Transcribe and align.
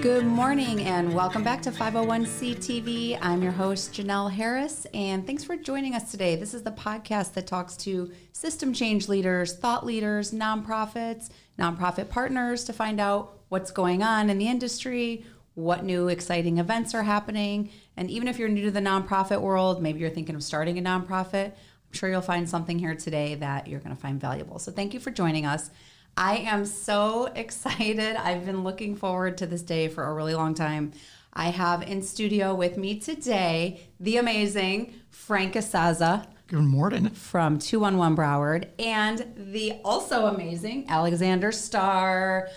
Good 0.00 0.24
morning 0.24 0.80
and 0.84 1.12
welcome 1.14 1.44
back 1.44 1.60
to 1.62 1.70
501c 1.70 2.56
TV. 2.56 3.18
I'm 3.20 3.42
your 3.42 3.52
host, 3.52 3.92
Jenell 3.92 4.30
Harris, 4.30 4.86
and 4.94 5.26
thanks 5.26 5.44
for 5.44 5.54
joining 5.54 5.94
us 5.94 6.10
today. 6.10 6.34
This 6.34 6.54
is 6.54 6.62
the 6.62 6.72
podcast 6.72 7.34
that 7.34 7.46
talks 7.46 7.76
to 7.78 8.10
system 8.32 8.72
change 8.72 9.08
leaders, 9.08 9.54
thought 9.54 9.84
leaders, 9.84 10.32
nonprofits, 10.32 11.28
nonprofit 11.58 12.08
partners 12.08 12.64
to 12.64 12.72
find 12.72 13.00
out 13.00 13.40
what's 13.50 13.70
going 13.70 14.02
on 14.02 14.30
in 14.30 14.38
the 14.38 14.48
industry, 14.48 15.26
what 15.54 15.84
new 15.84 16.08
exciting 16.08 16.58
events 16.58 16.94
are 16.94 17.02
happening. 17.02 17.70
And 17.96 18.10
even 18.10 18.28
if 18.28 18.38
you're 18.38 18.48
new 18.48 18.64
to 18.64 18.70
the 18.70 18.80
nonprofit 18.80 19.40
world, 19.42 19.82
maybe 19.82 20.00
you're 20.00 20.10
thinking 20.10 20.34
of 20.34 20.42
starting 20.42 20.78
a 20.78 20.82
nonprofit, 20.82 21.52
I'm 21.52 21.92
sure 21.92 22.08
you'll 22.08 22.22
find 22.22 22.48
something 22.48 22.78
here 22.78 22.94
today 22.94 23.34
that 23.36 23.68
you're 23.68 23.80
going 23.80 23.94
to 23.94 24.00
find 24.00 24.18
valuable. 24.18 24.58
So 24.58 24.72
thank 24.72 24.94
you 24.94 25.00
for 25.00 25.10
joining 25.10 25.44
us. 25.44 25.70
I 26.16 26.38
am 26.38 26.64
so 26.64 27.26
excited. 27.34 28.16
I've 28.16 28.44
been 28.44 28.64
looking 28.64 28.96
forward 28.96 29.38
to 29.38 29.46
this 29.46 29.62
day 29.62 29.88
for 29.88 30.04
a 30.04 30.14
really 30.14 30.34
long 30.34 30.54
time. 30.54 30.92
I 31.32 31.50
have 31.50 31.82
in 31.82 32.02
studio 32.02 32.54
with 32.54 32.76
me 32.76 32.98
today 32.98 33.80
the 33.98 34.18
amazing 34.18 34.94
Frank 35.10 35.54
Isaza 35.54 36.26
Good 36.48 36.64
morning. 36.64 37.08
from 37.08 37.58
211 37.58 38.16
Broward 38.16 38.68
and 38.78 39.32
the 39.36 39.80
also 39.82 40.26
amazing 40.26 40.84
Alexander 40.90 41.50
Star, 41.52 42.50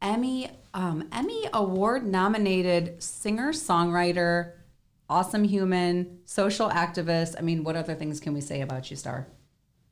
Emmy 0.00 0.48
um, 0.72 1.08
Emmy 1.10 1.48
Award 1.52 2.06
nominated 2.06 3.02
singer 3.02 3.52
songwriter, 3.52 4.52
awesome 5.08 5.42
human, 5.42 6.20
social 6.24 6.70
activist. 6.70 7.34
I 7.36 7.42
mean, 7.42 7.64
what 7.64 7.74
other 7.74 7.96
things 7.96 8.20
can 8.20 8.32
we 8.32 8.40
say 8.40 8.60
about 8.60 8.88
you, 8.88 8.96
Star? 8.96 9.26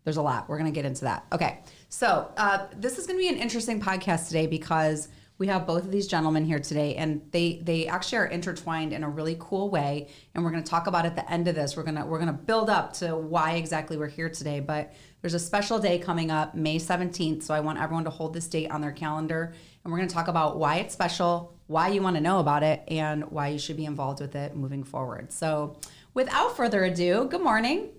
There's 0.05 0.19
a 0.19 0.23
lot. 0.23 0.48
We're 0.48 0.59
going 0.59 0.73
to 0.73 0.74
get 0.74 0.85
into 0.85 1.05
that. 1.05 1.27
Okay. 1.32 1.59
So, 1.88 2.30
uh, 2.37 2.66
this 2.77 2.98
is 2.98 3.06
going 3.06 3.19
to 3.19 3.23
be 3.23 3.28
an 3.28 3.41
interesting 3.41 3.80
podcast 3.80 4.27
today 4.27 4.46
because 4.46 5.09
we 5.38 5.46
have 5.46 5.66
both 5.66 5.84
of 5.84 5.92
these 5.92 6.06
gentlemen 6.06 6.45
here 6.45 6.59
today 6.59 6.96
and 6.96 7.23
they 7.30 7.60
they 7.63 7.87
actually 7.87 8.18
are 8.18 8.26
intertwined 8.26 8.93
in 8.93 9.04
a 9.04 9.09
really 9.09 9.37
cool 9.38 9.71
way 9.71 10.09
and 10.35 10.45
we're 10.45 10.51
going 10.51 10.63
to 10.63 10.71
talk 10.71 10.87
about 10.87 11.07
at 11.07 11.15
the 11.16 11.30
end 11.30 11.48
of 11.48 11.54
this. 11.54 11.76
We're 11.76 11.85
to 11.85 12.07
we're 12.07 12.18
to 12.24 12.32
build 12.32 12.71
up 12.71 12.93
to 12.95 13.16
why 13.16 13.52
exactly 13.54 13.96
we're 13.96 14.09
here 14.09 14.29
today 14.29 14.60
but 14.60 14.93
there's 15.21 15.35
a 15.35 15.38
special 15.38 15.79
day 15.79 15.98
coming 15.98 16.30
up 16.30 16.54
may 16.54 16.76
17th 16.76 17.43
so 17.43 17.54
i 17.54 17.60
want 17.60 17.79
everyone 17.79 18.04
to 18.04 18.10
hold 18.10 18.35
this 18.35 18.46
date 18.46 18.70
on 18.70 18.80
their 18.80 18.93
calendar 18.93 19.52
and 19.85 19.93
we're 19.93 19.98
going 19.98 20.09
to 20.09 20.15
talk 20.15 20.29
about 20.29 20.59
why 20.59 20.76
it's 20.76 20.95
special 20.95 21.54
why 21.66 21.88
you 21.88 22.02
want 22.02 22.16
to 22.16 22.23
know 22.23 22.38
about 22.38 22.63
it 22.63 22.82
and 22.88 23.30
why 23.30 23.48
you 23.48 23.59
should 23.59 23.76
be 23.76 23.85
involved 23.85 24.20
with 24.20 24.35
it 24.35 24.57
moving 24.57 24.85
forward. 24.85 25.32
So 25.32 25.76
without 26.15 26.57
further 26.57 26.85
ado 26.85 27.26
good 27.30 27.43
morning. 27.43 27.91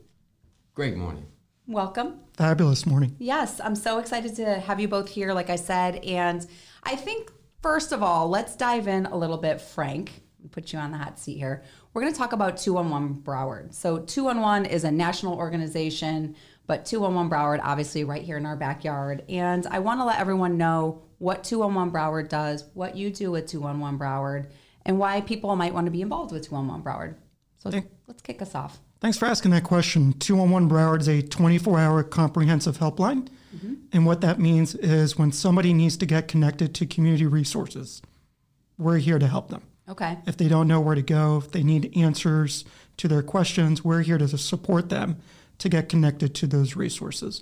Great 0.73 0.95
morning. 0.95 1.25
Welcome 1.69 2.19
Fabulous 2.39 2.85
morning. 2.85 3.15
Yes, 3.19 3.59
I'm 3.61 3.75
so 3.75 3.99
excited 3.99 4.33
to 4.37 4.61
have 4.61 4.79
you 4.79 4.87
both 4.87 5.09
here, 5.09 5.33
like 5.33 5.49
I 5.49 5.57
said. 5.57 5.97
And 6.05 6.47
I 6.83 6.95
think, 6.95 7.33
first 7.61 7.91
of 7.91 8.01
all, 8.01 8.29
let's 8.29 8.55
dive 8.55 8.87
in 8.87 9.05
a 9.07 9.17
little 9.17 9.37
bit, 9.37 9.59
Frank. 9.59 10.23
Put 10.51 10.71
you 10.71 10.79
on 10.79 10.91
the 10.91 10.97
hot 10.97 11.19
seat 11.19 11.37
here. 11.37 11.63
We're 11.93 12.01
going 12.01 12.13
to 12.13 12.17
talk 12.17 12.31
about 12.31 12.55
211 12.55 13.23
Broward. 13.23 13.73
So, 13.73 13.99
211 13.99 14.71
is 14.71 14.85
a 14.85 14.91
national 14.91 15.35
organization, 15.35 16.37
but 16.65 16.85
211 16.85 17.29
Broward, 17.29 17.59
obviously, 17.61 18.05
right 18.05 18.23
here 18.23 18.37
in 18.37 18.45
our 18.45 18.55
backyard. 18.55 19.25
And 19.27 19.67
I 19.67 19.79
want 19.79 19.99
to 19.99 20.05
let 20.05 20.17
everyone 20.17 20.57
know 20.57 21.01
what 21.17 21.43
211 21.43 21.93
Broward 21.93 22.29
does, 22.29 22.63
what 22.73 22.95
you 22.95 23.09
do 23.09 23.31
with 23.31 23.47
211 23.47 23.99
Broward, 23.99 24.49
and 24.85 24.97
why 24.97 25.19
people 25.19 25.53
might 25.57 25.73
want 25.73 25.87
to 25.87 25.91
be 25.91 26.01
involved 26.01 26.31
with 26.31 26.47
211 26.47 26.85
Broward. 26.85 27.15
So, 27.57 27.69
let's 28.07 28.21
kick 28.21 28.41
us 28.41 28.55
off. 28.55 28.79
Thanks 29.01 29.17
for 29.17 29.25
asking 29.25 29.51
that 29.51 29.63
question. 29.63 30.13
211 30.13 30.69
Broward 30.69 31.01
is 31.01 31.07
a 31.07 31.21
24 31.21 31.79
hour 31.79 32.03
comprehensive 32.03 32.77
helpline. 32.79 33.29
Mm-hmm. 33.55 33.73
And 33.93 34.05
what 34.05 34.21
that 34.21 34.39
means 34.39 34.75
is 34.75 35.17
when 35.17 35.31
somebody 35.31 35.73
needs 35.73 35.97
to 35.97 36.05
get 36.05 36.27
connected 36.27 36.75
to 36.75 36.85
community 36.85 37.25
resources, 37.25 38.01
we're 38.77 38.97
here 38.97 39.17
to 39.17 39.27
help 39.27 39.49
them. 39.49 39.63
Okay. 39.87 40.17
If 40.27 40.37
they 40.37 40.47
don't 40.47 40.67
know 40.67 40.79
where 40.79 40.95
to 40.95 41.01
go, 41.01 41.37
if 41.37 41.51
they 41.51 41.63
need 41.63 41.91
answers 41.97 42.63
to 42.97 43.07
their 43.07 43.23
questions, 43.23 43.83
we're 43.83 44.01
here 44.01 44.17
to 44.17 44.37
support 44.37 44.89
them 44.89 45.17
to 45.57 45.69
get 45.69 45.89
connected 45.89 46.35
to 46.35 46.47
those 46.47 46.75
resources. 46.75 47.41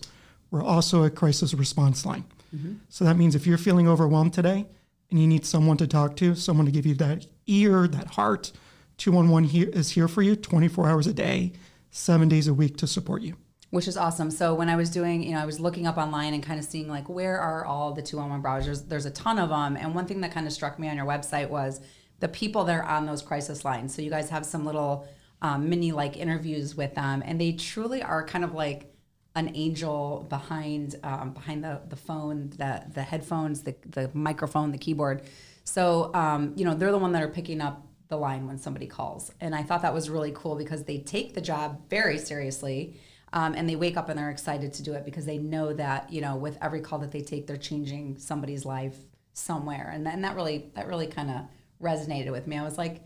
We're 0.50 0.63
also 0.63 1.03
a 1.03 1.09
crisis 1.09 1.53
response 1.53 2.06
line. 2.06 2.24
Mm-hmm. 2.56 2.75
So 2.89 3.03
that 3.03 3.18
means 3.18 3.35
if 3.35 3.45
you're 3.45 3.57
feeling 3.57 3.88
overwhelmed 3.88 4.34
today 4.34 4.66
and 5.09 5.19
you 5.19 5.28
need 5.28 5.45
someone 5.45 5.78
to 5.78 5.88
talk 5.88 6.16
to, 6.18 6.35
someone 6.35 6.66
to 6.66 6.72
give 6.72 6.85
you 6.85 6.95
that 6.95 7.25
ear, 7.47 7.88
that 7.88 8.07
heart, 8.07 8.53
211 8.97 9.50
here 9.50 9.69
is 9.69 9.91
here 9.91 10.08
for 10.08 10.22
you 10.22 10.35
24 10.35 10.90
hours 10.90 11.08
a 11.08 11.13
day, 11.13 11.53
seven 11.91 12.28
days 12.28 12.47
a 12.47 12.53
week 12.53 12.78
to 12.78 12.88
support 12.88 13.22
you. 13.22 13.35
which 13.69 13.88
is 13.88 13.97
awesome. 13.97 14.31
So 14.31 14.53
when 14.56 14.69
I 14.69 14.75
was 14.78 14.90
doing, 14.90 15.22
you 15.22 15.34
know, 15.34 15.40
I 15.40 15.46
was 15.46 15.59
looking 15.59 15.85
up 15.88 15.97
online 15.97 16.34
and 16.34 16.41
kind 16.41 16.58
of 16.58 16.66
seeing 16.66 16.88
like 16.88 17.09
where 17.09 17.38
are 17.40 17.66
all 17.66 17.94
the 17.94 18.02
211 18.02 18.41
browsers? 18.44 18.88
There's 18.88 19.06
a 19.06 19.12
ton 19.12 19.38
of 19.38 19.50
them, 19.50 19.75
and 19.75 19.94
one 19.94 20.06
thing 20.06 20.22
that 20.22 20.31
kind 20.31 20.47
of 20.47 20.53
struck 20.53 20.80
me 20.80 20.88
on 20.90 20.96
your 20.96 21.06
website 21.06 21.50
was 21.50 21.81
the 22.19 22.28
people 22.28 22.63
that 22.63 22.74
are 22.74 22.84
on 22.84 23.06
those 23.06 23.22
crisis 23.22 23.66
lines. 23.66 23.94
So 23.94 24.02
you 24.02 24.09
guys 24.09 24.30
have 24.30 24.46
some 24.46 24.66
little 24.66 25.07
um, 25.41 25.69
mini 25.69 25.91
like 25.91 26.18
interviews 26.18 26.75
with 26.75 26.96
them, 26.96 27.22
and 27.25 27.40
they 27.40 27.52
truly 27.52 28.02
are 28.02 28.25
kind 28.25 28.44
of 28.44 28.53
like 28.53 28.94
an 29.36 29.52
angel 29.53 30.25
behind 30.30 30.96
um, 31.03 31.34
behind 31.34 31.63
the 31.63 31.81
the 31.90 31.96
phone, 31.97 32.50
the 32.52 32.84
the 32.94 33.03
headphones, 33.03 33.63
the 33.63 33.75
the 33.86 34.09
microphone, 34.13 34.72
the 34.72 34.78
keyboard. 34.78 35.24
So 35.66 36.12
um, 36.13 36.53
you 36.56 36.66
know 36.66 36.74
they're 36.74 36.91
the 36.91 36.97
one 36.97 37.12
that 37.12 37.22
are 37.22 37.28
picking 37.28 37.62
up 37.62 37.87
the 38.09 38.18
line 38.18 38.47
when 38.47 38.57
somebody 38.57 38.88
calls, 38.88 39.31
and 39.41 39.56
I 39.56 39.63
thought 39.63 39.81
that 39.81 39.94
was 39.94 40.09
really 40.09 40.31
cool 40.34 40.56
because 40.56 40.84
they 40.84 41.00
take 41.00 41.34
the 41.34 41.41
job 41.41 41.81
very 41.90 42.18
seriously. 42.18 43.00
Um, 43.34 43.56
and 43.56 43.68
they 43.68 43.75
wake 43.75 43.97
up 43.97 44.07
and 44.07 44.18
they're 44.18 44.29
excited 44.29 44.72
to 44.75 44.84
do 44.84 44.94
it 44.94 45.03
because 45.03 45.25
they 45.25 45.38
know 45.38 45.73
that 45.73 46.09
you 46.13 46.22
know 46.22 46.38
with 46.38 46.57
every 46.62 46.79
call 46.79 47.00
that 47.00 47.12
they 47.12 47.22
take, 47.22 47.45
they're 47.45 47.57
changing 47.57 48.18
somebody's 48.18 48.63
life 48.63 48.95
somewhere, 49.34 49.91
and 49.94 50.06
then 50.06 50.22
that 50.22 50.35
really 50.35 50.72
that 50.75 50.88
really 50.88 51.07
kind 51.07 51.29
of 51.29 51.41
resonated 51.81 52.31
with 52.31 52.47
me. 52.47 52.57
I 52.57 52.63
was 52.63 52.78
like, 52.78 53.01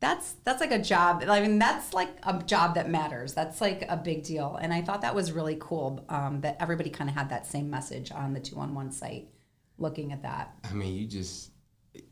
that's 0.00 0.32
that's 0.44 0.60
like 0.60 0.72
a 0.72 0.78
job. 0.78 1.22
I 1.28 1.40
mean, 1.40 1.58
that's 1.58 1.92
like 1.92 2.08
a 2.22 2.42
job 2.42 2.74
that 2.74 2.88
matters. 2.88 3.34
That's 3.34 3.60
like 3.60 3.84
a 3.88 3.96
big 3.96 4.24
deal, 4.24 4.58
and 4.60 4.72
I 4.72 4.82
thought 4.82 5.02
that 5.02 5.14
was 5.14 5.30
really 5.30 5.56
cool 5.60 6.04
um, 6.08 6.40
that 6.40 6.56
everybody 6.58 6.90
kind 6.90 7.08
of 7.08 7.14
had 7.14 7.28
that 7.28 7.46
same 7.46 7.70
message 7.70 8.10
on 8.10 8.32
the 8.32 8.40
two 8.40 8.56
on 8.56 8.74
one 8.74 8.90
site. 8.90 9.28
Looking 9.78 10.12
at 10.12 10.22
that, 10.22 10.54
I 10.64 10.74
mean, 10.74 10.94
you 10.94 11.06
just 11.06 11.49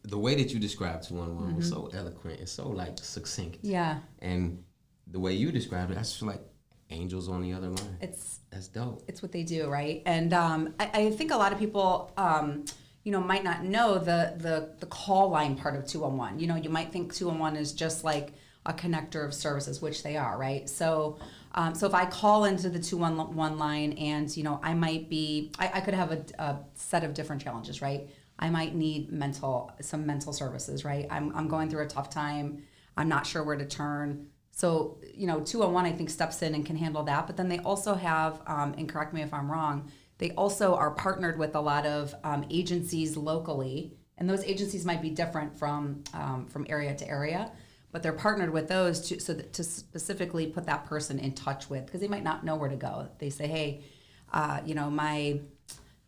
the 0.03 0.19
way 0.19 0.35
that 0.35 0.53
you 0.53 0.59
described 0.59 1.09
211 1.09 1.57
was 1.57 1.71
Mm-hmm. 1.71 1.75
so 1.75 1.99
eloquent 1.99 2.41
and 2.41 2.49
so 2.49 2.69
like 2.69 2.99
succinct. 2.99 3.59
yeah, 3.63 3.99
And 4.21 4.63
the 5.07 5.21
way 5.21 5.35
you 5.35 5.53
described 5.53 5.91
it, 5.93 5.97
I 5.97 6.01
just 6.01 6.19
feel 6.19 6.29
like 6.29 6.43
angels 6.91 7.29
on 7.29 7.43
the 7.43 7.53
other 7.53 7.69
line. 7.69 7.99
it's 8.01 8.41
That's 8.51 8.69
dope. 8.69 9.03
it's 9.09 9.23
what 9.23 9.31
they 9.33 9.43
do, 9.45 9.69
right? 9.69 10.03
And 10.07 10.33
um, 10.33 10.75
I, 10.81 10.91
I 10.95 11.11
think 11.11 11.31
a 11.31 11.37
lot 11.37 11.53
of 11.53 11.59
people, 11.59 12.13
um, 12.17 12.65
you 13.05 13.13
know, 13.13 13.21
might 13.21 13.45
not 13.45 13.65
know 13.65 13.99
the 13.99 14.35
the 14.37 14.75
the 14.81 14.87
call 14.87 15.29
line 15.31 15.55
part 15.57 15.77
of 15.77 15.87
two 15.87 16.01
one 16.01 16.17
one. 16.17 16.39
You 16.41 16.47
know, 16.47 16.57
you 16.57 16.71
might 16.71 16.91
think 16.93 17.15
two 17.15 17.29
one 17.29 17.39
one 17.39 17.57
is 17.57 17.73
just 17.73 18.05
like 18.05 18.33
a 18.67 18.73
connector 18.73 19.25
of 19.25 19.33
services, 19.33 19.81
which 19.81 20.03
they 20.03 20.17
are, 20.17 20.37
right? 20.39 20.69
So. 20.69 21.19
Um, 21.55 21.75
so 21.75 21.87
if 21.87 21.95
I 21.95 22.05
call 22.05 22.45
into 22.45 22.69
the 22.69 22.79
211 22.79 23.59
line 23.59 23.95
and, 23.95 24.37
you 24.37 24.45
know, 24.45 24.61
I 24.63 24.75
might 24.75 25.09
be, 25.09 25.51
I, 25.59 25.71
I 25.77 25.81
could 25.81 25.95
have 25.95 26.13
a, 26.13 26.23
a 26.39 26.59
set 26.75 27.05
of 27.05 27.15
different 27.15 27.41
challenges, 27.43 27.81
right? 27.81 28.07
I 28.39 28.51
might 28.51 28.75
need 28.75 29.11
mental, 29.11 29.73
some 29.81 30.07
mental 30.07 30.33
services, 30.33 30.85
right? 30.85 31.07
I'm, 31.11 31.35
I'm 31.35 31.49
going 31.49 31.69
through 31.69 31.83
a 31.85 31.89
tough 31.89 32.11
time. 32.11 32.63
I'm 32.97 33.09
not 33.09 33.27
sure 33.27 33.43
where 33.43 33.57
to 33.57 33.65
turn. 33.67 34.29
So, 34.53 34.99
you 35.15 35.27
know, 35.27 35.41
201, 35.41 35.87
I 35.87 35.93
think, 35.93 36.11
steps 36.11 36.43
in 36.43 36.55
and 36.55 36.65
can 36.65 36.77
handle 36.77 37.03
that. 37.05 37.27
But 37.27 37.37
then 37.37 37.49
they 37.49 37.59
also 37.59 37.95
have, 37.95 38.41
um, 38.47 38.75
and 38.77 38.89
correct 38.89 39.13
me 39.13 39.23
if 39.23 39.33
I'm 39.33 39.51
wrong, 39.51 39.91
they 40.19 40.33
also 40.33 40.75
are 40.75 40.91
partnered 40.91 41.39
with 41.39 41.55
a 41.55 41.61
lot 41.61 41.87
of 41.87 42.15
um, 42.25 42.45
agencies 42.51 43.17
locally. 43.17 43.97
And 44.17 44.29
those 44.29 44.43
agencies 44.45 44.85
might 44.85 45.01
be 45.01 45.11
different 45.11 45.57
from, 45.57 46.03
um, 46.13 46.47
from 46.47 46.67
area 46.69 46.95
to 46.97 47.09
area, 47.09 47.53
but 47.93 48.03
they're 48.03 48.13
partnered 48.13 48.51
with 48.51 48.69
those 48.69 49.01
to, 49.09 49.21
so 49.21 49.33
that, 49.33 49.53
to 49.53 49.63
specifically 49.65 50.49
put 50.49 50.67
that 50.67 50.87
person 50.87 51.21
in 51.21 51.35
touch 51.35 51.71
with, 51.71 51.87
because 51.87 52.01
they 52.01 52.09
might 52.09 52.25
not 52.25 52.45
know 52.45 52.57
where 52.57 52.69
to 52.69 52.77
go. 52.77 53.09
They 53.19 53.31
say, 53.31 53.47
hey, 53.47 53.85
uh, 54.33 54.61
you 54.65 54.75
know, 54.75 54.91
my 54.91 55.41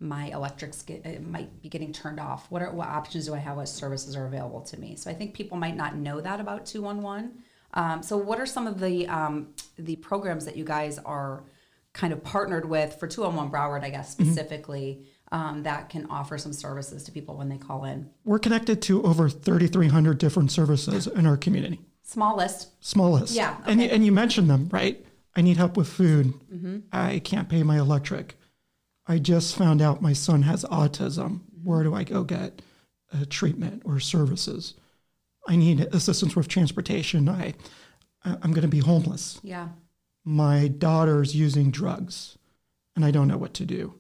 my 0.01 0.27
electrics 0.27 0.83
get, 0.83 1.05
it 1.05 1.27
might 1.27 1.61
be 1.63 1.69
getting 1.69 1.93
turned 1.93 2.19
off. 2.19 2.51
What 2.51 2.63
are 2.63 2.73
what 2.73 2.89
options 2.89 3.27
do 3.27 3.35
I 3.35 3.39
have? 3.39 3.57
What 3.57 3.69
services 3.69 4.17
are 4.17 4.27
available 4.27 4.63
to 4.63 4.81
me? 4.81 4.97
So 4.97 5.11
I 5.11 5.15
think 5.15 5.35
people 5.35 5.59
might 5.59 5.77
not 5.77 5.95
know 5.97 6.21
that 6.21 6.41
about 6.41 6.65
two 6.67 6.83
one 6.83 7.03
one. 7.03 7.43
Um, 7.75 8.03
so 8.03 8.17
what 8.17 8.41
are 8.41 8.47
some 8.47 8.67
of 8.67 8.81
the 8.81 9.07
um, 9.09 9.49
the 9.79 9.97
programs 9.97 10.45
that 10.47 10.57
you 10.57 10.65
guys 10.65 10.99
are 10.99 11.45
kind 11.93 12.13
of 12.13 12.23
partnered 12.25 12.65
with 12.69 12.95
for 12.99 13.07
two 13.07 13.23
one 13.23 13.37
one 13.37 13.51
Broward, 13.51 13.85
I 13.85 13.91
guess 13.91 14.11
specifically, 14.11 15.05
um, 15.33 15.63
that 15.65 15.91
can 15.91 16.07
offer 16.07 16.39
some 16.39 16.53
services 16.53 17.05
to 17.05 17.13
people 17.13 17.37
when 17.37 17.49
they 17.49 17.59
call 17.59 17.85
in? 17.85 18.09
We're 18.25 18.39
connected 18.39 18.81
to 18.83 19.03
over 19.05 19.29
3,300 19.29 20.17
different 20.19 20.51
services 20.51 21.07
in 21.07 21.27
our 21.27 21.37
community. 21.37 21.81
Small 22.03 22.37
list. 22.37 22.69
Small 22.83 23.13
list. 23.13 23.35
Yeah, 23.35 23.57
And, 23.67 23.81
you, 23.81 23.87
okay. 23.87 23.95
and 23.95 24.05
you 24.05 24.11
mentioned 24.13 24.51
them, 24.51 24.69
right? 24.73 25.05
I 25.37 25.43
need 25.43 25.57
help 25.59 25.77
with 25.77 25.89
food. 25.89 26.35
I 26.93 27.21
can't 27.21 27.49
pay 27.49 27.63
my 27.63 27.79
electric. 27.79 28.37
I 29.11 29.19
just 29.19 29.57
found 29.57 29.83
out 29.83 30.01
my 30.03 30.13
son 30.13 30.43
has 30.43 30.65
autism. 30.65 31.41
Where 31.63 31.83
do 31.83 31.95
I 31.95 32.05
go 32.05 32.23
get 32.23 32.63
uh, 33.13 33.25
treatment 33.29 33.83
or 33.85 34.01
services? 34.01 34.75
I 35.49 35.57
need 35.57 35.81
assistance 35.93 36.37
with 36.37 36.49
transportation. 36.49 37.29
I, 37.29 37.55
I'm 38.25 38.53
going 38.53 38.63
to 38.63 38.69
be 38.69 38.79
homeless. 38.79 39.41
Yeah. 39.43 39.69
My 40.25 40.69
daughter's 40.69 41.35
using 41.35 41.71
drugs, 41.71 42.39
and 42.95 43.05
I 43.05 43.11
don't 43.11 43.27
know 43.29 43.39
what 43.39 43.55
to 43.55 43.67
do. 43.67 43.95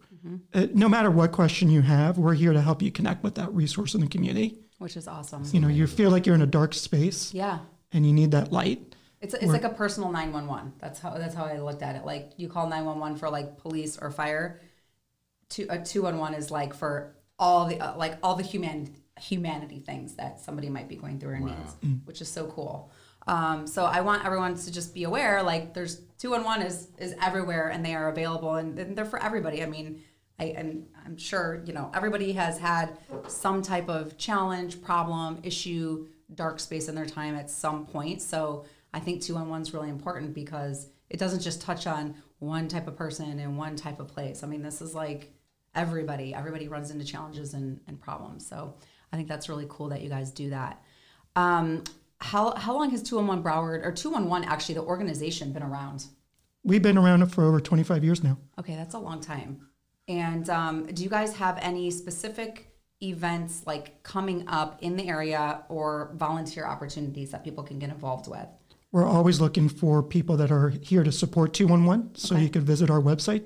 Uh, 0.52 0.66
no 0.74 0.88
matter 0.88 1.10
what 1.10 1.32
question 1.32 1.70
you 1.70 1.80
have, 1.80 2.18
we're 2.18 2.34
here 2.34 2.52
to 2.52 2.60
help 2.60 2.82
you 2.82 2.90
connect 2.92 3.24
with 3.24 3.34
that 3.36 3.50
resource 3.52 3.94
in 3.94 4.02
the 4.02 4.06
community 4.06 4.58
which 4.80 4.96
is 4.96 5.06
awesome. 5.06 5.44
You 5.52 5.60
know, 5.60 5.68
you 5.68 5.86
feel 5.86 6.10
like 6.10 6.24
you're 6.24 6.34
in 6.34 6.40
a 6.40 6.46
dark 6.46 6.72
space 6.72 7.34
Yeah. 7.34 7.58
and 7.92 8.06
you 8.06 8.14
need 8.14 8.30
that 8.30 8.50
light. 8.50 8.96
It's, 9.20 9.34
it's 9.34 9.44
like 9.44 9.64
a 9.64 9.68
personal 9.68 10.10
911. 10.10 10.72
That's 10.78 10.98
how 10.98 11.10
that's 11.10 11.34
how 11.34 11.44
I 11.44 11.58
looked 11.58 11.82
at 11.82 11.96
it. 11.96 12.06
Like 12.06 12.32
you 12.38 12.48
call 12.48 12.64
911 12.66 13.18
for 13.18 13.28
like 13.28 13.58
police 13.58 13.98
or 13.98 14.10
fire. 14.10 14.62
Two, 15.50 15.66
a 15.68 15.78
211 15.78 16.38
is 16.38 16.50
like 16.50 16.72
for 16.72 17.14
all 17.38 17.66
the 17.66 17.78
uh, 17.80 17.96
like 17.96 18.16
all 18.22 18.34
the 18.36 18.42
human 18.42 18.94
humanity 19.20 19.80
things 19.80 20.14
that 20.14 20.40
somebody 20.40 20.70
might 20.70 20.88
be 20.88 20.96
going 20.96 21.18
through 21.20 21.34
or 21.34 21.40
needs, 21.40 21.76
which 22.04 22.20
is 22.22 22.28
so 22.28 22.46
cool. 22.46 22.90
Um, 23.26 23.66
so 23.66 23.84
I 23.84 24.00
want 24.00 24.24
everyone 24.24 24.54
to 24.54 24.72
just 24.72 24.94
be 24.94 25.04
aware 25.04 25.42
like 25.42 25.74
there's 25.74 26.00
211 26.18 26.66
is 26.66 26.88
is 26.98 27.14
everywhere 27.20 27.68
and 27.68 27.84
they 27.84 27.94
are 27.94 28.08
available 28.08 28.54
and 28.54 28.96
they're 28.96 29.04
for 29.04 29.22
everybody. 29.22 29.62
I 29.62 29.66
mean, 29.66 30.02
I, 30.38 30.44
and 30.56 30.86
I'm 31.04 31.16
sure 31.18 31.62
you 31.66 31.72
know 31.72 31.90
everybody 31.94 32.32
has 32.32 32.58
had 32.58 32.96
some 33.28 33.60
type 33.60 33.88
of 33.88 34.16
challenge, 34.16 34.80
problem, 34.80 35.40
issue, 35.42 36.06
dark 36.34 36.60
space 36.60 36.88
in 36.88 36.94
their 36.94 37.06
time 37.06 37.34
at 37.34 37.50
some 37.50 37.86
point. 37.86 38.22
So 38.22 38.64
I 38.94 39.00
think 39.00 39.22
two 39.22 39.36
on 39.36 39.48
one 39.48 39.62
is 39.62 39.74
really 39.74 39.90
important 39.90 40.34
because 40.34 40.88
it 41.10 41.18
doesn't 41.18 41.40
just 41.40 41.60
touch 41.60 41.86
on 41.86 42.14
one 42.38 42.68
type 42.68 42.88
of 42.88 42.96
person 42.96 43.38
in 43.38 43.56
one 43.56 43.76
type 43.76 44.00
of 44.00 44.08
place. 44.08 44.42
I 44.42 44.46
mean, 44.46 44.62
this 44.62 44.80
is 44.80 44.94
like 44.94 45.32
everybody. 45.74 46.34
Everybody 46.34 46.68
runs 46.68 46.90
into 46.90 47.04
challenges 47.04 47.54
and, 47.54 47.80
and 47.86 48.00
problems. 48.00 48.46
So 48.46 48.74
I 49.12 49.16
think 49.16 49.28
that's 49.28 49.48
really 49.48 49.66
cool 49.68 49.88
that 49.88 50.02
you 50.02 50.08
guys 50.08 50.30
do 50.30 50.50
that. 50.50 50.82
Um, 51.36 51.84
how 52.18 52.54
how 52.54 52.74
long 52.74 52.90
has 52.90 53.02
two 53.02 53.18
on 53.18 53.26
one 53.26 53.42
Broward 53.42 53.84
or 53.84 53.92
two 53.92 54.14
on 54.14 54.28
one 54.28 54.44
actually 54.44 54.74
the 54.74 54.82
organization 54.82 55.52
been 55.52 55.62
around? 55.62 56.06
We've 56.62 56.82
been 56.82 56.98
around 56.98 57.26
for 57.28 57.44
over 57.44 57.60
25 57.60 58.04
years 58.04 58.22
now. 58.22 58.36
Okay, 58.58 58.74
that's 58.74 58.94
a 58.94 58.98
long 58.98 59.20
time. 59.20 59.66
And 60.08 60.50
um, 60.50 60.86
do 60.86 61.02
you 61.02 61.08
guys 61.08 61.36
have 61.36 61.58
any 61.62 61.90
specific 61.90 62.66
events 63.02 63.62
like 63.66 64.02
coming 64.02 64.46
up 64.46 64.78
in 64.82 64.96
the 64.96 65.08
area 65.08 65.64
or 65.70 66.12
volunteer 66.16 66.66
opportunities 66.66 67.30
that 67.30 67.44
people 67.44 67.64
can 67.64 67.78
get 67.78 67.88
involved 67.88 68.28
with? 68.28 68.46
We're 68.92 69.06
always 69.06 69.40
looking 69.40 69.68
for 69.68 70.02
people 70.02 70.36
that 70.38 70.50
are 70.50 70.70
here 70.70 71.04
to 71.04 71.12
support 71.12 71.54
211. 71.54 72.16
So 72.16 72.36
you 72.36 72.50
could 72.50 72.64
visit 72.64 72.90
our 72.90 73.00
website, 73.00 73.44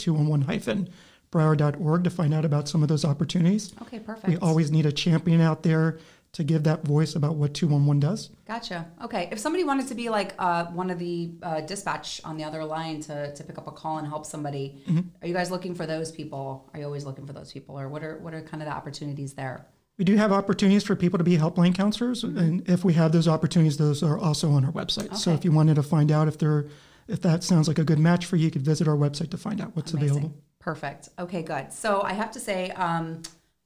211-broward.org, 1.35 2.05
to 2.05 2.11
find 2.11 2.35
out 2.35 2.45
about 2.45 2.69
some 2.69 2.83
of 2.83 2.89
those 2.89 3.05
opportunities. 3.05 3.73
Okay, 3.83 3.99
perfect. 3.99 4.29
We 4.29 4.37
always 4.39 4.71
need 4.71 4.87
a 4.87 4.93
champion 4.93 5.41
out 5.41 5.63
there 5.63 5.99
to 6.33 6.43
give 6.43 6.65
that 6.65 6.83
voice 6.85 7.15
about 7.15 7.37
what 7.37 7.55
211 7.55 8.01
does. 8.01 8.31
Gotcha. 8.45 8.91
Okay. 9.05 9.29
If 9.31 9.39
somebody 9.39 9.63
wanted 9.63 9.87
to 9.89 9.95
be 9.95 10.09
like 10.09 10.35
uh, 10.39 10.65
one 10.67 10.91
of 10.91 10.99
the 10.99 11.31
uh, 11.43 11.61
dispatch 11.61 12.21
on 12.25 12.37
the 12.37 12.43
other 12.43 12.65
line 12.65 13.01
to, 13.03 13.33
to 13.33 13.45
pick 13.45 13.57
up 13.57 13.69
a 13.69 13.71
call 13.71 13.99
and 13.99 14.09
help 14.09 14.27
somebody, 14.27 14.83
are 15.23 15.29
you 15.29 15.35
guys 15.35 15.53
looking 15.53 15.77
for 15.77 15.87
those 15.87 16.11
people? 16.11 16.69
Are 16.75 16.81
you 16.81 16.87
always 16.87 17.05
looking 17.05 17.25
for 17.27 17.33
those 17.33 17.53
people, 17.53 17.79
or 17.79 17.89
what 17.89 18.03
are 18.03 18.19
what 18.19 18.35
are 18.35 18.43
kind 18.43 18.63
of 18.63 18.69
the 18.69 18.75
opportunities 18.75 19.35
there? 19.35 19.67
We 19.97 20.05
do 20.05 20.17
have 20.17 20.33
opportunities 20.33 20.83
for 20.83 20.97
people 20.97 21.19
to 21.19 21.25
be 21.25 21.37
helpline 21.37 21.73
counselors, 21.73 22.25
and 22.25 22.69
if 22.69 22.85
we 22.85 22.95
have 22.95 23.13
those 23.13 23.29
opportunities, 23.29 23.77
those 23.77 24.03
are 24.03 24.19
also 24.19 24.51
on 24.51 24.65
our 24.65 24.73
website. 24.73 25.15
So 25.15 25.33
if 25.33 25.45
you 25.45 25.53
wanted 25.53 25.77
to 25.77 25.85
find 25.85 26.11
out 26.11 26.27
if 26.27 26.37
they're 26.37 26.67
if 27.07 27.21
that 27.21 27.45
sounds 27.45 27.69
like 27.69 27.79
a 27.79 27.85
good 27.85 27.99
match 27.99 28.27
for 28.27 28.37
you, 28.37 28.47
you 28.47 28.51
could 28.51 28.63
visit 28.63 28.89
our 28.89 28.97
website 28.97 29.31
to 29.31 29.37
find 29.37 29.61
out 29.61 29.77
what's 29.77 29.93
Amazing. 29.93 30.17
available. 30.17 30.37
Perfect. 30.65 31.11
Okay, 31.19 31.43
good. 31.43 31.71
So 31.75 32.01
I 32.01 32.15
have 32.15 32.31
to 32.33 32.41
say, 32.41 32.71
um, 32.71 33.21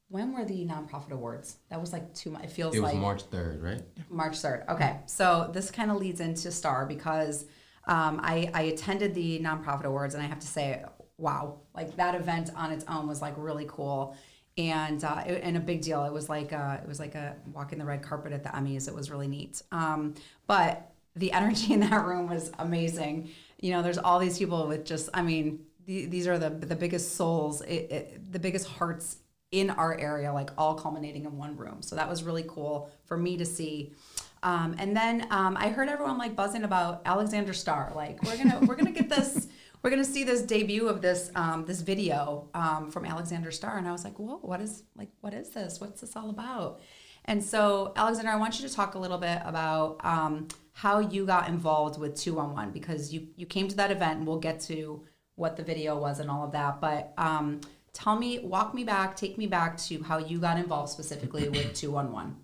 when 0.08 0.32
were 0.32 0.44
the 0.44 0.66
nonprofit 0.66 1.12
awards? 1.12 1.58
That 1.70 1.80
was 1.80 1.92
like 1.92 2.12
two. 2.12 2.30
mo- 2.30 2.40
It 2.42 2.50
feels 2.50 2.74
It 2.74 2.80
was 2.80 2.92
like 2.92 3.00
March 3.00 3.22
third, 3.22 3.62
right? 3.62 3.82
March 4.10 4.32
3rd. 4.32 4.68
Okay. 4.68 4.96
So 5.06 5.48
this 5.52 5.70
kind 5.70 5.92
of 5.92 5.98
leads 5.98 6.18
into 6.20 6.50
STAR 6.50 6.86
because 6.86 7.44
um, 7.86 8.18
I, 8.24 8.50
I 8.52 8.62
attended 8.62 9.14
the 9.14 9.38
nonprofit 9.38 9.84
awards 9.84 10.14
and 10.14 10.22
I 10.24 10.26
have 10.26 10.40
to 10.40 10.46
say, 10.48 10.82
wow, 11.18 11.60
like 11.72 11.94
that 11.96 12.16
event 12.16 12.50
on 12.56 12.72
its 12.72 12.84
own 12.88 13.06
was 13.06 13.22
like 13.22 13.34
really 13.36 13.66
cool. 13.68 14.16
And, 14.56 15.04
uh, 15.04 15.22
it- 15.24 15.42
and 15.44 15.56
a 15.56 15.60
big 15.60 15.82
deal. 15.82 16.02
It 16.04 16.12
was 16.12 16.28
like 16.28 16.50
a, 16.50 16.80
it 16.82 16.88
was 16.88 16.98
like 16.98 17.14
a 17.14 17.36
walking 17.52 17.78
the 17.78 17.84
red 17.84 18.02
carpet 18.02 18.32
at 18.32 18.42
the 18.42 18.48
Emmys. 18.48 18.88
It 18.88 18.94
was 18.94 19.08
really 19.08 19.28
neat. 19.28 19.62
Um, 19.70 20.14
but 20.48 20.90
the 21.14 21.30
energy 21.40 21.74
in 21.74 21.78
that 21.80 22.04
room 22.04 22.28
was 22.28 22.50
amazing. 22.58 23.28
You 23.60 23.70
know, 23.72 23.82
there's 23.82 23.98
all 23.98 24.18
these 24.18 24.36
people 24.38 24.66
with 24.66 24.84
just, 24.84 25.10
I 25.14 25.22
mean, 25.22 25.60
the, 25.88 26.04
these 26.04 26.26
are 26.28 26.38
the 26.38 26.50
the 26.50 26.76
biggest 26.76 27.16
souls, 27.16 27.62
it, 27.62 27.90
it, 27.90 28.32
the 28.32 28.38
biggest 28.38 28.68
hearts 28.68 29.16
in 29.50 29.70
our 29.70 29.98
area, 29.98 30.30
like 30.32 30.50
all 30.58 30.74
culminating 30.74 31.24
in 31.24 31.38
one 31.38 31.56
room. 31.56 31.80
So 31.80 31.96
that 31.96 32.06
was 32.08 32.22
really 32.22 32.44
cool 32.46 32.90
for 33.06 33.16
me 33.16 33.38
to 33.38 33.46
see. 33.46 33.94
Um, 34.42 34.76
and 34.78 34.94
then 34.94 35.26
um, 35.30 35.56
I 35.56 35.70
heard 35.70 35.88
everyone 35.88 36.18
like 36.18 36.36
buzzing 36.36 36.62
about 36.62 37.00
Alexander 37.06 37.54
Star. 37.54 37.92
Like 37.96 38.22
we're 38.22 38.36
gonna 38.36 38.60
we're 38.66 38.76
gonna 38.76 38.92
get 38.92 39.08
this. 39.08 39.48
We're 39.80 39.90
gonna 39.90 40.04
see 40.04 40.24
this 40.24 40.42
debut 40.42 40.88
of 40.88 41.00
this 41.00 41.30
um, 41.36 41.64
this 41.64 41.82
video 41.82 42.48
um, 42.52 42.90
from 42.90 43.04
Alexander 43.04 43.52
Star, 43.52 43.78
and 43.78 43.86
I 43.86 43.92
was 43.92 44.02
like, 44.02 44.18
"Whoa, 44.18 44.38
what 44.42 44.60
is 44.60 44.82
like 44.96 45.08
what 45.20 45.32
is 45.32 45.50
this? 45.50 45.80
What's 45.80 46.00
this 46.00 46.16
all 46.16 46.30
about?" 46.30 46.80
And 47.26 47.42
so, 47.42 47.92
Alexander, 47.94 48.32
I 48.32 48.36
want 48.36 48.58
you 48.58 48.66
to 48.66 48.74
talk 48.74 48.96
a 48.96 48.98
little 48.98 49.18
bit 49.18 49.40
about 49.44 50.04
um, 50.04 50.48
how 50.72 50.98
you 50.98 51.24
got 51.24 51.48
involved 51.48 52.00
with 52.00 52.16
Two 52.16 52.40
on 52.40 52.54
One 52.54 52.72
because 52.72 53.14
you 53.14 53.28
you 53.36 53.46
came 53.46 53.68
to 53.68 53.76
that 53.76 53.92
event, 53.92 54.18
and 54.18 54.26
we'll 54.26 54.40
get 54.40 54.58
to 54.62 55.06
what 55.38 55.56
the 55.56 55.62
video 55.62 55.98
was 55.98 56.20
and 56.20 56.30
all 56.30 56.44
of 56.44 56.52
that. 56.52 56.80
But 56.80 57.12
um, 57.16 57.60
tell 57.92 58.16
me, 58.16 58.40
walk 58.40 58.74
me 58.74 58.84
back, 58.84 59.16
take 59.16 59.38
me 59.38 59.46
back 59.46 59.76
to 59.78 60.02
how 60.02 60.18
you 60.18 60.38
got 60.38 60.58
involved 60.58 60.90
specifically 60.90 61.48
with 61.48 61.74
Two 61.74 61.96
on 61.96 62.12
One. 62.12 62.36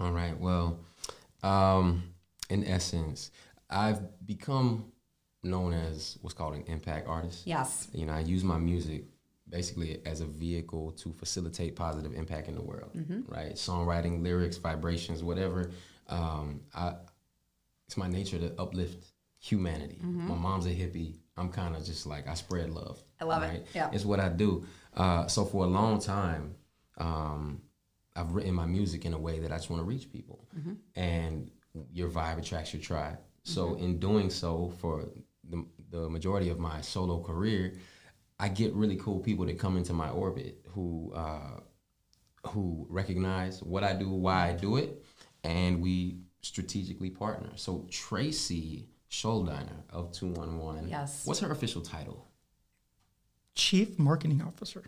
All 0.00 0.12
right. 0.12 0.38
Well, 0.38 0.78
um, 1.42 2.14
in 2.48 2.64
essence, 2.64 3.30
I've 3.68 4.00
become 4.26 4.92
known 5.42 5.72
as 5.72 6.18
what's 6.22 6.34
called 6.34 6.54
an 6.54 6.64
impact 6.66 7.08
artist. 7.08 7.46
Yes. 7.46 7.88
You 7.92 8.06
know, 8.06 8.12
I 8.12 8.20
use 8.20 8.44
my 8.44 8.58
music 8.58 9.04
basically 9.48 10.00
as 10.04 10.20
a 10.20 10.26
vehicle 10.26 10.92
to 10.92 11.12
facilitate 11.12 11.74
positive 11.74 12.12
impact 12.12 12.48
in 12.48 12.54
the 12.54 12.60
world, 12.60 12.90
right? 13.28 13.54
Songwriting, 13.54 14.22
lyrics, 14.22 14.58
vibrations, 14.58 15.22
whatever. 15.22 15.70
Um, 16.08 16.60
I, 16.74 16.94
it's 17.86 17.96
my 17.96 18.08
nature 18.08 18.38
to 18.38 18.52
uplift 18.60 19.12
humanity. 19.38 19.98
My 20.02 20.34
mom's 20.34 20.66
a 20.66 20.70
hippie. 20.70 21.16
I'm 21.36 21.50
kind 21.50 21.76
of 21.76 21.84
just 21.84 22.06
like 22.06 22.26
I 22.28 22.34
spread 22.34 22.70
love. 22.70 23.02
I 23.20 23.24
love 23.24 23.42
it. 23.44 23.66
Yeah. 23.74 23.90
it's 23.92 24.04
what 24.04 24.18
I 24.20 24.28
do. 24.28 24.66
Uh, 24.96 25.26
so 25.28 25.44
for 25.44 25.64
a 25.64 25.68
long 25.68 26.00
time, 26.00 26.54
um, 26.98 27.60
I've 28.16 28.32
written 28.32 28.54
my 28.54 28.66
music 28.66 29.04
in 29.04 29.14
a 29.14 29.18
way 29.18 29.38
that 29.40 29.52
I 29.52 29.56
just 29.56 29.70
want 29.70 29.80
to 29.80 29.84
reach 29.84 30.10
people, 30.10 30.48
and 30.96 31.50
your 31.92 32.08
vibe 32.08 32.38
attracts 32.38 32.72
your 32.72 32.82
tribe. 32.82 33.18
So 33.44 33.76
in 33.76 33.98
doing 33.98 34.28
so, 34.28 34.72
for 34.78 35.08
the, 35.48 35.64
the 35.90 36.10
majority 36.10 36.50
of 36.50 36.58
my 36.58 36.80
solo 36.82 37.22
career, 37.22 37.74
I 38.38 38.48
get 38.48 38.74
really 38.74 38.96
cool 38.96 39.20
people 39.20 39.46
that 39.46 39.58
come 39.58 39.76
into 39.76 39.92
my 39.92 40.10
orbit 40.10 40.58
who 40.74 41.12
uh, 41.14 41.60
who 42.48 42.86
recognize 42.90 43.62
what 43.62 43.84
I 43.84 43.94
do, 43.94 44.10
why 44.10 44.48
I 44.48 44.52
do 44.52 44.76
it, 44.76 45.02
and 45.44 45.80
we 45.80 46.18
strategically 46.42 47.10
partner. 47.10 47.50
So 47.56 47.86
Tracy 47.90 48.88
Scholdiner 49.10 49.82
of 49.90 50.12
Two 50.12 50.28
One 50.28 50.58
One. 50.58 50.88
Yes. 50.88 51.22
What's 51.26 51.40
her 51.40 51.50
official 51.50 51.80
title? 51.82 52.26
Chief 53.54 53.98
Marketing 53.98 54.42
Officer. 54.42 54.84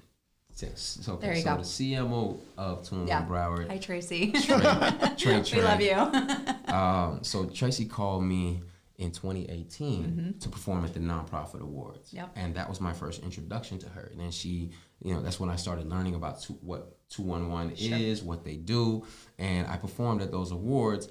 Yes. 0.60 0.98
So, 1.02 1.14
okay, 1.14 1.26
There 1.28 1.36
you 1.36 1.42
so 1.42 1.50
go. 1.56 1.62
the 1.62 1.62
CMO 1.66 2.38
of 2.58 2.86
211 2.86 3.06
Yeah. 3.08 3.24
Broward. 3.26 3.68
Hi, 3.68 3.78
Tracy. 3.78 4.30
Trey, 4.32 4.58
Trey, 5.16 5.42
Trey. 5.42 5.58
we 5.58 5.62
love 5.64 5.80
you. 5.80 6.54
Um, 6.74 7.24
so 7.24 7.46
Tracy 7.46 7.84
called 7.86 8.22
me 8.22 8.60
in 8.98 9.10
2018 9.10 10.36
to 10.38 10.48
perform 10.48 10.84
at 10.84 10.94
the 10.94 11.00
nonprofit 11.00 11.60
awards, 11.60 12.08
Mm-hmm. 12.10 12.16
Yep. 12.18 12.30
and 12.36 12.54
that 12.54 12.68
was 12.68 12.80
my 12.80 12.92
first 12.92 13.22
introduction 13.24 13.78
to 13.80 13.88
her. 13.88 14.08
And 14.12 14.20
then 14.20 14.30
she, 14.30 14.70
you 15.02 15.14
know, 15.14 15.20
that's 15.22 15.40
when 15.40 15.50
I 15.50 15.56
started 15.56 15.88
learning 15.88 16.14
about 16.14 16.42
two, 16.42 16.52
what 16.60 16.96
211 17.08 17.72
is, 17.76 18.22
what 18.22 18.44
they 18.44 18.54
do, 18.56 19.04
and 19.38 19.66
I 19.66 19.78
performed 19.78 20.22
at 20.22 20.30
those 20.30 20.52
awards. 20.52 21.08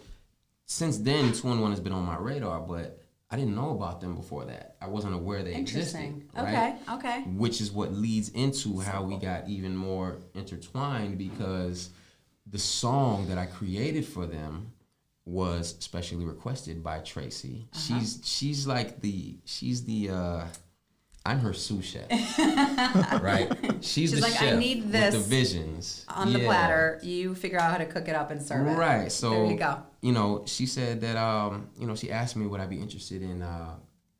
Since 0.71 0.99
then, 0.99 1.33
211 1.33 1.71
has 1.71 1.79
been 1.79 1.93
on 1.93 2.05
my 2.05 2.15
radar, 2.15 2.59
but 2.59 3.01
I 3.31 3.35
didn't 3.35 3.55
know 3.55 3.71
about 3.71 4.01
them 4.01 4.15
before 4.15 4.45
that. 4.45 4.75
I 4.79 4.88
wasn't 4.88 5.15
aware 5.15 5.41
they 5.41 5.55
Interesting. 5.55 6.27
existed. 6.29 6.39
Okay. 6.39 6.53
Right? 6.53 6.79
Okay. 6.93 7.21
which 7.35 7.59
is 7.59 7.71
what 7.71 7.91
leads 7.91 8.29
into 8.29 8.79
how 8.79 9.01
we 9.01 9.17
got 9.17 9.49
even 9.49 9.75
more 9.75 10.17
intertwined 10.35 11.17
because 11.17 11.89
the 12.45 12.59
song 12.59 13.27
that 13.29 13.39
I 13.39 13.47
created 13.47 14.05
for 14.05 14.27
them 14.27 14.71
was 15.25 15.75
specially 15.79 16.23
requested 16.25 16.83
by 16.83 16.99
Tracy. 16.99 17.67
Uh-huh. 17.73 17.99
She's 17.99 18.21
she's 18.23 18.67
like 18.67 19.01
the 19.01 19.38
she's 19.45 19.83
the 19.85 20.11
uh 20.11 20.43
I'm 21.25 21.39
her 21.39 21.53
sous 21.53 21.83
chef, 21.85 22.09
right? 23.21 23.51
She's, 23.81 24.11
She's 24.11 24.11
the 24.13 24.21
like, 24.21 24.33
"I 24.41 24.45
chef 24.51 24.59
need 24.59 24.83
with 24.83 24.91
this 24.93 25.13
the 25.15 25.19
visions 25.19 26.05
On 26.07 26.31
the 26.31 26.39
Yeah. 26.39 26.45
platter, 26.45 26.99
you 27.03 27.35
figure 27.35 27.59
out 27.59 27.71
how 27.71 27.77
to 27.77 27.85
cook 27.85 28.07
it 28.07 28.15
up 28.15 28.31
and 28.31 28.41
serve 28.41 28.67
it. 28.67 28.71
Right. 28.71 29.11
So 29.11 29.29
there 29.31 29.45
you 29.45 29.57
go. 29.57 29.83
You 30.01 30.13
know, 30.13 30.43
she 30.45 30.65
said 30.65 31.01
that 31.01 31.17
um, 31.17 31.69
you 31.77 31.85
know, 31.88 31.95
she 31.95 32.09
asked 32.11 32.35
me 32.35 32.47
would 32.47 32.61
I 32.61 32.65
be 32.65 32.79
interested 32.79 33.21
in 33.21 33.41
uh 33.41 33.75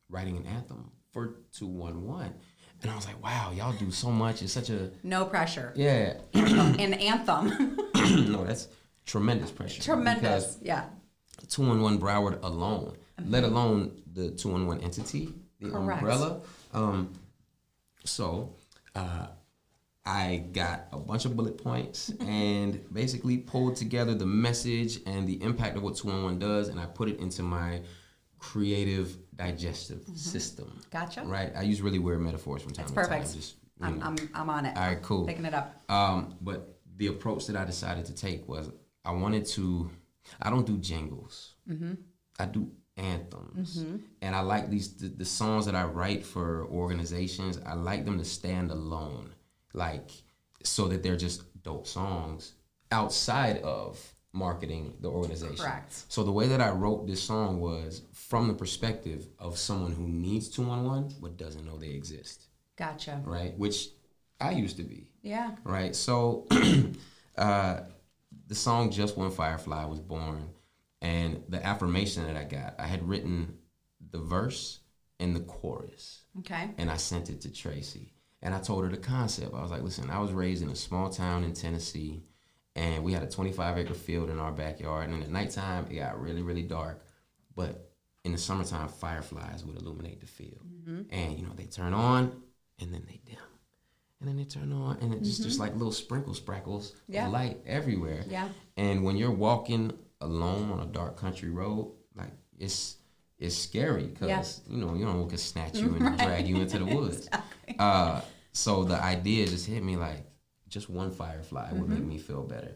writing 0.10 0.38
an 0.38 0.46
anthem 0.48 0.92
for 1.12 1.36
211. 1.54 2.34
And 2.82 2.92
I 2.92 2.96
was 2.96 3.06
like, 3.06 3.22
wow, 3.24 3.52
y'all 3.56 3.74
do 3.74 3.92
so 3.92 4.10
much. 4.12 4.42
It's 4.42 4.54
such 4.54 4.70
a 4.70 4.92
No 5.04 5.26
pressure. 5.26 5.74
yeah. 5.76 6.14
An 6.34 6.94
anthem. 6.94 7.78
no, 8.30 8.46
that's 8.46 8.68
tremendous 9.06 9.52
pressure. 9.52 9.82
Tremendous. 9.82 10.58
Yeah. 10.62 10.86
Two 11.50 11.64
in 11.72 11.82
one 11.82 12.00
Broward 12.00 12.42
alone, 12.44 12.96
let 13.26 13.44
alone 13.44 14.02
the 14.14 14.32
two 14.32 14.56
in 14.56 14.68
one 14.68 14.80
entity, 14.82 15.34
the 15.60 15.70
Correct. 15.72 16.02
umbrella. 16.02 16.42
Um, 16.74 17.14
so, 18.06 18.56
uh, 18.96 19.28
I 20.06 20.46
got 20.54 20.88
a 20.92 20.98
bunch 20.98 21.26
of 21.26 21.36
bullet 21.36 21.62
points 21.62 22.10
and 22.20 22.82
basically 22.92 23.38
pulled 23.38 23.76
together 23.76 24.16
the 24.16 24.26
message 24.26 25.00
and 25.06 25.28
the 25.28 25.42
impact 25.44 25.78
of 25.78 25.84
what 25.84 25.96
211 25.98 26.40
does, 26.40 26.70
and 26.70 26.80
I 26.80 26.86
put 26.86 27.10
it 27.10 27.20
into 27.20 27.44
my 27.44 27.82
creative 28.40 29.18
digestive 29.36 30.04
system. 30.16 30.82
Gotcha. 30.90 31.24
Right? 31.24 31.52
I 31.56 31.62
use 31.62 31.82
really 31.82 32.00
weird 32.00 32.22
metaphors 32.22 32.62
from 32.64 32.74
time 32.74 32.86
That's 32.86 32.92
to 32.92 32.96
perfect. 32.96 33.26
time. 33.26 33.36
Just, 33.36 33.56
you 33.80 33.86
I'm, 33.86 34.00
know. 34.00 34.06
I'm, 34.06 34.30
I'm 34.34 34.50
on 34.50 34.66
it. 34.66 34.76
All 34.76 34.84
right, 34.84 35.02
cool. 35.02 35.26
Picking 35.28 35.46
it 35.46 35.54
up. 35.54 35.84
Um, 35.90 36.36
but 36.42 36.80
the 36.98 37.08
approach 37.08 37.48
that 37.48 37.56
I 37.56 37.66
decided 37.66 38.06
to 38.06 38.14
take 38.16 38.48
was 38.48 38.72
I 39.06 39.12
wanted 39.12 39.46
to. 39.48 39.90
I 40.42 40.50
don't 40.50 40.66
do 40.66 40.78
jingles. 40.78 41.54
I 42.40 42.46
do 42.46 42.72
anthems, 43.00 43.84
and 44.22 44.36
I 44.36 44.42
like 44.42 44.70
these 44.70 44.94
the, 44.96 45.08
the 45.08 45.26
songs 45.26 45.66
that 45.66 45.76
I 45.76 45.86
write 45.86 46.26
for 46.26 46.66
organizations. 46.66 47.60
I 47.66 47.74
like 47.74 48.06
them 48.06 48.18
to 48.20 48.26
stand 48.26 48.72
alone, 48.72 49.34
like 49.74 50.12
so 50.64 50.88
that 50.90 51.02
they're 51.04 51.16
just 51.18 51.42
dope 51.64 51.88
songs 51.88 52.54
outside 52.92 53.58
of 53.64 54.00
marketing 54.34 54.94
the 55.02 55.08
organization. 55.10 55.56
Correct. 55.66 56.04
So 56.10 56.24
the 56.24 56.32
way 56.32 56.48
that 56.48 56.62
I 56.62 56.70
wrote 56.70 57.08
this 57.08 57.22
song 57.24 57.60
was 57.60 58.02
from 58.14 58.48
the 58.48 58.54
perspective 58.54 59.28
of 59.40 59.58
someone 59.58 59.92
who 59.94 60.08
needs 60.08 60.50
211 60.50 61.16
but 61.22 61.38
doesn't 61.38 61.66
know 61.66 61.78
they 61.78 61.90
exist, 61.90 62.48
Gotcha. 62.78 63.22
right? 63.26 63.58
Which 63.58 63.88
I 64.40 64.52
used 64.52 64.78
to 64.78 64.84
be 64.84 65.10
Yeah. 65.24 65.52
right? 65.64 65.96
So, 65.96 66.46
uh, 67.38 67.82
the 68.48 68.56
song 68.56 68.92
"Just 68.92 69.18
One 69.18 69.32
Firefly" 69.32 69.86
was 69.86 70.00
born, 70.00 70.50
and 71.02 71.44
the 71.48 71.66
affirmation 71.66 72.26
that 72.26 72.36
I 72.36 72.44
got, 72.44 72.76
I 72.80 72.88
had 72.88 73.08
written 73.08 73.58
the 74.12 74.20
verse 74.20 74.80
and 75.20 75.36
the 75.36 75.42
chorus, 75.42 76.24
Okay. 76.40 76.72
and 76.78 76.90
I 76.90 76.98
sent 76.98 77.30
it 77.30 77.42
to 77.42 77.52
Tracy, 77.52 78.14
and 78.42 78.54
I 78.54 78.60
told 78.60 78.84
her 78.84 78.90
the 78.90 78.98
concept. 78.98 79.54
I 79.54 79.62
was 79.62 79.72
like, 79.72 79.82
"Listen, 79.84 80.10
I 80.10 80.20
was 80.20 80.32
raised 80.32 80.64
in 80.64 80.70
a 80.70 80.76
small 80.76 81.10
town 81.10 81.44
in 81.44 81.54
Tennessee, 81.54 82.24
and 82.76 83.04
we 83.04 83.14
had 83.14 83.24
a 83.24 83.28
25 83.28 83.78
acre 83.78 83.94
field 83.94 84.30
in 84.30 84.40
our 84.40 84.52
backyard, 84.52 85.10
and 85.10 85.22
at 85.24 85.30
nighttime 85.30 85.88
it 85.90 85.96
got 85.96 86.22
really, 86.22 86.42
really 86.42 86.64
dark, 86.64 87.06
but 87.56 87.92
in 88.24 88.32
the 88.32 88.38
summertime, 88.38 88.88
fireflies 88.88 89.66
would 89.66 89.78
illuminate 89.78 90.22
the 90.22 90.28
field, 90.28 90.62
mm-hmm. 90.66 91.02
and 91.10 91.38
you 91.38 91.46
know 91.46 91.54
they 91.56 91.66
turn 91.66 91.94
on 91.94 92.42
and 92.80 92.94
then 92.94 93.04
they 93.08 93.20
dim." 93.26 93.38
and 94.20 94.28
then 94.28 94.36
they 94.36 94.44
turn 94.44 94.74
on, 94.74 94.98
and 95.00 95.14
it's 95.14 95.28
just, 95.28 95.44
just 95.44 95.54
mm-hmm. 95.56 95.64
like 95.70 95.74
little 95.74 95.94
sprinkle 95.94 96.34
sprinkles 96.34 96.94
Yeah. 97.08 97.28
of 97.28 97.32
light 97.32 97.60
everywhere. 97.66 98.26
Yeah. 98.28 98.50
And 98.76 99.04
when 99.04 99.16
you're 99.16 99.32
walking 99.32 99.98
alone 100.22 100.72
on 100.72 100.80
a 100.80 100.86
dark 100.86 101.18
country 101.18 101.50
road, 101.50 101.92
like 102.16 102.32
it's 102.58 102.98
it's 103.38 103.58
scary 103.58 104.08
because 104.08 104.62
you 104.68 104.78
know 104.78 104.94
you 104.94 105.06
don't 105.06 105.16
know 105.16 105.24
who 105.24 105.30
could 105.30 105.40
snatch 105.40 105.78
you 105.78 105.96
and 105.96 106.18
drag 106.18 106.48
you 106.48 106.58
into 106.58 106.80
the 106.80 106.86
woods. 106.86 107.30
Uh, 107.78 108.20
so 108.52 108.84
the 108.84 109.02
idea 109.02 109.46
just 109.46 109.68
hit 109.68 109.82
me 109.84 109.96
like 109.96 110.26
just 110.68 110.90
one 110.90 111.12
firefly 111.12 111.72
would 111.72 111.88
make 111.88 112.00
mm-hmm. 112.00 112.10
me 112.10 112.18
feel 112.18 112.44
better. 112.44 112.76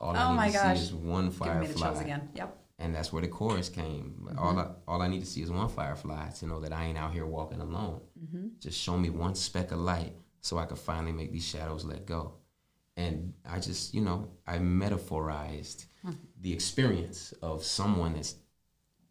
All 0.00 0.10
Oh 0.10 0.18
I 0.18 0.30
need 0.30 0.36
my 0.36 0.46
to 0.48 0.52
gosh. 0.52 0.76
see 0.78 0.82
is 0.82 0.92
one 0.92 1.30
Giving 1.30 1.60
me 1.60 1.66
the 1.68 1.72
chills 1.72 1.80
firefly, 1.82 2.02
again. 2.02 2.28
Yep. 2.34 2.58
and 2.80 2.94
that's 2.94 3.12
where 3.12 3.22
the 3.22 3.28
chorus 3.28 3.68
came. 3.68 4.20
Like, 4.22 4.38
All 4.38 4.52
mm-hmm. 4.52 4.58
I 4.58 4.92
all 4.92 5.00
I 5.00 5.08
need 5.08 5.20
to 5.20 5.26
see 5.26 5.40
is 5.40 5.50
one 5.50 5.68
firefly 5.68 6.30
to 6.30 6.46
know 6.46 6.60
that 6.60 6.72
I 6.72 6.84
ain't 6.84 6.98
out 6.98 7.12
here 7.12 7.26
walking 7.26 7.60
alone. 7.60 8.00
Mm-hmm. 8.22 8.48
Just 8.58 8.78
show 8.78 8.98
me 8.98 9.08
one 9.08 9.34
speck 9.34 9.70
of 9.70 9.78
light 9.78 10.12
so 10.40 10.58
I 10.58 10.66
could 10.66 10.78
finally 10.78 11.12
make 11.12 11.32
these 11.32 11.46
shadows 11.46 11.84
let 11.84 12.04
go. 12.04 12.34
And 12.96 13.34
I 13.48 13.58
just, 13.58 13.94
you 13.94 14.00
know, 14.00 14.28
I 14.46 14.58
metaphorized 14.58 15.86
hmm. 16.02 16.12
the 16.40 16.52
experience 16.52 17.34
of 17.42 17.64
someone 17.64 18.14
that's 18.14 18.36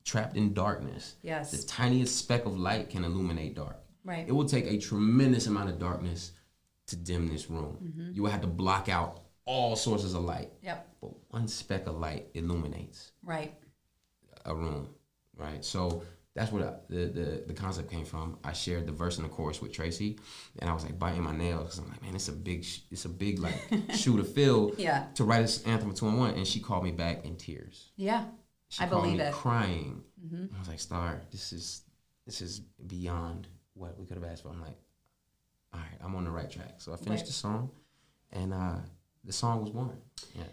trapped 0.05 0.37
in 0.37 0.53
darkness. 0.53 1.15
Yes. 1.21 1.51
The 1.51 1.65
tiniest 1.67 2.17
speck 2.17 2.45
of 2.45 2.57
light 2.57 2.89
can 2.89 3.03
illuminate 3.03 3.55
dark. 3.55 3.77
Right. 4.05 4.25
It 4.27 4.31
will 4.31 4.47
take 4.47 4.65
a 4.67 4.77
tremendous 4.77 5.47
amount 5.47 5.69
of 5.69 5.79
darkness 5.79 6.31
to 6.87 6.95
dim 6.95 7.27
this 7.27 7.49
room. 7.49 7.77
Mm-hmm. 7.83 8.11
You 8.13 8.23
will 8.23 8.31
have 8.31 8.41
to 8.41 8.47
block 8.47 8.89
out 8.89 9.21
all 9.45 9.75
sources 9.75 10.13
of 10.13 10.23
light. 10.23 10.51
Yep. 10.61 10.87
But 11.01 11.11
one 11.29 11.47
speck 11.47 11.87
of 11.87 11.97
light 11.97 12.27
illuminates 12.33 13.11
Right. 13.23 13.53
a 14.45 14.55
room, 14.55 14.89
right? 15.35 15.63
So 15.63 16.03
that's 16.35 16.51
where 16.51 16.63
the, 16.89 16.95
the, 16.95 17.05
the, 17.05 17.43
the 17.47 17.53
concept 17.53 17.91
came 17.91 18.05
from. 18.05 18.37
I 18.43 18.53
shared 18.53 18.87
the 18.87 18.91
verse 18.91 19.17
and 19.17 19.25
the 19.25 19.29
chorus 19.29 19.61
with 19.61 19.71
Tracy, 19.71 20.19
and 20.59 20.69
I 20.69 20.73
was 20.73 20.83
like 20.83 20.97
biting 20.97 21.21
my 21.23 21.35
nails 21.35 21.63
because 21.63 21.79
I'm 21.79 21.89
like, 21.89 22.01
man, 22.01 22.15
it's 22.15 22.27
a 22.27 22.31
big, 22.33 22.63
sh- 22.65 22.79
it's 22.91 23.05
a 23.05 23.09
big 23.09 23.39
like 23.39 23.55
shoe 23.95 24.17
to 24.17 24.23
fill 24.23 24.73
Yeah. 24.77 25.05
to 25.15 25.23
write 25.23 25.41
this 25.43 25.63
anthem 25.63 25.89
of 25.91 25.95
two 25.95 26.07
and 26.07 26.17
one. 26.17 26.33
And 26.33 26.47
she 26.47 26.59
called 26.59 26.83
me 26.83 26.91
back 26.91 27.23
in 27.25 27.35
tears. 27.35 27.91
Yeah. 27.97 28.25
She 28.69 28.83
I 28.83 28.87
believe 28.87 29.17
me 29.17 29.23
it. 29.23 29.31
Mm-hmm. 29.31 29.39
crying. 29.39 30.03
I 30.55 30.59
was 30.59 30.67
like, 30.69 30.79
Star, 30.79 31.21
this 31.31 31.53
is 31.53 31.81
this 32.25 32.41
is 32.41 32.61
beyond 32.87 33.47
what 33.75 33.99
we 33.99 34.05
could 34.05 34.17
have 34.17 34.23
asked 34.25 34.41
for. 34.43 34.49
I'm 34.49 34.61
like, 34.61 34.77
all 35.73 35.79
right, 35.81 35.99
I'm 36.03 36.15
on 36.15 36.23
the 36.23 36.31
right 36.31 36.49
track. 36.49 36.75
So 36.79 36.93
I 36.93 36.95
finished 36.95 37.21
Right. 37.21 37.27
the 37.27 37.33
song, 37.33 37.69
and 38.31 38.53
uh, 38.53 38.77
the 39.23 39.33
song 39.33 39.61
was 39.61 39.69
born. 39.69 39.97
Yeah. 40.35 40.43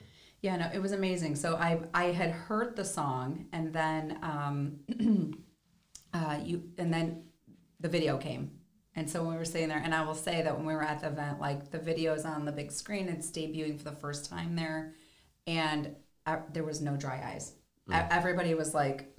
Yeah, 0.43 0.57
no, 0.57 0.71
it 0.75 0.81
was 0.81 0.93
amazing. 0.93 1.37
So 1.37 1.57
I 1.57 1.81
I 1.95 2.05
had 2.07 2.31
heard 2.33 2.77
the 2.77 2.85
song, 2.85 3.47
and 3.53 3.73
then 3.73 4.19
um, 4.23 4.81
uh, 6.13 6.39
you 6.43 6.63
and 6.79 6.93
then 6.93 7.25
the 7.81 7.89
video 7.89 8.19
came, 8.19 8.51
and 8.97 9.09
so 9.09 9.23
when 9.23 9.33
we 9.33 9.39
were 9.39 9.45
sitting 9.45 9.69
there, 9.69 9.81
and 9.83 9.95
I 9.95 10.05
will 10.05 10.15
say 10.15 10.43
that 10.43 10.57
when 10.57 10.67
we 10.67 10.75
were 10.75 10.83
at 10.83 11.01
the 11.01 11.09
event, 11.09 11.41
like 11.41 11.71
the 11.71 11.79
video 11.79 12.15
is 12.15 12.25
on 12.25 12.45
the 12.45 12.53
big 12.53 12.71
screen, 12.73 13.09
it's 13.09 13.31
debuting 13.31 13.79
for 13.79 13.85
the 13.85 13.97
first 13.97 14.29
time 14.29 14.57
there, 14.57 14.95
and 15.47 15.95
uh, 16.27 16.39
there 16.53 16.65
was 16.65 16.81
no 16.81 16.97
dry 16.97 17.23
eyes. 17.35 17.55
E- 17.91 17.93
Everybody 18.11 18.55
was 18.55 18.75
like, 18.75 19.13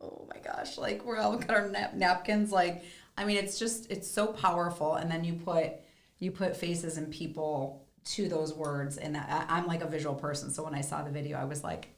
"Oh 0.00 0.28
my 0.32 0.40
gosh!" 0.40 0.78
Like 0.78 1.04
we're 1.04 1.18
all 1.18 1.36
got 1.38 1.50
our 1.50 1.68
nap- 1.68 1.94
napkins. 1.94 2.50
Like 2.52 2.82
I 3.16 3.24
mean, 3.24 3.36
it's 3.36 3.58
just 3.58 3.90
it's 3.90 4.10
so 4.10 4.28
powerful, 4.28 4.94
and 4.94 5.10
then 5.10 5.24
you 5.24 5.34
put 5.34 5.72
you 6.18 6.30
put 6.32 6.56
faces 6.56 6.96
and 6.96 7.10
people 7.12 7.84
to 8.04 8.28
those 8.28 8.54
words 8.54 8.96
and 8.96 9.16
I, 9.16 9.44
i'm 9.48 9.66
like 9.66 9.82
a 9.82 9.86
visual 9.86 10.14
person 10.14 10.50
so 10.50 10.64
when 10.64 10.74
i 10.74 10.80
saw 10.80 11.02
the 11.02 11.10
video 11.10 11.36
i 11.36 11.44
was 11.44 11.62
like 11.62 11.88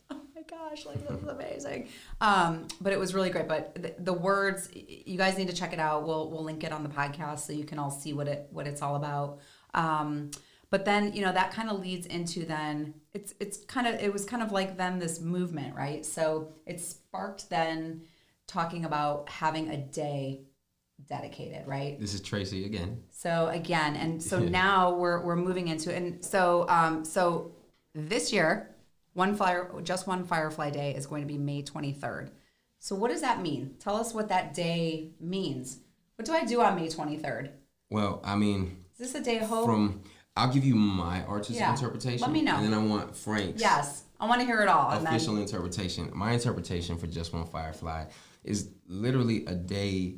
gosh 0.70 0.86
like 0.86 1.06
this 1.06 1.20
is 1.20 1.28
amazing. 1.28 1.88
Um, 2.20 2.68
but 2.80 2.92
it 2.92 2.98
was 2.98 3.14
really 3.14 3.30
great. 3.30 3.48
But 3.48 3.74
the, 3.74 3.94
the 3.98 4.12
words 4.12 4.70
you 4.74 5.18
guys 5.18 5.36
need 5.36 5.48
to 5.48 5.54
check 5.54 5.72
it 5.72 5.78
out. 5.78 6.06
We'll 6.06 6.30
we'll 6.30 6.44
link 6.44 6.64
it 6.64 6.72
on 6.72 6.82
the 6.82 6.88
podcast 6.88 7.40
so 7.40 7.52
you 7.52 7.64
can 7.64 7.78
all 7.78 7.90
see 7.90 8.12
what 8.12 8.28
it 8.28 8.46
what 8.50 8.66
it's 8.66 8.82
all 8.82 8.96
about. 8.96 9.40
Um, 9.74 10.30
but 10.70 10.84
then 10.84 11.12
you 11.12 11.22
know 11.22 11.32
that 11.32 11.52
kind 11.52 11.68
of 11.68 11.80
leads 11.80 12.06
into 12.06 12.44
then 12.44 12.94
it's 13.12 13.34
it's 13.40 13.64
kind 13.64 13.86
of 13.86 14.00
it 14.00 14.12
was 14.12 14.24
kind 14.24 14.42
of 14.42 14.52
like 14.52 14.76
then 14.76 14.98
this 14.98 15.20
movement 15.20 15.74
right? 15.74 16.06
So 16.06 16.52
it 16.66 16.80
sparked 16.80 17.50
then 17.50 18.02
talking 18.46 18.84
about 18.84 19.28
having 19.28 19.70
a 19.70 19.76
day 19.76 20.42
dedicated 21.08 21.66
right? 21.66 21.98
This 21.98 22.14
is 22.14 22.20
Tracy 22.20 22.66
again. 22.66 23.02
so 23.10 23.48
again, 23.48 23.96
and 23.96 24.22
so 24.22 24.38
now 24.62 24.94
we're 24.94 25.24
we're 25.24 25.36
moving 25.36 25.68
into 25.68 25.94
and 25.94 26.24
so 26.24 26.66
um 26.68 27.04
so 27.04 27.52
this 27.94 28.32
year, 28.32 28.70
one 29.14 29.35
fire 29.35 29.71
just 29.83 30.07
one 30.07 30.25
Firefly 30.25 30.71
Day 30.71 30.95
is 30.95 31.07
going 31.07 31.23
to 31.23 31.29
be 31.29 31.38
May 31.38 31.62
twenty 31.62 31.93
third. 31.93 32.31
So 32.79 32.95
what 32.95 33.11
does 33.11 33.21
that 33.21 33.43
mean? 33.43 33.75
Tell 33.79 33.97
us 33.97 34.14
what 34.14 34.29
that 34.29 34.55
day 34.55 35.11
means. 35.21 35.79
What 36.17 36.25
do 36.26 36.33
I 36.33 36.45
do 36.45 36.61
on 36.61 36.76
May 36.76 36.88
twenty 36.88 37.17
third? 37.17 37.50
Well, 37.90 38.21
I 38.25 38.37
mean, 38.37 38.85
Is 38.99 39.12
this 39.12 39.14
a 39.14 39.23
day 39.25 39.38
of 39.38 39.49
hope? 39.49 39.67
from 39.67 40.02
I'll 40.37 40.52
give 40.52 40.64
you 40.64 40.76
my 40.76 41.25
artistic 41.26 41.57
Yeah. 41.59 41.73
interpretation. 41.73 42.21
Let 42.21 42.31
me 42.31 42.43
know. 42.43 42.57
And 42.57 42.64
then 42.67 42.75
I 42.75 42.83
want 42.85 43.17
Frank's 43.17 43.61
yes, 43.61 44.05
I 44.19 44.26
want 44.29 44.40
to 44.40 44.47
hear 44.47 44.61
it 44.62 44.69
all. 44.69 44.90
Official 44.93 45.35
then, 45.35 45.43
interpretation. 45.43 46.11
My 46.14 46.33
interpretation 46.33 46.97
for 46.97 47.07
Just 47.07 47.33
One 47.33 47.47
Firefly 47.47 48.07
is 48.45 48.71
literally 48.87 49.45
a 49.47 49.55
day 49.55 50.17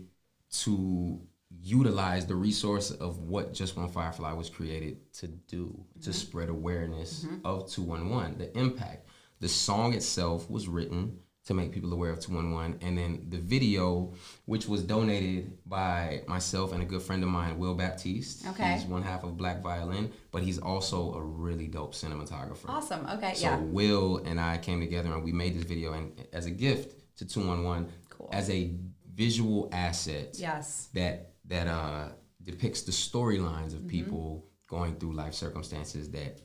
to 0.61 1.21
utilize 1.61 2.27
the 2.27 2.35
resource 2.35 2.91
of 2.91 3.19
what 3.19 3.53
Just 3.53 3.77
One 3.77 3.89
Firefly 3.89 4.33
was 4.33 4.49
created 4.49 5.13
to 5.15 5.27
do, 5.29 5.67
Mm-hmm. 5.67 6.01
to 6.03 6.13
spread 6.13 6.49
awareness 6.49 7.27
of 7.45 7.71
211, 7.71 8.39
the 8.39 8.57
impact. 8.59 9.09
The 9.41 9.49
song 9.49 9.93
itself 9.95 10.49
was 10.51 10.69
written 10.69 11.19
to 11.45 11.55
make 11.55 11.73
people 11.73 11.93
aware 11.93 12.11
of 12.11 12.21
211, 12.21 12.79
and 12.83 12.97
then 12.97 13.27
the 13.29 13.37
video, 13.39 14.13
which 14.45 14.69
was 14.69 14.83
donated 14.85 15.59
by 15.67 16.23
myself 16.29 16.73
and 16.73 16.81
a 16.83 16.87
good 16.87 17.03
friend 17.03 17.23
of 17.25 17.29
mine, 17.29 17.59
Will 17.59 17.75
Baptiste. 17.75 18.47
Okay. 18.47 18.75
He's 18.75 18.85
one 18.85 19.03
half 19.03 19.25
of 19.25 19.37
Black 19.37 19.61
Violin, 19.61 20.13
but 20.31 20.43
he's 20.45 20.59
also 20.61 21.15
a 21.15 21.23
really 21.23 21.67
dope 21.67 21.95
cinematographer. 21.95 22.69
awesome. 22.69 23.05
Okay, 23.07 23.31
Yeah. 23.31 23.35
So 23.35 23.47
yeah. 23.47 23.57
Will 23.59 24.19
and 24.25 24.41
I 24.41 24.59
came 24.59 24.79
together 24.81 25.13
and 25.13 25.25
we 25.25 25.33
made 25.33 25.55
this 25.57 25.65
video 25.65 25.93
and 25.95 26.13
as 26.33 26.47
a 26.47 26.51
gift 26.51 26.95
to 27.17 27.25
211 27.27 27.89
Cool. 28.11 28.29
as 28.33 28.49
a 28.49 28.73
visual 29.13 29.69
asset 29.73 30.37
Yes. 30.39 30.89
that 30.95 31.32
that 31.47 31.67
uh 31.67 32.09
depicts 32.43 32.83
the 32.83 32.93
storylines 32.93 33.73
of 33.75 33.81
Mm-hmm. 33.81 33.89
people 33.89 34.47
going 34.69 34.95
through 34.97 35.13
life 35.13 35.35
circumstances 35.35 36.11
that 36.11 36.41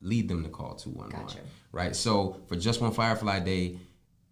lead 0.00 0.28
them 0.28 0.42
to 0.44 0.48
call 0.48 0.74
211. 0.74 1.26
Gotcha. 1.26 1.38
Right? 1.72 1.96
So 1.96 2.40
for 2.46 2.56
just 2.56 2.80
one 2.80 2.92
Firefly 2.92 3.40
Day, 3.40 3.78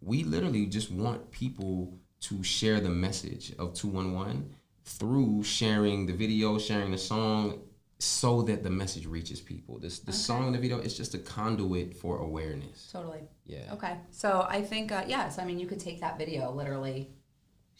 we 0.00 0.24
literally 0.24 0.66
just 0.66 0.90
want 0.90 1.30
people 1.30 1.98
to 2.20 2.42
share 2.42 2.78
the 2.80 2.90
message 2.90 3.52
of 3.58 3.74
211 3.74 4.54
through 4.84 5.42
sharing 5.42 6.06
the 6.06 6.12
video, 6.12 6.58
sharing 6.58 6.90
the 6.92 6.98
song, 6.98 7.60
so 7.98 8.42
that 8.42 8.62
the 8.62 8.70
message 8.70 9.06
reaches 9.06 9.40
people. 9.40 9.78
This 9.78 10.00
the 10.00 10.12
song 10.12 10.46
and 10.46 10.54
the 10.54 10.58
video 10.58 10.78
is 10.78 10.96
just 10.96 11.14
a 11.14 11.18
conduit 11.18 11.96
for 11.96 12.18
awareness. 12.18 12.90
Totally. 12.92 13.20
Yeah. 13.44 13.72
Okay. 13.74 13.96
So 14.10 14.44
I 14.48 14.62
think 14.62 14.90
uh, 14.92 15.04
yes. 15.06 15.38
I 15.38 15.44
mean, 15.44 15.58
you 15.58 15.66
could 15.66 15.80
take 15.80 16.00
that 16.00 16.18
video 16.18 16.50
literally. 16.52 17.10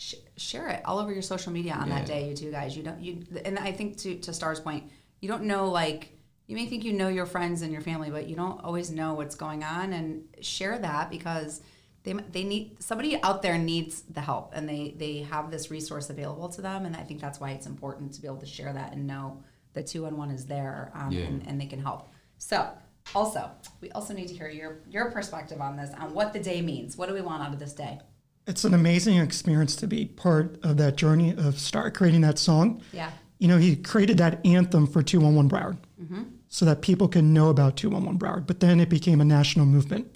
Sh- 0.04 0.14
share 0.37 0.68
it 0.68 0.80
all 0.85 0.99
over 0.99 1.12
your 1.12 1.23
social 1.23 1.52
media 1.52 1.75
on 1.75 1.88
that 1.90 2.06
day, 2.06 2.28
you 2.28 2.35
two 2.37 2.50
guys. 2.50 2.76
You 2.76 2.82
don't 2.82 3.00
you, 3.00 3.12
and 3.44 3.56
I 3.68 3.71
think 3.78 3.88
to 3.99 4.11
to 4.26 4.32
Star's 4.32 4.59
point, 4.59 4.82
you 5.21 5.28
don't 5.28 5.44
know 5.44 5.68
like 5.82 6.00
you 6.49 6.56
may 6.56 6.66
think 6.66 6.82
you 6.85 6.92
know 6.92 7.09
your 7.18 7.26
friends 7.35 7.62
and 7.62 7.71
your 7.73 7.82
family, 7.82 8.11
but 8.11 8.28
you 8.28 8.35
don't 8.35 8.59
always 8.64 8.90
know 8.90 9.14
what's 9.14 9.37
going 9.37 9.62
on. 9.62 9.92
And 9.92 10.25
share 10.40 10.76
that 10.78 11.09
because 11.09 11.61
they 12.02 12.14
they 12.37 12.42
need 12.42 12.82
somebody 12.82 13.23
out 13.23 13.42
there 13.42 13.56
needs 13.59 14.02
the 14.16 14.21
help, 14.21 14.52
and 14.56 14.68
they 14.68 14.94
they 14.99 15.14
have 15.35 15.50
this 15.52 15.71
resource 15.71 16.11
available 16.11 16.49
to 16.56 16.61
them. 16.62 16.85
And 16.87 16.97
I 16.97 17.02
think 17.04 17.21
that's 17.21 17.38
why 17.38 17.50
it's 17.50 17.66
important 17.66 18.12
to 18.14 18.21
be 18.23 18.26
able 18.26 18.38
to 18.38 18.47
share 18.59 18.73
that 18.73 18.92
and 18.94 19.06
know 19.06 19.44
the 19.75 19.82
two 19.85 20.04
on 20.06 20.16
one 20.16 20.30
is 20.32 20.47
there 20.47 20.90
um, 20.94 21.12
Yeah. 21.12 21.26
and, 21.26 21.47
and 21.47 21.61
they 21.61 21.66
can 21.66 21.80
help. 21.80 22.09
So. 22.38 22.68
Also, 23.16 23.50
we 23.80 23.90
also 23.90 24.14
need 24.14 24.28
to 24.28 24.35
hear 24.35 24.49
your 24.49 24.78
your 24.88 25.11
perspective 25.11 25.61
on 25.61 25.76
this, 25.76 25.90
on 25.99 26.14
what 26.14 26.32
the 26.32 26.38
day 26.38 26.62
means. 26.62 26.97
What 26.97 27.09
do 27.09 27.14
we 27.14 27.21
want 27.21 27.42
out 27.42 27.52
of 27.52 27.59
this 27.59 27.73
day? 27.73 27.99
It's 28.47 28.65
an 28.65 28.75
amazing 28.75 29.19
experience 29.19 29.77
to 29.77 29.87
be 29.87 30.07
part 30.07 30.59
of 30.65 30.77
that 30.79 30.97
journey 30.97 31.31
of 31.37 31.59
Star 31.59 31.91
creating 31.91 32.23
that 32.23 32.39
song. 32.39 32.83
Yeah. 32.93 33.11
You 33.39 33.49
know, 33.49 33.59
he 33.59 33.77
created 33.77 34.19
that 34.19 34.45
anthem 34.45 34.87
for 34.87 35.03
211 35.03 35.49
Broward 35.51 35.77
Mm-hmm. 36.03 36.23
so 36.49 36.65
that 36.65 36.83
people 36.83 37.07
can 37.07 37.33
know 37.33 37.49
about 37.49 37.77
211 37.77 38.19
Broward, 38.19 38.45
but 38.49 38.59
then 38.59 38.81
it 38.81 38.89
became 38.89 39.21
a 39.21 39.25
national 39.25 39.67
movement. 39.67 40.13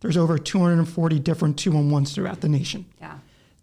There's 0.00 0.16
over 0.16 0.36
240 0.36 1.20
different 1.20 1.56
211s 1.56 2.12
throughout 2.12 2.40
the 2.40 2.48
nation. 2.48 2.86
Yeah. 3.00 3.18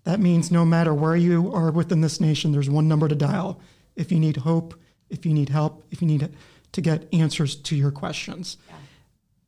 That 0.06 0.22
means 0.22 0.52
no 0.52 0.64
matter 0.64 0.94
where 0.94 1.18
you 1.18 1.52
are 1.54 1.70
within 1.72 2.00
this 2.00 2.22
nation, 2.22 2.54
there's 2.54 2.70
one 2.70 2.88
number 2.88 3.10
to 3.10 3.16
dial 3.16 3.60
if 3.98 4.10
you 4.10 4.20
need 4.20 4.38
hope, 4.38 4.80
if 5.10 5.26
you 5.26 5.34
need 5.34 5.50
help, 5.50 5.84
if 5.92 6.02
you 6.02 6.08
need 6.08 6.30
to 6.72 6.82
get 6.82 7.10
answers 7.12 7.56
to 7.58 7.76
your 7.76 7.92
questions. 7.92 8.56
Yeah. 8.70 8.76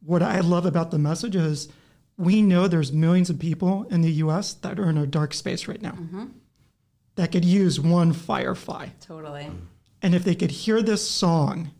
What 0.05 0.21
I 0.21 0.41
love 0.41 0.65
about 0.65 0.91
the 0.91 0.99
message 0.99 1.35
is 1.37 1.69
we 2.17 2.41
know 2.41 2.67
there's 2.67 2.91
millions 2.91 3.29
of 3.29 3.37
people 3.39 3.83
in 3.89 4.01
the 4.01 4.11
US 4.23 4.53
that 4.55 4.79
are 4.79 4.89
in 4.89 4.97
a 4.97 5.05
dark 5.07 5.33
space 5.33 5.67
right 5.67 5.81
now 5.81 5.91
Mm-hmm. 5.91 6.25
that 7.15 7.31
could 7.31 7.45
use 7.45 7.79
one 7.79 8.13
firefly. 8.13 8.89
Totally. 9.01 9.49
And 10.01 10.13
if 10.15 10.23
they 10.23 10.35
could 10.35 10.51
hear 10.51 10.81
this 10.81 11.07
song 11.07 11.71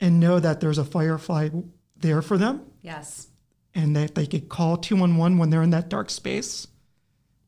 and 0.00 0.20
know 0.20 0.38
that 0.40 0.60
there's 0.60 0.78
a 0.78 0.84
firefly 0.84 1.48
there 1.96 2.22
for 2.22 2.38
them 2.38 2.62
Yes. 2.82 3.28
and 3.74 3.94
that 3.96 4.14
they 4.14 4.26
could 4.26 4.48
call 4.48 4.76
211 4.76 5.38
when 5.38 5.50
they're 5.50 5.62
in 5.62 5.70
that 5.70 5.88
dark 5.88 6.10
space, 6.10 6.66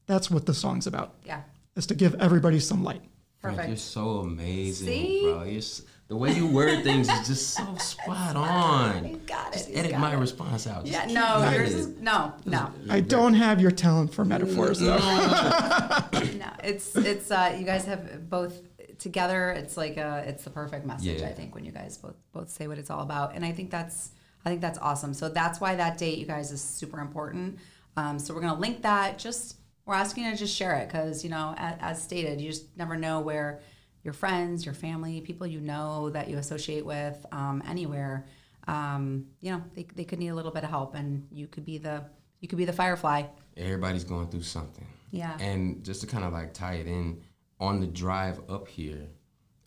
that's 0.07 0.31
what 0.31 0.47
the 0.47 0.55
song's 0.55 0.87
about, 0.87 1.15
Yeah. 1.25 1.43
is 1.77 1.87
to 1.87 1.95
give 1.95 2.15
everybody 2.17 2.59
some 2.61 2.83
light. 2.83 3.03
Frank, 3.39 3.57
Perfect. 3.57 3.69
you're 3.69 3.77
so 3.79 4.19
amazing, 4.19 4.87
See? 4.89 5.23
bro. 5.23 5.43
You're 5.45 5.59
s- 5.59 5.83
the 6.11 6.17
way 6.17 6.33
you 6.33 6.45
word 6.45 6.83
things 6.83 7.09
is 7.09 7.29
just 7.29 7.51
so 7.55 7.77
spot 7.77 8.35
on. 8.35 9.07
You 9.07 9.17
got 9.19 9.51
it. 9.51 9.59
Just 9.59 9.71
you 9.71 9.77
edit 9.77 9.93
got 9.93 10.01
my 10.01 10.13
it. 10.13 10.17
response 10.19 10.67
out. 10.67 10.85
Just 10.85 10.93
Yeah, 10.93 11.13
no, 11.13 11.49
yours 11.53 11.73
it. 11.73 11.79
is 11.79 11.87
no, 12.01 12.35
no, 12.45 12.69
I 12.91 12.99
don't 12.99 13.35
have 13.35 13.61
your 13.61 13.71
talent 13.71 14.13
for 14.13 14.25
metaphors, 14.25 14.81
though. 14.81 14.97
no. 14.99 16.51
It's 16.65 16.97
it's 16.97 17.31
uh, 17.31 17.55
you 17.57 17.65
guys 17.65 17.85
have 17.85 18.29
both 18.29 18.61
together. 18.99 19.51
It's 19.51 19.77
like 19.77 19.99
a 19.99 20.25
it's 20.27 20.43
the 20.43 20.51
perfect 20.51 20.85
message. 20.85 21.21
Yeah. 21.21 21.29
I 21.29 21.33
think 21.33 21.55
when 21.55 21.65
you 21.65 21.71
guys 21.71 21.97
both 21.97 22.17
both 22.33 22.51
say 22.51 22.67
what 22.67 22.79
it's 22.79 22.91
all 22.91 23.03
about, 23.03 23.37
and 23.37 23.45
I 23.45 23.53
think 23.53 23.71
that's 23.71 24.11
I 24.45 24.49
think 24.49 24.61
that's 24.61 24.81
awesome. 24.81 25.15
So 25.15 25.29
that's 25.29 25.61
why 25.61 25.77
that 25.77 25.97
date, 25.97 26.19
you 26.19 26.27
guys, 26.27 26.51
is 26.51 26.61
super 26.61 26.99
important. 26.99 27.61
Um, 27.97 28.19
so 28.19 28.35
we're 28.35 28.41
gonna 28.41 28.59
link 28.59 28.83
that. 28.83 29.17
Just 29.17 29.59
we're 29.87 29.95
asking 29.95 30.25
you 30.25 30.33
to 30.33 30.37
just 30.37 30.57
share 30.57 30.75
it 30.75 30.89
because 30.89 31.23
you 31.23 31.31
know, 31.31 31.55
as, 31.57 31.77
as 31.81 32.03
stated, 32.03 32.41
you 32.41 32.51
just 32.51 32.77
never 32.77 32.97
know 32.97 33.21
where 33.21 33.61
your 34.03 34.15
friends, 34.15 34.65
your 34.65 34.75
family, 34.75 35.21
people 35.21 35.47
you 35.47 35.61
know 35.61 36.11
that 36.11 36.29
you 36.29 36.39
associate 36.39 36.85
with, 36.87 37.25
um, 37.33 37.63
anywhere. 37.67 38.27
Um, 38.67 39.27
you 39.41 39.53
know, 39.53 39.63
they, 39.75 39.87
they 39.95 40.05
could 40.05 40.19
need 40.19 40.29
a 40.29 40.35
little 40.35 40.51
bit 40.53 40.65
of 40.65 40.71
help, 40.71 40.95
and 40.95 41.27
you 41.31 41.47
could 41.47 41.65
be 41.65 41.79
the 41.79 42.05
you 42.41 42.49
could 42.49 42.59
be 42.59 42.65
the 42.65 42.73
firefly. 42.73 43.25
Everybody's 43.57 44.05
going 44.05 44.29
through 44.29 44.43
something. 44.43 44.87
Yeah. 45.11 45.37
And 45.39 45.85
just 45.85 46.01
to 46.03 46.07
kind 46.07 46.25
of 46.25 46.33
like 46.33 46.55
tie 46.55 46.75
it 46.75 46.87
in, 46.87 47.21
on 47.59 47.81
the 47.81 47.87
drive 47.87 48.41
up 48.49 48.67
here, 48.67 49.09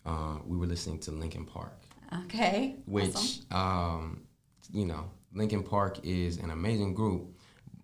uh, 0.04 0.38
we 0.44 0.56
were 0.56 0.66
listening 0.66 0.98
to 1.00 1.12
Linkin 1.12 1.44
Park, 1.44 1.78
Okay. 2.24 2.76
which, 2.86 3.14
awesome. 3.14 3.44
um, 3.52 4.22
you 4.72 4.86
know, 4.86 5.08
Linkin 5.32 5.62
Park 5.62 6.00
is 6.02 6.38
an 6.38 6.50
amazing 6.50 6.94
group. 6.94 7.36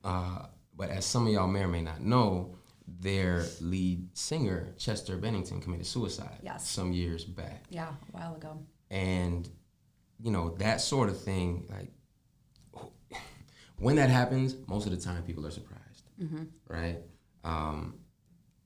Uh, 0.02 0.46
but 0.76 0.90
as 0.90 1.04
some 1.04 1.26
of 1.28 1.32
y'all 1.32 1.46
may 1.46 1.62
or 1.62 1.68
may 1.68 1.82
not 1.82 2.00
know, 2.00 2.56
their 3.00 3.44
lead 3.60 4.16
singer, 4.16 4.74
Chester 4.76 5.16
Bennington, 5.16 5.60
committed 5.60 5.86
suicide 5.86 6.38
Yes. 6.42 6.68
some 6.68 6.92
years 6.92 7.24
back. 7.24 7.64
Yeah, 7.70 7.88
a 7.88 8.12
while 8.16 8.34
ago. 8.34 8.58
and 8.90 9.48
you 10.22 10.30
know 10.30 10.50
that 10.58 10.80
sort 10.82 11.08
of 11.08 11.18
thing 11.18 11.66
like 11.70 11.90
when 13.78 13.96
that 13.96 14.10
happens 14.10 14.54
most 14.66 14.84
of 14.86 14.92
the 14.92 14.98
time 14.98 15.22
people 15.22 15.46
are 15.46 15.50
surprised 15.50 16.04
right 16.68 16.98
um, 17.44 17.94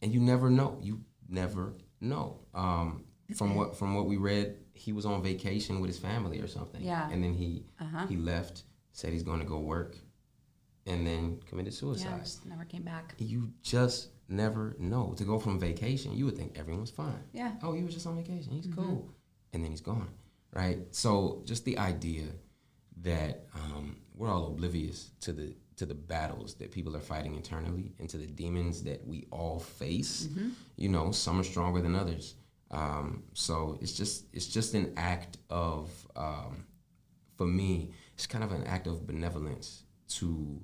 and 0.02 0.12
you 0.12 0.18
never 0.18 0.50
know 0.50 0.76
you 0.82 1.00
never 1.28 1.74
know 2.00 2.40
um, 2.54 3.04
from 3.36 3.54
what 3.54 3.76
from 3.76 3.94
what 3.94 4.06
we 4.06 4.16
read 4.16 4.56
he 4.72 4.92
was 4.92 5.06
on 5.06 5.22
vacation 5.22 5.80
with 5.80 5.88
his 5.88 5.98
family 6.00 6.40
or 6.40 6.48
something 6.48 6.82
Yeah. 6.82 7.08
and 7.12 7.22
then 7.22 7.32
he 7.34 7.64
Uh-huh. 7.80 8.06
he 8.08 8.16
left 8.16 8.64
said 8.92 9.12
he's 9.12 9.22
going 9.22 9.38
to 9.38 9.46
go 9.46 9.60
work 9.60 9.96
and 10.86 11.06
then 11.06 11.38
committed 11.48 11.72
Yeah, 11.72 11.78
suicide 11.78 12.18
just 12.24 12.44
never 12.46 12.64
came 12.64 12.82
back. 12.82 13.14
you 13.18 13.52
just 13.62 14.08
never 14.28 14.76
know. 14.78 15.14
To 15.16 15.24
go 15.24 15.38
from 15.38 15.58
vacation, 15.58 16.14
you 16.14 16.24
would 16.26 16.36
think 16.36 16.58
everyone's 16.58 16.90
fine. 16.90 17.22
Yeah. 17.32 17.52
Oh, 17.62 17.72
he 17.72 17.82
was 17.82 17.94
just 17.94 18.06
on 18.06 18.16
vacation. 18.16 18.52
He's 18.52 18.68
cool. 18.74 19.10
And 19.52 19.62
then 19.62 19.70
he's 19.70 19.80
gone. 19.80 20.08
Right? 20.52 20.78
So 20.90 21.42
just 21.44 21.64
the 21.64 21.78
idea 21.78 22.24
that 23.02 23.46
um, 23.54 23.96
we're 24.14 24.30
all 24.30 24.46
oblivious 24.46 25.10
to 25.20 25.32
the 25.32 25.54
to 25.76 25.86
the 25.86 25.94
battles 25.94 26.54
that 26.54 26.70
people 26.70 26.96
are 26.96 27.00
fighting 27.00 27.34
internally 27.34 27.92
and 27.98 28.08
to 28.08 28.16
the 28.16 28.26
demons 28.26 28.84
that 28.84 29.04
we 29.04 29.26
all 29.32 29.58
face. 29.58 30.28
You 30.76 30.88
know, 30.88 31.10
some 31.10 31.40
are 31.40 31.44
stronger 31.44 31.82
than 31.82 31.96
others. 31.96 32.36
Um, 32.70 33.24
so 33.34 33.78
it's 33.80 33.92
just 33.92 34.26
it's 34.32 34.46
just 34.46 34.74
an 34.74 34.92
act 34.96 35.38
of 35.50 35.90
um, 36.16 36.66
for 37.36 37.46
me, 37.46 37.90
it's 38.14 38.26
kind 38.26 38.44
of 38.44 38.52
an 38.52 38.64
act 38.64 38.86
of 38.86 39.06
benevolence 39.06 39.82
to 40.08 40.62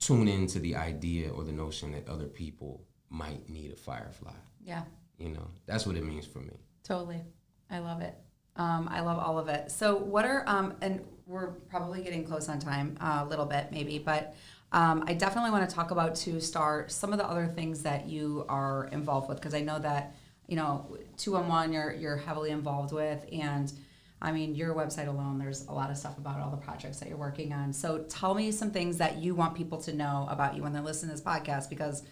tune 0.00 0.28
into 0.28 0.58
the 0.58 0.76
idea 0.76 1.30
or 1.30 1.44
the 1.44 1.52
notion 1.52 1.92
that 1.92 2.08
other 2.08 2.26
people 2.26 2.84
might 3.10 3.48
need 3.48 3.72
a 3.72 3.76
firefly. 3.76 4.32
Yeah, 4.64 4.82
You 5.18 5.30
know, 5.30 5.48
that's 5.66 5.86
what 5.86 5.96
it 5.96 6.04
means 6.04 6.26
for 6.26 6.40
me. 6.40 6.58
totally. 6.84 7.22
I 7.70 7.78
love 7.80 8.00
it. 8.00 8.14
Um, 8.56 8.88
I 8.90 9.00
love 9.00 9.18
all 9.18 9.38
of 9.38 9.48
it. 9.48 9.70
So, 9.70 9.96
what 9.96 10.24
are 10.24 10.42
um, 10.46 10.74
and 10.80 11.04
we're 11.26 11.48
probably 11.70 12.02
getting 12.02 12.24
close 12.24 12.48
on 12.48 12.58
time, 12.58 12.96
uh, 13.00 13.22
a 13.24 13.28
little 13.28 13.44
bit 13.46 13.68
maybe, 13.70 13.98
but 13.98 14.34
um, 14.72 15.04
I 15.06 15.14
definitely 15.14 15.50
want 15.50 15.68
to 15.68 15.74
talk 15.74 15.90
about 15.90 16.14
to 16.16 16.40
start 16.40 16.90
some 16.90 17.12
of 17.12 17.18
the 17.18 17.26
other 17.26 17.46
things 17.46 17.82
that 17.82 18.08
you 18.08 18.44
are 18.48 18.88
involved 18.92 19.28
with 19.28 19.38
because 19.38 19.54
I 19.54 19.60
know 19.60 19.78
that 19.78 20.14
you 20.46 20.56
know 20.56 20.96
two 21.16 21.36
on 21.36 21.46
one 21.48 21.72
you're 21.72 21.92
you're 21.92 22.16
heavily 22.16 22.50
involved 22.50 22.92
with 22.92 23.24
and. 23.32 23.72
I 24.20 24.32
mean, 24.32 24.56
your 24.56 24.74
website 24.74 25.06
alone, 25.06 25.38
there's 25.38 25.64
a 25.68 25.72
lot 25.72 25.92
of 25.92 25.96
stuff 25.96 26.18
about 26.18 26.40
all 26.40 26.50
the 26.50 26.56
projects 26.56 26.98
that 26.98 27.08
you're 27.08 27.16
working 27.16 27.52
on. 27.52 27.72
So 27.72 27.98
tell 28.08 28.34
me 28.34 28.50
some 28.50 28.72
things 28.72 28.98
that 28.98 29.18
you 29.18 29.36
want 29.36 29.54
people 29.54 29.78
to 29.82 29.94
know 29.94 30.26
about 30.28 30.56
you 30.56 30.62
when 30.64 30.72
they 30.72 30.80
listen 30.80 31.08
to 31.08 31.14
this 31.14 31.22
podcast 31.24 31.70
because 31.70 32.02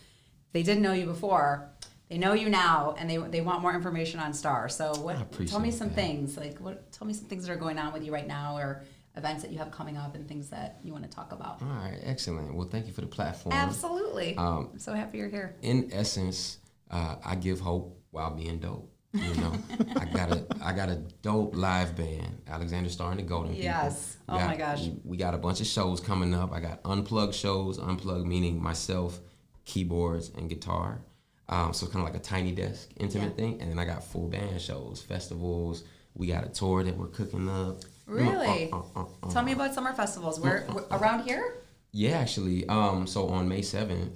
they 0.57 0.63
didn't 0.63 0.83
know 0.83 0.95
you 0.95 1.05
before. 1.05 1.69
They 2.09 2.17
know 2.17 2.33
you 2.33 2.49
now, 2.49 2.95
and 2.99 3.11
they, 3.11 3.19
they 3.19 3.43
want 3.43 3.61
more 3.61 3.75
information 3.75 4.21
on 4.21 4.33
Star. 4.33 4.71
So 4.71 4.95
what? 5.01 5.33
Tell 5.49 5.61
me 5.61 5.71
some 5.71 5.89
that. 5.89 5.95
things 5.97 6.37
like 6.39 6.57
what? 6.59 6.91
Tell 6.93 7.07
me 7.07 7.13
some 7.13 7.27
things 7.27 7.47
that 7.47 7.53
are 7.53 7.57
going 7.57 7.79
on 7.79 7.93
with 7.93 8.03
you 8.05 8.13
right 8.13 8.27
now, 8.27 8.57
or 8.57 8.83
events 9.17 9.43
that 9.43 9.51
you 9.53 9.59
have 9.59 9.71
coming 9.71 9.99
up, 9.99 10.15
and 10.15 10.27
things 10.27 10.49
that 10.49 10.79
you 10.83 10.93
want 10.93 11.05
to 11.05 11.11
talk 11.11 11.33
about. 11.33 11.61
All 11.61 11.69
right, 11.69 11.99
excellent. 12.05 12.55
Well, 12.55 12.69
thank 12.69 12.87
you 12.87 12.93
for 12.95 13.03
the 13.03 13.07
platform. 13.07 13.55
Absolutely. 13.55 14.35
Um, 14.39 14.71
I'm 14.73 14.79
so 14.79 14.95
happy 14.95 15.19
you're 15.19 15.29
here. 15.29 15.57
in 15.61 15.91
essence, 15.93 16.59
uh, 16.91 17.17
I 17.25 17.35
give 17.35 17.61
hope 17.61 18.01
while 18.13 18.31
being 18.31 18.61
dope. 18.61 18.91
You 19.13 19.35
know, 19.35 19.53
I 20.01 20.05
got 20.07 20.31
a 20.33 20.47
I 20.63 20.73
got 20.73 20.89
a 20.89 20.97
dope 21.23 21.55
live 21.57 21.97
band, 21.97 22.41
Alexander 22.47 22.89
Star 22.89 23.11
and 23.11 23.19
the 23.19 23.25
Golden 23.25 23.51
People. 23.51 23.65
Yes. 23.65 24.17
We 24.29 24.35
Oh 24.35 24.39
got- 24.39 24.47
my 24.49 24.57
gosh. 24.57 24.83
We, 24.83 24.95
we 25.05 25.17
got 25.17 25.35
a 25.35 25.39
bunch 25.39 25.61
of 25.61 25.67
shows 25.67 26.01
coming 26.01 26.33
up. 26.35 26.53
I 26.53 26.61
got 26.61 26.81
unplugged 26.85 27.35
shows. 27.35 27.79
Unplugged 27.81 28.27
meaning 28.27 28.63
myself, 28.63 29.19
keyboards 29.67 30.31
and 30.37 30.49
guitar. 30.49 31.03
Um, 31.49 31.73
so 31.75 31.85
it's 31.87 31.93
kind 31.93 32.07
of 32.07 32.13
like 32.13 32.21
a 32.21 32.25
tiny 32.25 32.53
desk, 32.53 32.89
intimate 32.97 33.31
Yeah. 33.31 33.37
thing. 33.37 33.61
And 33.61 33.71
then 33.71 33.79
I 33.79 33.85
got 33.85 34.03
full 34.03 34.29
band 34.29 34.61
shows, 34.61 35.03
festivals. 35.03 35.85
We 36.15 36.27
got 36.29 36.45
a 36.45 36.49
tour 36.49 36.83
that 36.83 36.97
we're 36.97 37.09
cooking 37.09 37.49
up. 37.49 37.83
Really? 38.07 38.71
Uh, 38.73 38.79
uh, 38.79 38.83
uh, 38.97 39.05
uh. 39.23 39.31
Tell 39.31 39.43
me 39.45 39.53
about 39.53 39.75
summer 39.75 39.93
festivals. 39.93 40.41
Where, 40.41 40.63
where 40.73 40.85
around 40.91 41.25
here? 41.25 41.59
Yeah, 41.93 42.19
actually. 42.19 42.67
Um, 42.69 43.07
so 43.07 43.29
on 43.29 43.49
May 43.49 43.63
seventh, 43.63 44.13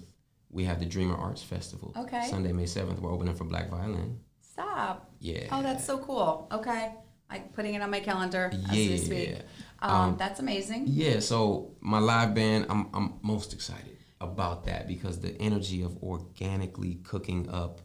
we 0.50 0.64
have 0.64 0.80
the 0.80 0.86
Dreamer 0.86 1.14
Arts 1.16 1.42
Festival. 1.42 1.92
Okay. 1.96 2.26
Sunday, 2.28 2.52
May 2.52 2.66
seventh, 2.66 3.00
we're 3.00 3.12
opening 3.12 3.34
for 3.34 3.44
Black 3.44 3.68
Violin. 3.70 4.18
Stop. 4.40 5.10
Yeah. 5.20 5.46
Oh, 5.52 5.62
that's 5.62 5.84
so 5.84 5.98
cool. 5.98 6.48
Okay, 6.52 6.92
I'm 7.28 7.42
putting 7.54 7.74
it 7.74 7.82
on 7.82 7.90
my 7.90 8.00
calendar 8.00 8.50
as 8.52 8.70
we 8.70 8.98
speak. 8.98 9.28
Yeah. 9.30 9.42
Um, 9.82 9.90
Um, 9.90 10.16
that's 10.18 10.40
amazing. 10.40 10.84
Yeah, 10.88 11.20
so 11.20 11.76
my 11.80 11.98
live 12.00 12.34
band, 12.34 12.66
I'm 12.68 12.88
I'm 12.92 13.14
most 13.22 13.52
excited 13.52 13.96
about 14.20 14.64
that 14.66 14.86
because 14.86 15.20
the 15.20 15.34
energy 15.40 15.82
of 15.82 15.96
organically 16.02 16.96
cooking 17.04 17.48
up 17.50 17.80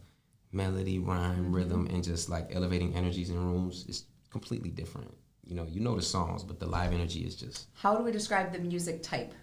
melody, 0.52 1.00
rhyme, 1.00 1.46
Mm-hmm. 1.46 1.56
rhythm, 1.56 1.88
and 1.88 2.04
just 2.04 2.30
like 2.30 2.50
elevating 2.54 2.94
energies 2.96 3.30
in 3.30 3.38
rooms 3.38 3.86
is 3.88 4.06
completely 4.30 4.70
different. 4.70 5.14
You 5.44 5.56
know, 5.56 5.66
you 5.66 5.80
know 5.80 5.96
the 5.96 6.02
songs, 6.02 6.44
but 6.44 6.60
the 6.60 6.66
live 6.66 6.92
energy 6.94 7.22
is 7.22 7.36
just 7.36 7.68
How 7.74 7.96
do 7.96 8.04
we 8.04 8.12
describe 8.12 8.52
the 8.52 8.60
music 8.60 9.04
type? 9.04 9.34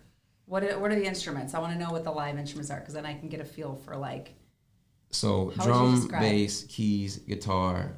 What 0.47 0.65
are, 0.65 0.79
what 0.79 0.91
are 0.91 0.97
the 0.97 1.05
instruments? 1.07 1.55
I 1.55 1.61
want 1.61 1.73
to 1.75 1.79
know 1.79 1.91
what 1.93 2.05
the 2.05 2.11
live 2.11 2.37
instruments 2.39 2.71
are 2.71 2.81
because 2.81 2.95
then 2.95 3.07
I 3.07 3.15
can 3.15 3.29
get 3.29 3.41
a 3.41 3.45
feel 3.45 3.77
for 3.85 3.97
like. 3.97 4.35
so 5.11 5.53
How 5.57 5.65
drum, 5.65 6.09
bass, 6.09 6.65
keys, 6.65 7.19
guitar, 7.19 7.97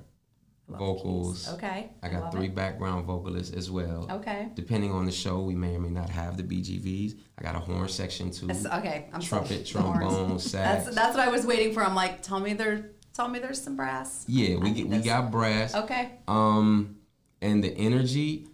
Love 0.66 0.78
vocals. 0.78 1.52
Okay. 1.54 1.90
I 2.02 2.08
got 2.08 2.22
love 2.22 2.32
three 2.32 2.46
it. 2.46 2.54
background 2.54 3.04
vocalists 3.04 3.54
as 3.54 3.70
well. 3.70 4.06
Okay. 4.10 4.48
Depending 4.54 4.92
on 4.92 5.04
the 5.04 5.12
show, 5.12 5.40
we 5.42 5.54
may 5.54 5.74
or 5.76 5.78
may 5.80 5.90
not 5.90 6.08
have 6.08 6.36
the 6.38 6.42
BGVs. 6.42 7.18
I 7.38 7.42
got 7.42 7.54
a 7.54 7.58
horn 7.58 7.86
section 7.88 8.30
too. 8.30 8.46
That's- 8.46 8.66
okay. 8.78 9.08
I'm 9.12 9.20
Trumpet. 9.20 9.58
The 9.58 9.64
trombone, 9.72 10.38
sax. 10.38 10.84
That's 10.84 10.96
that's 10.96 11.16
what 11.16 11.28
I 11.28 11.30
was 11.30 11.44
waiting 11.44 11.74
for. 11.74 11.82
I'm 11.84 11.94
like, 11.94 12.22
tell 12.22 12.40
me 12.40 12.54
there, 12.54 12.92
tell 13.12 13.28
me 13.28 13.40
there's 13.40 13.60
some 13.62 13.76
brass. 13.76 14.24
yeah, 14.26 14.56
we 14.56 14.70
get, 14.70 14.88
we 14.88 14.98
got 15.00 15.30
brass. 15.30 15.74
Okay. 15.74 16.12
Um, 16.26 16.96
and 17.42 17.62
the 17.62 17.68
energy, 17.76 18.48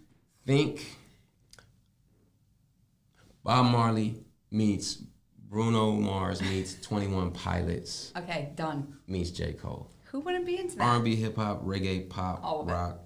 think 0.45 0.85
Bob 3.43 3.71
Marley 3.71 4.23
meets 4.51 4.97
Bruno 5.49 5.93
Mars 5.93 6.41
meets 6.41 6.75
Twenty 6.81 7.07
One 7.07 7.31
Pilots 7.31 8.11
Okay. 8.17 8.51
Done. 8.55 8.97
meets 9.07 9.31
J 9.31 9.53
Cole. 9.53 9.89
Who 10.11 10.19
wouldn't 10.21 10.45
be 10.45 10.57
into 10.57 10.75
that? 10.77 10.83
R&B, 10.83 11.15
hip 11.15 11.35
hop, 11.37 11.63
reggae, 11.65 12.09
pop, 12.09 12.41
All 12.43 12.65
rock. 12.65 12.99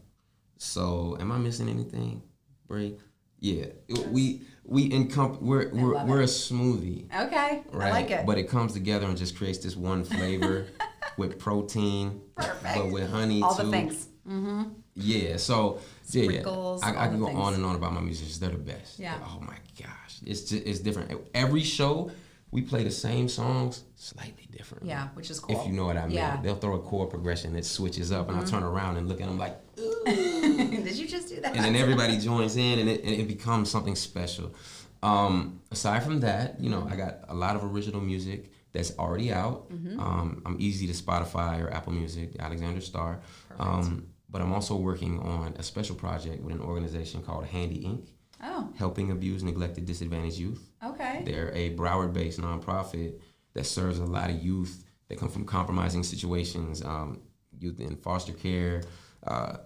So, 0.58 1.18
am 1.20 1.32
I 1.32 1.38
missing 1.38 1.70
anything, 1.70 2.22
Brie? 2.68 2.98
Yeah, 3.40 3.66
It- 3.88 4.08
we 4.10 4.42
we 4.64 4.90
encomp 4.90 5.40
we're 5.42 5.70
we're, 5.72 6.04
we're 6.06 6.22
it. 6.22 6.24
a 6.24 6.28
smoothie, 6.28 7.06
Okay. 7.14 7.62
right? 7.72 7.88
I 7.88 7.92
like 7.92 8.10
it. 8.10 8.26
But 8.26 8.40
it 8.40 8.50
comes 8.50 8.74
together 8.74 9.06
and 9.06 9.16
just 9.16 9.38
creates 9.38 9.60
this 9.60 9.76
one 9.76 10.04
flavor 10.04 10.66
with 11.18 11.38
protein, 11.38 12.22
Perfect. 12.36 12.76
but 12.76 12.92
with 12.92 13.10
honey 13.12 13.44
All 13.44 13.54
too. 13.54 13.64
the 13.66 13.72
things. 13.72 14.08
Mm-hmm. 14.28 14.64
Yeah, 14.96 15.38
so 15.38 15.82
yeah, 16.10 16.24
Sprinkles, 16.24 16.82
I, 16.82 17.04
I 17.06 17.08
can 17.10 17.20
go 17.20 17.28
things. 17.28 17.38
on 17.38 17.54
and 17.54 17.66
on 17.66 17.76
about 17.76 17.94
my 17.94 18.02
musicians. 18.02 18.40
They're 18.40 18.50
the 18.50 18.58
best. 18.58 18.98
Yeah. 18.98 19.18
Oh 19.24 19.40
my 19.42 19.58
gosh, 19.80 20.20
it's 20.26 20.42
just, 20.50 20.66
it's 20.66 20.80
different. 20.80 21.12
Every 21.36 21.62
show 21.62 22.10
we 22.56 22.62
play 22.62 22.86
the 22.86 22.90
same 22.92 23.28
songs, 23.28 23.84
slightly 23.96 24.48
different. 24.50 24.86
Yeah, 24.86 25.10
which 25.14 25.30
is 25.30 25.42
cool. 25.42 25.60
If 25.60 25.68
you 25.68 25.74
know 25.74 25.86
what 25.86 25.98
I 25.98 26.06
mean. 26.08 26.16
Yeah. 26.16 26.32
Mm-hmm. 26.36 26.44
They'll 26.44 26.56
throw 26.56 26.76
a 26.76 26.80
chord 26.80 27.10
progression 27.10 27.52
that 27.54 27.66
switches 27.66 28.14
up, 28.14 28.30
and 28.30 28.38
I 28.40 28.46
turn 28.46 28.64
around 28.64 28.96
and 28.96 29.10
look 29.10 29.20
at 29.20 29.28
them 29.28 29.38
like, 29.38 29.56
Did 30.06 30.96
you 30.96 31.06
just 31.06 31.28
do 31.28 31.42
that? 31.42 31.54
and 31.54 31.66
then 31.66 31.76
everybody 31.76 32.18
joins 32.18 32.56
in, 32.56 32.80
and 32.80 32.88
it, 32.90 33.04
and 33.04 33.12
it 33.14 33.28
becomes 33.28 33.70
something 33.70 33.94
special. 33.96 34.56
Um, 35.04 35.60
aside 35.70 36.02
from 36.04 36.22
that, 36.22 36.60
you 36.62 36.70
know, 36.70 36.88
I 36.90 36.96
got 36.96 37.26
a 37.28 37.34
lot 37.36 37.58
of 37.58 37.64
original 37.66 38.00
music 38.00 38.52
that's 38.72 38.98
already 38.98 39.34
out. 39.34 39.70
Mm-hmm. 39.70 40.00
Um, 40.00 40.42
I'm 40.46 40.56
easy 40.60 40.88
to 40.88 40.94
Spotify 40.94 41.62
or 41.62 41.70
Apple 41.74 41.92
Music, 41.92 42.38
Alexander 42.40 42.80
Star. 42.80 43.20
Um, 43.60 44.08
but 44.30 44.42
I'm 44.42 44.54
also 44.54 44.78
working 44.78 45.20
on 45.20 45.56
a 45.60 45.64
special 45.64 45.96
project 45.96 46.42
with 46.42 46.56
an 46.56 46.62
organization 46.62 47.22
called 47.22 47.46
Handy 47.48 47.82
Inc., 47.84 48.08
Oh. 48.44 48.70
helping 48.78 49.12
abused, 49.12 49.46
neglected, 49.46 49.86
disadvantaged 49.86 50.38
youth. 50.38 50.70
Okay. 50.86 51.24
They're 51.26 51.52
a 51.54 51.76
Broward-based 51.76 52.40
nonprofit 52.40 53.20
that 53.54 53.66
serves 53.66 54.00
a 54.00 54.06
lot 54.06 54.30
of 54.30 54.44
youth 54.44 54.86
that 55.08 55.20
come 55.20 55.30
from 55.30 55.46
compromising 55.46 56.04
situations, 56.04 56.84
um, 56.84 57.22
youth 57.60 57.80
in 57.80 57.96
foster 57.96 58.34
care, 58.34 58.84
uh, 59.26 59.58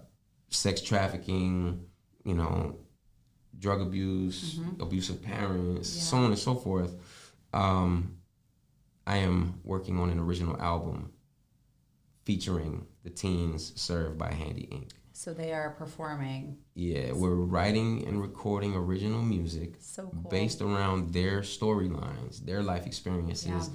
sex 0.48 0.80
trafficking, 0.80 1.84
you 2.24 2.34
know, 2.34 2.76
drug 3.58 3.80
abuse, 3.80 4.58
abusive 4.80 5.22
parents, 5.22 5.88
so 5.88 6.18
on 6.18 6.26
and 6.26 6.38
so 6.38 6.54
forth. 6.54 6.94
Um, 7.52 8.16
I 9.06 9.18
am 9.18 9.60
working 9.64 9.98
on 9.98 10.10
an 10.10 10.20
original 10.20 10.60
album 10.60 11.12
featuring 12.24 12.86
the 13.02 13.10
teens 13.10 13.72
served 13.80 14.18
by 14.18 14.32
Handy 14.32 14.68
Inc. 14.72 14.90
So 15.20 15.34
they 15.34 15.52
are 15.52 15.72
performing. 15.76 16.56
Yeah, 16.74 17.12
we're 17.12 17.34
writing 17.34 18.06
and 18.08 18.22
recording 18.22 18.74
original 18.74 19.20
music 19.20 19.74
So 19.78 20.04
cool. 20.04 20.30
based 20.30 20.62
around 20.62 21.12
their 21.12 21.40
storylines, 21.42 22.42
their 22.46 22.62
life 22.62 22.86
experiences. 22.86 23.68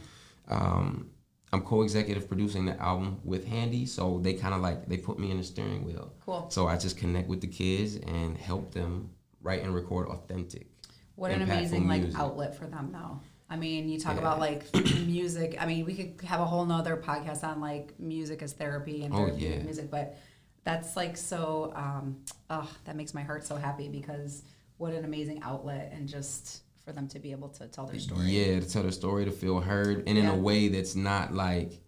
Um, 0.47 1.11
I'm 1.53 1.61
co-executive 1.61 2.27
producing 2.27 2.65
the 2.65 2.75
album 2.81 3.19
with 3.23 3.45
Handy, 3.47 3.85
so 3.85 4.19
they 4.23 4.33
kind 4.33 4.55
of 4.55 4.61
like 4.61 4.87
they 4.87 4.97
put 4.97 5.19
me 5.19 5.29
in 5.29 5.37
the 5.37 5.43
steering 5.43 5.85
wheel. 5.85 6.13
Cool. 6.25 6.47
So 6.49 6.65
I 6.67 6.77
just 6.77 6.97
connect 6.97 7.27
with 7.29 7.41
the 7.41 7.47
kids 7.61 7.97
and 7.97 8.35
help 8.35 8.73
them 8.73 9.11
write 9.43 9.61
and 9.61 9.75
record 9.75 10.07
authentic. 10.07 10.65
What 11.13 11.29
an 11.29 11.43
amazing 11.43 11.87
like 11.87 12.05
outlet 12.15 12.55
for 12.55 12.65
them 12.65 12.89
though. 12.91 13.19
I 13.51 13.55
mean, 13.55 13.87
you 13.87 13.99
talk 13.99 14.13
Yeah. 14.15 14.21
about 14.21 14.39
like 14.39 14.63
music. 15.05 15.57
I 15.59 15.67
mean, 15.67 15.85
we 15.85 15.93
could 15.93 16.27
have 16.27 16.39
a 16.39 16.45
whole 16.45 16.65
nother 16.65 16.97
podcast 16.97 17.43
on 17.43 17.61
like 17.61 17.93
music 17.99 18.41
as 18.41 18.53
therapy 18.53 19.03
and 19.03 19.13
Oh, 19.13 19.17
therapy 19.17 19.33
with 19.47 19.57
yeah. 19.57 19.61
music, 19.63 19.91
but 19.91 20.17
that's 20.65 20.95
like 20.97 21.15
so 21.15 21.71
um 21.75 22.17
oh, 22.49 22.69
that 22.83 22.95
makes 22.97 23.13
my 23.13 23.21
heart 23.23 23.45
so 23.45 23.55
happy 23.55 23.87
because 23.87 24.43
what 24.77 24.93
an 24.93 25.05
amazing 25.05 25.41
outlet 25.43 25.91
and 25.95 26.09
just 26.09 26.63
for 26.83 26.91
them 26.91 27.07
to 27.07 27.17
be 27.19 27.31
able 27.31 27.49
to 27.49 27.67
tell 27.67 27.85
their 27.85 27.99
story. 27.99 28.25
Yeah, 28.27 28.59
to 28.59 28.69
tell 28.69 28.83
their 28.83 28.91
story, 28.91 29.25
to 29.25 29.31
feel 29.31 29.59
heard, 29.61 29.99
and 30.07 30.17
in 30.17 30.25
Yeah. 30.25 30.33
a 30.33 30.35
way 30.35 30.67
that's 30.67 30.95
not 30.95 31.33
like, 31.33 31.79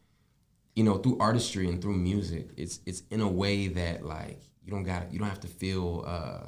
you 0.75 0.83
know, 0.83 0.97
through 0.97 1.17
artistry 1.19 1.67
and 1.69 1.81
through 1.81 1.97
music. 1.97 2.49
It's 2.57 2.79
it's 2.85 3.03
in 3.11 3.19
a 3.21 3.27
way 3.27 3.67
that 3.67 4.05
like 4.05 4.41
you 4.63 4.71
don't 4.71 4.83
got 4.83 5.11
you 5.11 5.19
don't 5.19 5.27
have 5.29 5.41
to 5.41 5.47
feel 5.47 6.03
uh, 6.07 6.45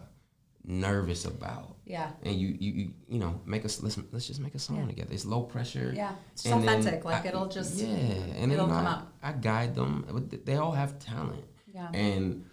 nervous 0.64 1.26
about. 1.26 1.76
Yeah. 1.86 2.12
And 2.24 2.36
you 2.40 2.56
you 2.60 2.72
you, 2.74 2.94
you 3.08 3.20
know 3.20 3.40
make 3.46 3.66
us 3.66 3.82
let's 3.84 4.00
let's 4.12 4.28
just 4.28 4.40
make 4.40 4.56
a 4.56 4.60
song 4.60 4.78
Yeah. 4.82 4.88
together. 4.88 5.14
It's 5.14 5.26
low 5.26 5.42
pressure. 5.44 5.92
Yeah. 5.96 6.14
It's 6.34 6.44
then 6.44 6.60
authentic. 6.60 7.06
Like, 7.06 7.26
I- 7.26 7.30
it'll 7.30 7.48
just- 7.48 7.76
yeah, 7.78 7.88
and 7.88 8.34
then 8.44 8.52
it'll 8.52 8.68
know, 8.68 8.74
come 8.74 8.88
I, 8.88 8.92
out. 8.92 9.08
I 9.22 9.32
guide 9.34 9.76
them, 9.76 10.06
but 10.12 10.46
they 10.46 10.56
all 10.56 10.72
have 10.72 11.00
talent. 11.00 11.44
Yeah. 11.80 12.00
And 12.00 12.46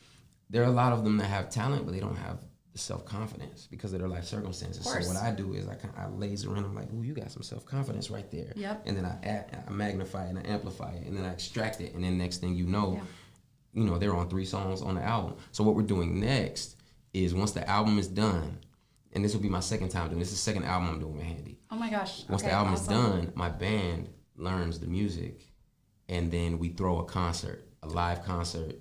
there 0.50 0.62
are 0.62 0.66
a 0.66 0.70
lot 0.72 0.92
of 0.92 1.04
them 1.04 1.16
that 1.18 1.26
have 1.26 1.50
talent, 1.50 1.84
but 1.84 1.92
they 1.92 2.00
don't 2.00 2.16
have 2.16 2.38
the 2.72 2.78
self 2.78 3.04
confidence 3.04 3.66
because 3.70 3.92
of 3.92 3.98
their 4.00 4.08
life 4.08 4.24
circumstances. 4.24 4.84
So 4.84 4.98
what 5.12 5.16
I 5.16 5.30
do 5.32 5.54
is 5.54 5.66
I 5.66 5.74
kind 5.74 5.92
I 5.96 6.06
laser 6.08 6.56
in. 6.56 6.64
I'm 6.64 6.74
like, 6.74 6.92
"Ooh, 6.92 7.02
you 7.02 7.14
got 7.14 7.30
some 7.30 7.42
self 7.42 7.64
confidence 7.64 8.10
right 8.10 8.30
there." 8.30 8.52
Yep. 8.54 8.82
And 8.86 8.96
then 8.96 9.04
I 9.04 9.18
add, 9.26 9.64
I 9.66 9.70
magnify 9.72 10.26
it 10.26 10.30
and 10.30 10.38
I 10.38 10.42
amplify 10.42 10.92
it, 10.92 11.06
and 11.06 11.16
then 11.16 11.24
I 11.24 11.32
extract 11.32 11.80
it, 11.80 11.94
and 11.94 12.04
then 12.04 12.18
next 12.18 12.38
thing 12.38 12.54
you 12.54 12.66
know, 12.66 12.94
Yeah. 12.94 13.02
you 13.72 13.84
know 13.84 13.98
they're 13.98 14.14
on 14.14 14.28
three 14.28 14.44
songs 14.44 14.82
on 14.82 14.94
the 14.94 15.02
album. 15.02 15.34
So 15.52 15.64
what 15.64 15.74
we're 15.74 15.82
doing 15.82 16.20
next 16.20 16.76
is 17.14 17.34
once 17.34 17.52
the 17.52 17.68
album 17.68 17.98
is 17.98 18.08
done, 18.08 18.58
and 19.12 19.24
this 19.24 19.32
will 19.34 19.40
be 19.42 19.48
my 19.48 19.60
second 19.60 19.88
time 19.88 20.08
doing 20.08 20.20
this. 20.20 20.28
is 20.28 20.34
the 20.34 20.40
second 20.42 20.64
album 20.64 20.90
I'm 20.90 21.00
doing 21.00 21.16
with 21.16 21.24
Handy. 21.24 21.58
Oh 21.70 21.76
my 21.76 21.90
gosh. 21.90 22.24
Once 22.28 22.42
okay, 22.42 22.50
the 22.50 22.56
album 22.56 22.74
awesome. 22.74 22.94
is 22.94 23.02
done, 23.02 23.32
my 23.34 23.48
band 23.48 24.10
learns 24.36 24.78
the 24.80 24.86
music, 24.86 25.50
and 26.10 26.30
then 26.30 26.58
we 26.58 26.68
throw 26.68 26.98
a 26.98 27.04
concert, 27.04 27.66
a 27.82 27.88
live 27.88 28.22
concert, 28.22 28.76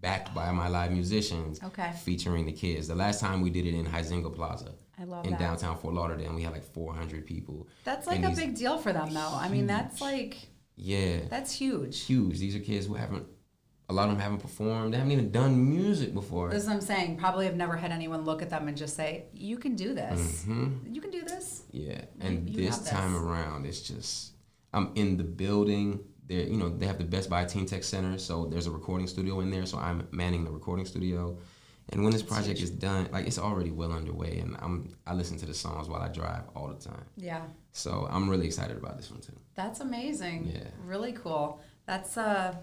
backed 0.00 0.34
by 0.34 0.50
my 0.52 0.68
live 0.68 0.92
musicians, 0.92 1.62
Okay. 1.62 1.92
featuring 2.04 2.46
the 2.46 2.52
kids. 2.52 2.88
The 2.88 2.94
last 2.94 3.20
time 3.20 3.40
we 3.42 3.50
did 3.50 3.66
it 3.66 3.74
in 3.74 3.84
Huizenga 3.86 4.34
Plaza, 4.34 4.72
I 4.98 5.04
love 5.04 5.24
in 5.24 5.32
that. 5.32 5.40
downtown 5.40 5.76
Fort 5.78 5.94
Lauderdale, 5.94 6.26
and 6.26 6.36
we 6.36 6.42
had 6.42 6.52
like 6.52 6.64
400 6.64 7.26
people. 7.26 7.68
That's 7.84 8.06
like 8.06 8.22
a 8.22 8.30
big 8.30 8.54
deal 8.54 8.78
for 8.78 8.92
them 8.92 9.12
though. 9.12 9.32
I 9.34 9.48
mean, 9.48 9.66
that's 9.66 10.00
like 10.00 10.36
Yeah, 10.76 11.20
that's 11.28 11.52
huge. 11.52 12.00
huge. 12.04 12.38
These 12.38 12.56
are 12.56 12.60
kids 12.60 12.86
who 12.86 12.94
haven't. 12.94 13.26
A 13.88 13.92
lot 13.92 14.04
of 14.04 14.10
them 14.12 14.20
haven't 14.20 14.38
performed. 14.38 14.94
They 14.94 14.98
haven't 14.98 15.10
even 15.12 15.32
done 15.32 15.68
music 15.68 16.14
before. 16.14 16.48
This 16.48 16.62
is 16.62 16.68
what 16.68 16.76
I'm 16.76 16.80
saying. 16.80 17.16
Probably 17.16 17.46
have 17.46 17.56
never 17.56 17.76
had 17.76 17.90
anyone 17.90 18.24
look 18.24 18.40
at 18.40 18.48
them 18.48 18.68
and 18.68 18.76
just 18.76 18.94
say, 18.94 19.24
"You 19.34 19.56
can 19.58 19.74
do 19.74 19.94
this. 19.94 20.42
Mm-hmm. 20.42 20.94
You 20.94 21.00
can 21.00 21.10
do 21.10 21.22
this." 21.22 21.64
Yeah, 21.72 22.02
and 22.20 22.48
you 22.48 22.56
this 22.66 22.78
have 22.78 22.86
time 22.98 23.16
around, 23.16 23.66
it's 23.66 23.80
just 23.80 24.32
I'm 24.72 24.92
in 24.94 25.16
the 25.16 25.24
building. 25.24 26.00
There, 26.30 26.46
you 26.46 26.56
know, 26.56 26.68
they 26.68 26.86
have 26.86 26.98
the 26.98 27.04
Best 27.04 27.28
Buy 27.28 27.44
Teen 27.44 27.66
Tech 27.66 27.82
Center, 27.82 28.16
so 28.18 28.46
there's 28.46 28.66
a 28.68 28.70
recording 28.70 29.08
studio 29.08 29.40
in 29.40 29.50
there. 29.50 29.66
So 29.66 29.78
I'm 29.78 30.06
manning 30.12 30.44
the 30.44 30.50
recording 30.52 30.86
studio, 30.86 31.36
and 31.90 32.04
when 32.04 32.12
this 32.12 32.22
project 32.22 32.60
is 32.60 32.70
done, 32.70 33.08
like 33.12 33.26
it's 33.26 33.38
already 33.38 33.72
well 33.72 33.92
underway, 33.92 34.38
and 34.38 34.56
I'm 34.60 34.94
I 35.06 35.14
listen 35.14 35.36
to 35.38 35.46
the 35.46 35.54
songs 35.54 35.88
while 35.88 36.00
I 36.00 36.08
drive 36.08 36.44
all 36.54 36.68
the 36.68 36.80
time. 36.90 37.04
Yeah, 37.16 37.42
So 37.72 38.06
I'm 38.10 38.28
really 38.30 38.46
excited 38.46 38.76
about 38.76 38.96
this 38.96 39.10
one 39.10 39.20
too. 39.20 39.36
that's 39.56 39.80
amazing. 39.80 40.52
Yeah. 40.54 40.68
really 40.84 41.12
cool. 41.12 41.60
That's 41.86 42.16
uh, 42.16 42.54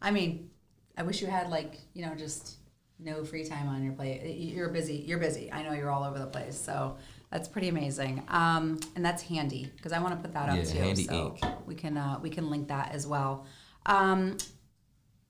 I 0.00 0.10
mean, 0.10 0.48
I 0.96 1.02
wish 1.02 1.20
you 1.20 1.28
had 1.28 1.50
like 1.50 1.72
you 1.92 2.02
know 2.06 2.14
just 2.14 2.56
no 2.98 3.22
free 3.24 3.44
time 3.44 3.68
on 3.68 3.82
your 3.84 3.92
plate. 3.92 4.22
You're 4.56 4.70
busy. 4.70 4.96
You're 5.08 5.18
busy. 5.18 5.52
I 5.52 5.62
know 5.62 5.72
you're 5.72 5.90
all 5.90 6.04
over 6.04 6.18
the 6.18 6.26
place. 6.36 6.58
So 6.58 6.96
that's 7.30 7.48
pretty 7.48 7.68
amazing. 7.68 8.22
Um, 8.28 8.80
and 8.96 9.04
that's 9.04 9.22
handy 9.22 9.70
because 9.76 9.92
I 9.92 10.00
want 10.00 10.14
to 10.16 10.20
put 10.20 10.32
that 10.34 10.48
up 10.48 10.56
Yeah, 10.56 10.64
too. 10.64 10.78
Handy 10.78 11.04
so 11.04 11.12
Inc. 11.40 11.56
we 11.66 11.74
can 11.74 11.96
uh, 11.96 12.18
we 12.22 12.30
can 12.30 12.50
link 12.50 12.68
that 12.68 12.92
as 12.92 13.06
well. 13.06 13.46
Um, 13.86 14.36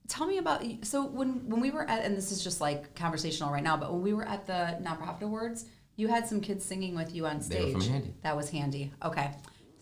tell 0.08 0.26
me 0.26 0.38
about 0.38 0.64
so 0.82 1.06
when 1.06 1.48
when 1.48 1.60
we 1.60 1.70
were 1.70 1.88
at 1.88 2.04
and 2.04 2.16
this 2.16 2.32
is 2.32 2.42
just 2.42 2.60
like 2.60 2.94
conversational 2.96 3.52
right 3.52 3.62
now 3.62 3.76
but 3.76 3.92
when 3.92 4.02
we 4.02 4.12
were 4.12 4.24
at 4.24 4.46
the 4.46 4.76
nonprofit 4.82 5.22
awards 5.22 5.66
you 5.96 6.08
had 6.08 6.26
some 6.26 6.40
kids 6.40 6.64
singing 6.64 6.94
with 6.96 7.14
you 7.14 7.26
on 7.26 7.40
stage. 7.40 7.58
They 7.58 7.64
were 7.74 7.80
from 7.80 7.90
Handy. 7.90 8.14
that 8.22 8.36
was 8.36 8.50
handy 8.50 8.90
okay 9.04 9.30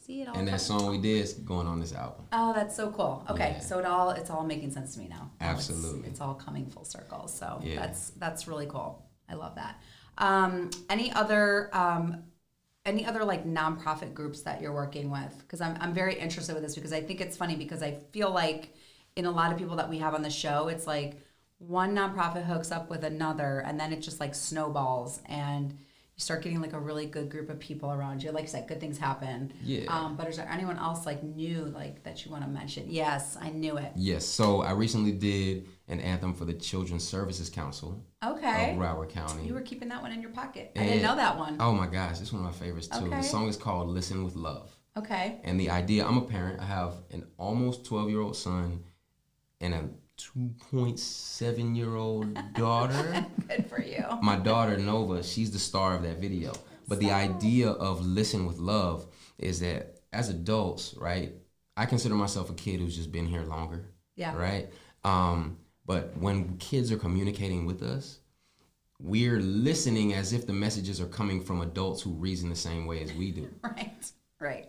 see 0.04 0.20
it 0.20 0.28
all 0.28 0.36
And 0.36 0.46
that 0.48 0.60
song 0.60 0.90
we 0.90 0.98
did 0.98 1.22
is 1.22 1.32
going 1.32 1.66
on 1.66 1.80
this 1.80 1.94
album. 1.94 2.26
oh 2.32 2.52
that's 2.52 2.76
so 2.76 2.90
cool 2.90 3.24
okay 3.30 3.52
Yeah. 3.56 3.60
so 3.60 3.78
it 3.78 3.86
all 3.86 4.10
it's 4.10 4.28
all 4.28 4.44
making 4.44 4.70
sense 4.70 4.92
to 4.94 5.00
me 5.00 5.08
now 5.08 5.30
Now 5.40 5.52
it's- 5.52 5.70
Absolutely. 5.70 6.08
it's, 6.10 6.20
all 6.20 6.34
coming 6.34 6.66
full 6.66 6.84
circle 6.84 7.26
so 7.28 7.60
Yeah. 7.62 7.76
that's 7.80 8.10
that's 8.10 8.46
really 8.46 8.66
cool 8.66 9.02
i 9.30 9.34
love 9.34 9.54
that 9.54 9.80
um, 10.18 10.70
any 10.90 11.12
other 11.12 11.70
um, 11.72 12.24
any 12.84 13.04
other 13.04 13.24
like 13.24 13.44
nonprofit 13.46 14.14
groups 14.14 14.42
that 14.42 14.60
you're 14.60 14.72
working 14.72 15.10
with? 15.10 15.36
Because 15.38 15.60
I'm, 15.60 15.76
I'm 15.80 15.94
very 15.94 16.18
interested 16.18 16.54
with 16.54 16.62
this 16.62 16.74
because 16.74 16.92
i 16.92 17.00
think 17.00 17.20
it's 17.20 17.36
funny 17.36 17.56
because 17.56 17.82
i 17.82 17.92
feel 18.12 18.30
like 18.30 18.74
in 19.16 19.26
a 19.26 19.30
lot 19.30 19.52
of 19.52 19.58
people 19.58 19.76
that 19.76 19.88
we 19.88 19.98
have 19.98 20.14
on 20.14 20.22
the 20.22 20.30
show 20.30 20.68
it's 20.68 20.86
like 20.86 21.18
one 21.58 21.94
nonprofit 21.94 22.44
hooks 22.44 22.70
up 22.70 22.88
with 22.88 23.04
another 23.04 23.60
and 23.60 23.78
then 23.78 23.92
it 23.92 24.00
just 24.00 24.20
like 24.20 24.34
snowballs 24.34 25.20
and 25.26 25.76
you 26.18 26.22
start 26.22 26.42
getting 26.42 26.60
like 26.60 26.72
a 26.72 26.80
really 26.80 27.06
good 27.06 27.30
group 27.30 27.48
of 27.48 27.60
people 27.60 27.92
around 27.92 28.24
you. 28.24 28.32
Like 28.32 28.42
you 28.42 28.48
said, 28.48 28.66
good 28.66 28.80
things 28.80 28.98
happen. 28.98 29.52
Yeah. 29.62 29.84
Um, 29.86 30.16
but 30.16 30.26
is 30.26 30.36
there 30.36 30.48
anyone 30.50 30.76
else 30.76 31.06
like 31.06 31.22
new 31.22 31.66
like 31.66 32.02
that 32.02 32.24
you 32.24 32.32
want 32.32 32.42
to 32.42 32.50
mention? 32.50 32.86
Yes, 32.88 33.36
I 33.40 33.50
knew 33.50 33.76
it. 33.76 33.92
Yes. 33.94 34.26
So 34.26 34.62
I 34.62 34.72
recently 34.72 35.12
did 35.12 35.68
an 35.86 36.00
anthem 36.00 36.34
for 36.34 36.44
the 36.44 36.54
Children's 36.54 37.06
Services 37.06 37.48
Council 37.48 38.04
Okay. 38.24 38.72
of 38.72 38.78
Broward 38.78 39.10
County. 39.10 39.46
You 39.46 39.54
were 39.54 39.60
keeping 39.60 39.88
that 39.90 40.02
one 40.02 40.10
in 40.10 40.20
your 40.20 40.32
pocket. 40.32 40.72
I 40.76 40.80
didn't 40.82 41.02
know 41.02 41.14
that 41.14 41.38
one. 41.38 41.56
Oh 41.60 41.72
my 41.72 41.86
gosh, 41.86 42.20
it's 42.20 42.32
one 42.32 42.44
of 42.44 42.46
my 42.52 42.66
favorites 42.66 42.88
too. 42.88 43.06
Okay. 43.06 43.16
The 43.18 43.22
song 43.22 43.46
is 43.46 43.56
called 43.56 43.88
"Listen 43.88 44.24
with 44.24 44.34
Love." 44.34 44.76
Okay. 44.96 45.40
And 45.44 45.60
the 45.60 45.70
idea, 45.70 46.04
I'm 46.04 46.18
a 46.18 46.22
parent. 46.22 46.58
I 46.60 46.64
have 46.64 46.94
an 47.12 47.28
almost 47.38 47.84
12 47.86 48.10
year 48.10 48.20
old 48.20 48.36
son 48.36 48.82
and 49.60 49.72
a 49.72 49.88
2.7 50.18 51.76
year 51.76 51.94
old 51.96 52.38
daughter. 52.54 53.26
Good 53.48 53.66
for 53.68 53.82
you. 53.82 54.04
My 54.22 54.36
daughter, 54.36 54.76
Nova, 54.76 55.22
she's 55.22 55.50
the 55.50 55.58
star 55.58 55.94
of 55.94 56.02
that 56.02 56.18
video. 56.18 56.52
But 56.86 57.00
the 57.00 57.10
idea 57.10 57.70
of 57.70 58.04
Listen 58.04 58.46
with 58.46 58.58
Love 58.58 59.06
is 59.38 59.60
that 59.60 60.00
as 60.12 60.28
adults, 60.30 60.94
right, 60.98 61.32
I 61.76 61.86
consider 61.86 62.14
myself 62.14 62.50
a 62.50 62.54
kid 62.54 62.80
who's 62.80 62.96
just 62.96 63.12
been 63.12 63.26
here 63.26 63.42
longer. 63.42 63.84
Yeah. 64.16 64.34
Right? 64.36 64.68
Um, 65.04 65.58
but 65.86 66.16
when 66.16 66.56
kids 66.56 66.90
are 66.90 66.96
communicating 66.98 67.66
with 67.66 67.82
us, 67.82 68.20
we're 69.00 69.38
listening 69.40 70.14
as 70.14 70.32
if 70.32 70.46
the 70.46 70.52
messages 70.52 71.00
are 71.00 71.06
coming 71.06 71.40
from 71.42 71.60
adults 71.60 72.02
who 72.02 72.10
reason 72.10 72.48
the 72.48 72.56
same 72.56 72.84
way 72.86 73.00
as 73.02 73.12
we 73.12 73.30
do 73.30 73.48
Right. 73.62 74.12
Right. 74.40 74.68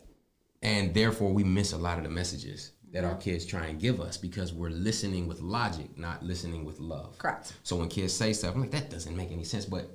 and 0.62 0.94
therefore 0.94 1.34
we 1.34 1.44
miss 1.44 1.74
a 1.74 1.78
lot 1.78 1.98
of 1.98 2.04
the 2.04 2.12
messages 2.12 2.74
that 2.92 3.04
our 3.04 3.16
kids 3.16 3.46
try 3.46 3.68
and 3.68 3.80
give 3.80 4.02
us 4.02 4.18
because 4.18 4.52
we're 4.54 4.70
listening 4.72 5.28
with 5.28 5.42
logic, 5.42 5.98
not 5.98 6.24
listening 6.24 6.66
with 6.66 6.80
love. 6.80 7.18
Correct. 7.18 7.54
So 7.64 7.76
when 7.76 7.88
kids 7.90 8.14
say 8.14 8.34
stuff, 8.34 8.56
I'm 8.56 8.62
like, 8.62 8.72
that 8.72 8.90
doesn't 8.90 9.16
make 9.16 9.32
any 9.32 9.44
sense, 9.44 9.66
but 9.66 9.92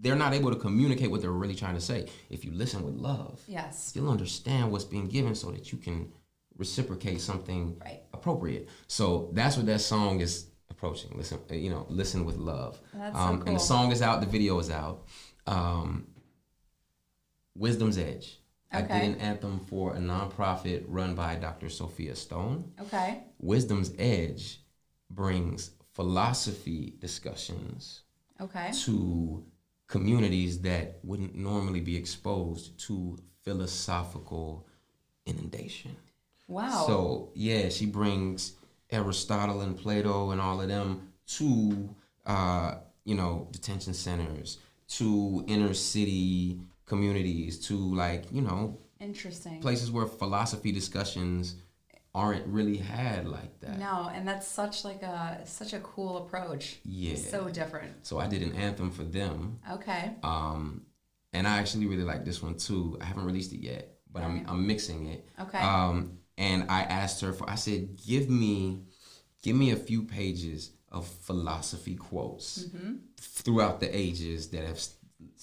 they're 0.00 0.16
not 0.16 0.32
able 0.32 0.50
to 0.50 0.56
communicate 0.56 1.10
what 1.10 1.20
they're 1.20 1.30
really 1.32 1.54
trying 1.54 1.74
to 1.74 1.80
say. 1.80 2.08
If 2.30 2.44
you 2.44 2.52
listen 2.52 2.82
with 2.82 2.94
love, 2.94 3.40
Yes. 3.46 3.92
you'll 3.94 4.10
understand 4.10 4.72
what's 4.72 4.84
being 4.84 5.08
given 5.08 5.34
so 5.34 5.50
that 5.50 5.70
you 5.72 5.78
can 5.78 6.12
reciprocate 6.56 7.20
something 7.20 7.76
Right. 7.84 8.02
appropriate. 8.14 8.68
So 8.86 9.30
that's 9.34 9.56
what 9.56 9.66
that 9.66 9.80
song 9.80 10.20
is 10.20 10.46
approaching. 10.70 11.10
Listen, 11.16 11.40
uh, 11.50 11.54
you 11.54 11.68
know, 11.68 11.84
listen 11.90 12.24
with 12.24 12.36
love. 12.36 12.80
That's 12.94 13.16
so 13.16 13.22
um, 13.22 13.42
And 13.46 13.56
the 13.56 13.60
song 13.60 13.92
is 13.92 14.00
out. 14.00 14.20
The 14.20 14.26
video 14.26 14.58
is 14.60 14.70
out. 14.70 15.04
Um, 15.46 16.06
Wisdom's 17.56 17.98
Edge. 17.98 18.38
I 18.72 18.82
did 18.82 18.90
an 18.90 19.14
anthem 19.20 19.60
for 19.60 19.94
a 19.94 19.98
nonprofit 19.98 20.84
run 20.88 21.14
by 21.14 21.36
Dr. 21.36 21.68
Sophia 21.68 22.16
Stone. 22.16 22.72
Okay. 22.80 23.22
Wisdom's 23.38 23.92
Edge 23.98 24.60
brings 25.10 25.70
philosophy 25.92 26.94
discussions 26.98 28.02
Okay. 28.40 28.72
to 28.84 29.44
communities 29.86 30.60
that 30.62 30.98
wouldn't 31.04 31.36
normally 31.36 31.80
be 31.80 31.96
exposed 31.96 32.76
to 32.80 33.16
philosophical 33.42 34.66
inundation. 35.26 35.96
Wow. 36.48 36.84
So 36.86 37.30
yeah, 37.34 37.68
she 37.68 37.86
brings 37.86 38.54
Aristotle 38.90 39.60
and 39.60 39.76
Plato 39.76 40.30
and 40.30 40.40
all 40.40 40.60
of 40.60 40.68
them 40.68 41.12
to 41.26 41.94
uh, 42.26 42.76
you 43.04 43.14
know 43.14 43.48
detention 43.52 43.94
centers, 43.94 44.58
to 44.88 45.44
inner 45.46 45.74
city 45.74 46.60
communities, 46.86 47.58
to 47.68 47.74
like 47.76 48.24
you 48.32 48.42
know 48.42 48.78
Interesting. 49.00 49.60
places 49.60 49.90
where 49.90 50.06
philosophy 50.06 50.72
discussions 50.72 51.56
aren't 52.14 52.46
really 52.46 52.76
had 52.76 53.26
like 53.26 53.58
that. 53.60 53.78
No, 53.78 54.10
and 54.14 54.26
that's 54.26 54.46
such 54.46 54.84
like 54.84 55.02
a 55.02 55.40
such 55.46 55.72
a 55.72 55.80
cool 55.80 56.18
approach. 56.18 56.76
Yeah. 56.84 57.16
So 57.16 57.48
different. 57.48 58.06
So 58.06 58.18
I 58.20 58.26
did 58.28 58.42
an 58.42 58.52
anthem 58.52 58.90
for 58.90 59.02
them. 59.02 59.58
Okay. 59.72 60.12
Um, 60.22 60.82
and 61.32 61.46
I 61.48 61.58
actually 61.58 61.86
really 61.86 62.04
like 62.04 62.24
this 62.24 62.40
one 62.42 62.54
too. 62.56 62.96
I 63.00 63.04
haven't 63.04 63.24
released 63.24 63.52
it 63.52 63.58
yet, 63.60 63.96
but 64.12 64.22
I'm, 64.22 64.44
I'm 64.48 64.64
mixing 64.66 65.06
it. 65.06 65.28
Okay. 65.40 65.58
Um, 65.58 66.18
and 66.38 66.70
I 66.70 66.82
asked 66.82 67.20
her 67.22 67.32
for, 67.32 67.50
I 67.50 67.56
said, 67.56 67.96
give 68.06 68.30
me, 68.30 68.82
give 69.42 69.56
me 69.56 69.72
a 69.72 69.76
few 69.76 70.04
pages 70.04 70.70
of 70.92 71.06
philosophy 71.08 71.96
quotes 71.96 72.64
Mm-hmm. 72.66 72.92
throughout 73.18 73.80
the 73.80 73.90
ages 73.96 74.48
that 74.50 74.64
have 74.64 74.80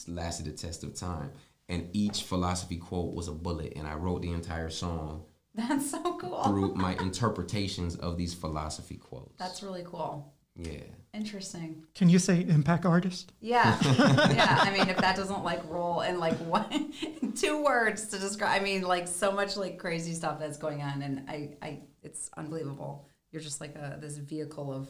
lasted 0.07 0.45
the 0.45 0.51
test 0.51 0.83
of 0.83 0.93
time. 0.95 1.31
And 1.69 1.89
each 1.93 2.23
philosophy 2.23 2.77
quote 2.77 3.13
was 3.13 3.27
a 3.27 3.31
bullet, 3.31 3.73
and 3.75 3.87
I 3.87 3.93
wrote 3.95 4.21
the 4.21 4.31
entire 4.31 4.69
song 4.69 5.23
That's 5.55 5.91
so 5.91 6.17
cool. 6.17 6.43
through 6.43 6.75
my 6.75 6.93
interpretations 6.95 7.95
of 7.95 8.17
these 8.17 8.33
philosophy 8.33 8.95
quotes. 8.97 9.37
That's 9.37 9.63
really 9.63 9.83
cool. 9.85 10.33
yeah. 10.55 10.81
Interesting. 11.13 11.83
Can 11.93 12.07
you 12.07 12.19
say 12.19 12.45
impact 12.47 12.85
artist? 12.85 13.33
Yeah. 13.41 13.77
yeah. 13.83 14.59
I 14.61 14.71
mean, 14.71 14.87
if 14.87 14.95
that 14.97 15.17
doesn't 15.17 15.43
like 15.43 15.61
roll 15.69 16.01
in 16.01 16.19
like 16.19 16.35
one, 16.47 16.93
two 17.35 17.61
words 17.61 18.07
to 18.07 18.19
describe, 18.19 18.61
I 18.61 18.63
mean, 18.63 18.83
like 18.83 19.09
so 19.09 19.29
much 19.31 19.57
like 19.57 19.77
crazy 19.77 20.13
stuff 20.13 20.39
that's 20.39 20.57
going 20.57 20.81
on, 20.81 21.01
and 21.01 21.29
I, 21.29 21.57
I, 21.61 21.79
it's 22.01 22.29
unbelievable. 22.37 23.09
You're 23.31 23.41
just 23.41 23.59
like 23.59 23.75
a 23.75 23.97
this 23.99 24.17
vehicle 24.17 24.73
of, 24.73 24.87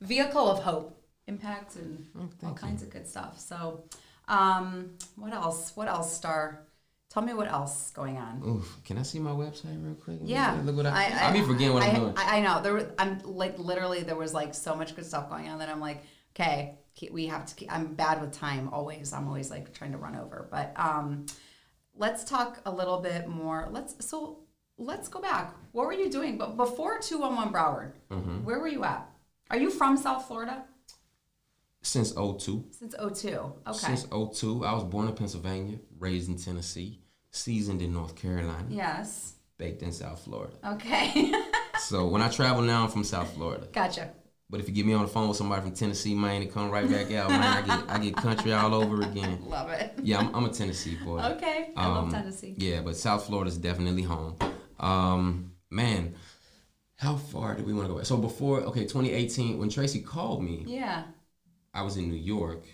vehicle 0.00 0.48
of 0.48 0.62
hope, 0.62 1.02
impact, 1.26 1.74
and 1.74 2.06
oh, 2.16 2.28
all 2.46 2.54
kinds 2.54 2.84
of 2.84 2.90
good 2.90 3.08
stuff. 3.08 3.40
So, 3.40 3.84
um, 4.28 4.90
what 5.16 5.32
else? 5.32 5.72
What 5.74 5.88
else, 5.88 6.14
Star? 6.14 6.60
Tell 7.10 7.22
me 7.22 7.32
what 7.32 7.46
else 7.48 7.86
is 7.86 7.90
going 7.92 8.16
on. 8.16 8.42
Oof. 8.44 8.76
Can 8.84 8.98
I 8.98 9.02
see 9.02 9.20
my 9.20 9.30
website 9.30 9.82
real 9.84 9.94
quick? 9.94 10.18
Yeah, 10.24 10.60
Look 10.64 10.74
what 10.76 10.86
I, 10.86 11.28
I, 11.28 11.32
be 11.32 11.42
forgetting 11.42 11.72
what 11.74 11.84
I, 11.84 11.88
I'm 11.90 11.94
doing. 11.94 12.14
I, 12.16 12.38
I 12.38 12.40
know. 12.40 12.60
There, 12.60 12.74
was, 12.74 12.86
I'm 12.98 13.20
like 13.24 13.56
literally 13.56 14.02
there 14.02 14.16
was 14.16 14.34
like 14.34 14.52
so 14.52 14.74
much 14.74 14.96
good 14.96 15.06
stuff 15.06 15.30
going 15.30 15.48
on 15.48 15.60
that 15.60 15.68
I'm 15.68 15.78
like, 15.78 16.02
okay, 16.34 16.74
we 17.12 17.26
have 17.26 17.46
to. 17.46 17.54
Keep, 17.54 17.72
I'm 17.72 17.94
bad 17.94 18.20
with 18.20 18.32
time 18.32 18.68
always. 18.72 19.12
I'm 19.12 19.28
always 19.28 19.48
like 19.48 19.72
trying 19.72 19.92
to 19.92 19.98
run 19.98 20.16
over. 20.16 20.48
But 20.50 20.72
um, 20.74 21.26
let's 21.94 22.24
talk 22.24 22.60
a 22.66 22.72
little 22.72 22.98
bit 22.98 23.28
more. 23.28 23.68
Let's 23.70 24.04
so 24.04 24.40
let's 24.76 25.06
go 25.06 25.20
back. 25.20 25.54
What 25.70 25.86
were 25.86 25.92
you 25.92 26.10
doing? 26.10 26.36
But 26.36 26.56
before 26.56 26.98
211 26.98 27.52
Broward, 27.52 27.92
Mm-hmm. 28.10 28.44
where 28.44 28.58
were 28.58 28.66
you 28.68 28.82
at? 28.82 29.08
Are 29.50 29.56
you 29.56 29.70
from 29.70 29.96
South 29.96 30.26
Florida 30.26 30.64
Since 31.84 32.12
02. 32.12 32.64
since 32.72 32.94
02? 32.96 33.28
Okay. 33.68 33.78
Since 33.78 34.04
02. 34.04 34.64
I 34.64 34.72
was 34.72 34.84
born 34.84 35.06
in 35.08 35.14
Pennsylvania, 35.14 35.78
raised 35.98 36.28
in 36.28 36.36
Tennessee, 36.36 37.00
seasoned 37.30 37.82
in 37.82 37.92
North 37.92 38.16
Carolina, 38.16 38.66
yes. 38.70 39.34
baked 39.58 39.82
in 39.82 39.92
South 39.92 40.20
Florida. 40.24 40.54
Okay. 40.66 41.32
So 41.80 42.06
when 42.06 42.22
I 42.22 42.28
travel 42.28 42.62
now, 42.62 42.84
I'm 42.84 42.90
from 42.90 43.02
South 43.04 43.34
Florida. 43.34 43.66
gotcha. 43.72 44.10
But 44.48 44.60
if 44.60 44.68
you 44.68 44.74
get 44.74 44.86
me 44.86 44.92
on 44.94 45.02
the 45.02 45.08
phone 45.08 45.26
with 45.28 45.36
somebody 45.36 45.60
from 45.62 45.72
Tennessee, 45.72 46.14
man, 46.14 46.40
it 46.40 46.52
come 46.54 46.70
right 46.70 46.88
back 46.88 47.12
out, 47.12 47.28
man. 47.28 47.42
I 47.42 47.62
get 47.66 47.90
I 47.90 47.98
get 47.98 48.16
country 48.16 48.52
all 48.52 48.72
over 48.74 49.02
again. 49.02 49.40
Love 49.48 49.70
it. 49.70 49.92
Yeah, 50.02 50.20
I'm, 50.20 50.34
I'm 50.34 50.44
a 50.44 50.50
Tennessee 50.50 50.96
boy. 51.04 51.18
Okay. 51.20 51.72
I 51.76 51.86
love 51.88 52.04
Um, 52.04 52.10
Tennessee. 52.12 52.54
Yeah, 52.56 52.80
but 52.80 52.96
South 52.96 53.26
Florida 53.26 53.48
is 53.48 53.58
definitely 53.58 54.02
home. 54.02 54.36
Um, 54.78 55.52
man, 55.70 56.14
how 56.96 57.16
far 57.16 57.54
do 57.56 57.64
we 57.64 57.74
want 57.74 57.88
to 57.88 57.94
go? 57.94 58.02
So 58.04 58.16
before, 58.16 58.60
okay, 58.60 58.82
2018, 58.82 59.58
when 59.58 59.68
Tracy 59.68 60.00
called 60.00 60.42
me, 60.44 60.64
Yeah. 60.66 61.02
I 61.74 61.82
was 61.82 61.96
in 61.96 62.08
New 62.08 62.16
York 62.16 62.64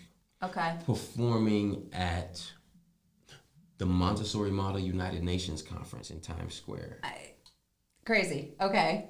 Okay. 0.43 0.75
performing 0.85 1.89
at 1.93 2.41
the 3.77 3.85
Montessori 3.85 4.51
Model 4.51 4.79
United 4.79 5.23
Nations 5.23 5.61
Conference 5.61 6.11
in 6.11 6.19
Times 6.19 6.53
Square. 6.53 6.99
I, 7.03 7.33
crazy. 8.05 8.53
Okay. 8.61 9.09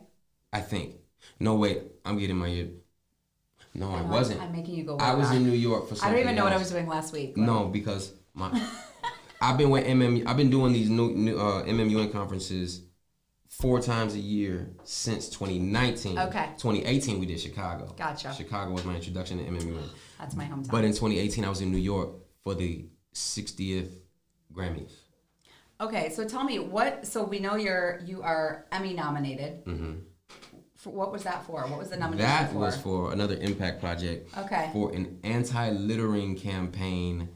I 0.54 0.62
think. 0.62 0.96
No, 1.40 1.56
wait, 1.56 1.84
I'm 2.06 2.18
getting 2.18 2.38
my 2.38 2.48
ear. 2.48 2.70
No, 3.74 3.92
I 3.92 4.02
wasn't. 4.02 4.42
I'm 4.42 4.52
making 4.52 4.76
you 4.76 4.84
go. 4.84 4.98
I 4.98 5.14
was 5.14 5.32
in 5.32 5.44
New 5.44 5.56
York 5.56 5.88
for 5.88 5.96
I 6.04 6.10
don't 6.10 6.20
even 6.20 6.36
know 6.36 6.44
what 6.44 6.54
I 6.54 6.58
was 6.58 6.70
doing 6.70 6.88
last 6.88 7.14
week. 7.14 7.38
No, 7.38 7.68
because 7.68 8.14
my 8.34 8.50
I've 9.42 9.58
been 9.58 9.70
with 9.70 9.86
MM. 9.86 10.28
I've 10.28 10.38
been 10.38 10.50
doing 10.50 10.74
these 10.74 10.90
new, 10.90 11.12
new 11.12 11.38
uh, 11.38 11.64
MMUN 11.64 12.12
conferences 12.12 12.82
four 13.52 13.80
times 13.82 14.16
a 14.16 14.20
year 14.20 14.72
since 14.84 15.28
2019. 15.30 16.18
Okay. 16.18 16.50
2018 16.58 17.20
we 17.20 17.26
did 17.26 17.40
Chicago. 17.40 17.94
Gotcha. 17.98 18.34
Chicago 18.34 18.72
was 18.72 18.86
my 18.86 18.96
introduction 18.96 19.38
to 19.38 19.44
MMUN. 19.44 19.84
That's 20.20 20.36
my 20.36 20.46
hometown. 20.46 20.72
But 20.72 20.84
in 20.86 20.92
2018 20.92 21.46
I 21.46 21.50
was 21.50 21.62
in 21.62 21.72
New 21.72 21.78
York 21.78 22.10
for 22.44 22.56
the 22.56 22.86
60th 23.14 23.90
Grammys. 24.54 24.94
okay, 25.80 26.10
so 26.10 26.26
tell 26.28 26.44
me 26.44 26.60
what. 26.60 27.06
So 27.08 27.24
we 27.24 27.40
know 27.40 27.56
you're 27.56 28.02
you 28.06 28.22
are 28.22 28.66
Emmy 28.72 28.94
nominated. 28.94 29.64
Mm-hmm. 29.66 29.94
For, 30.78 30.90
what 30.92 31.12
was 31.12 31.24
that 31.24 31.46
for? 31.46 31.62
What 31.68 31.78
was 31.78 31.90
the 31.90 31.98
nomination 31.98 32.28
That 32.28 32.52
for? 32.52 32.58
was 32.58 32.76
for 32.78 33.12
another 33.14 33.36
impact 33.36 33.80
project. 33.82 34.36
Okay. 34.38 34.70
For 34.74 34.92
an 34.94 35.20
anti-littering 35.24 36.36
campaign 36.38 37.30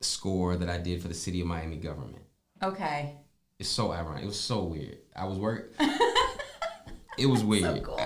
score 0.00 0.56
that 0.56 0.68
I 0.68 0.78
did 0.78 1.00
for 1.00 1.08
the 1.08 1.14
city 1.14 1.40
of 1.40 1.46
Miami 1.46 1.76
government. 1.76 2.24
okay. 2.62 3.16
It's 3.58 3.68
so 3.68 3.92
ironic. 3.92 4.24
It 4.24 4.26
was 4.26 4.40
so 4.40 4.64
weird. 4.64 4.98
I 5.14 5.26
was 5.26 5.38
work. 5.38 5.74
it 7.18 7.26
was 7.26 7.44
weird. 7.44 7.64
So 7.64 7.80
Cool. 7.80 8.00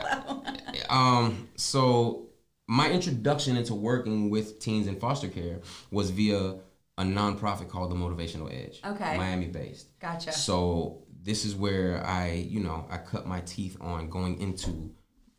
Um. 0.90 1.48
So 1.56 2.28
my 2.66 2.90
introduction 2.90 3.56
into 3.56 3.74
working 3.74 4.30
with 4.30 4.60
teens 4.60 4.86
in 4.86 5.00
foster 5.00 5.28
care 5.28 5.60
was 5.90 6.10
via 6.10 6.56
a 6.98 7.02
nonprofit 7.02 7.68
called 7.68 7.90
the 7.90 7.94
Motivational 7.94 8.52
Edge. 8.52 8.80
Okay. 8.84 9.16
Miami 9.16 9.46
based. 9.46 9.98
Gotcha. 10.00 10.32
So 10.32 11.04
this 11.22 11.44
is 11.44 11.54
where 11.54 12.04
I, 12.04 12.32
you 12.32 12.60
know, 12.60 12.86
I 12.90 12.98
cut 12.98 13.26
my 13.26 13.40
teeth 13.40 13.76
on 13.80 14.10
going 14.10 14.40
into 14.40 14.90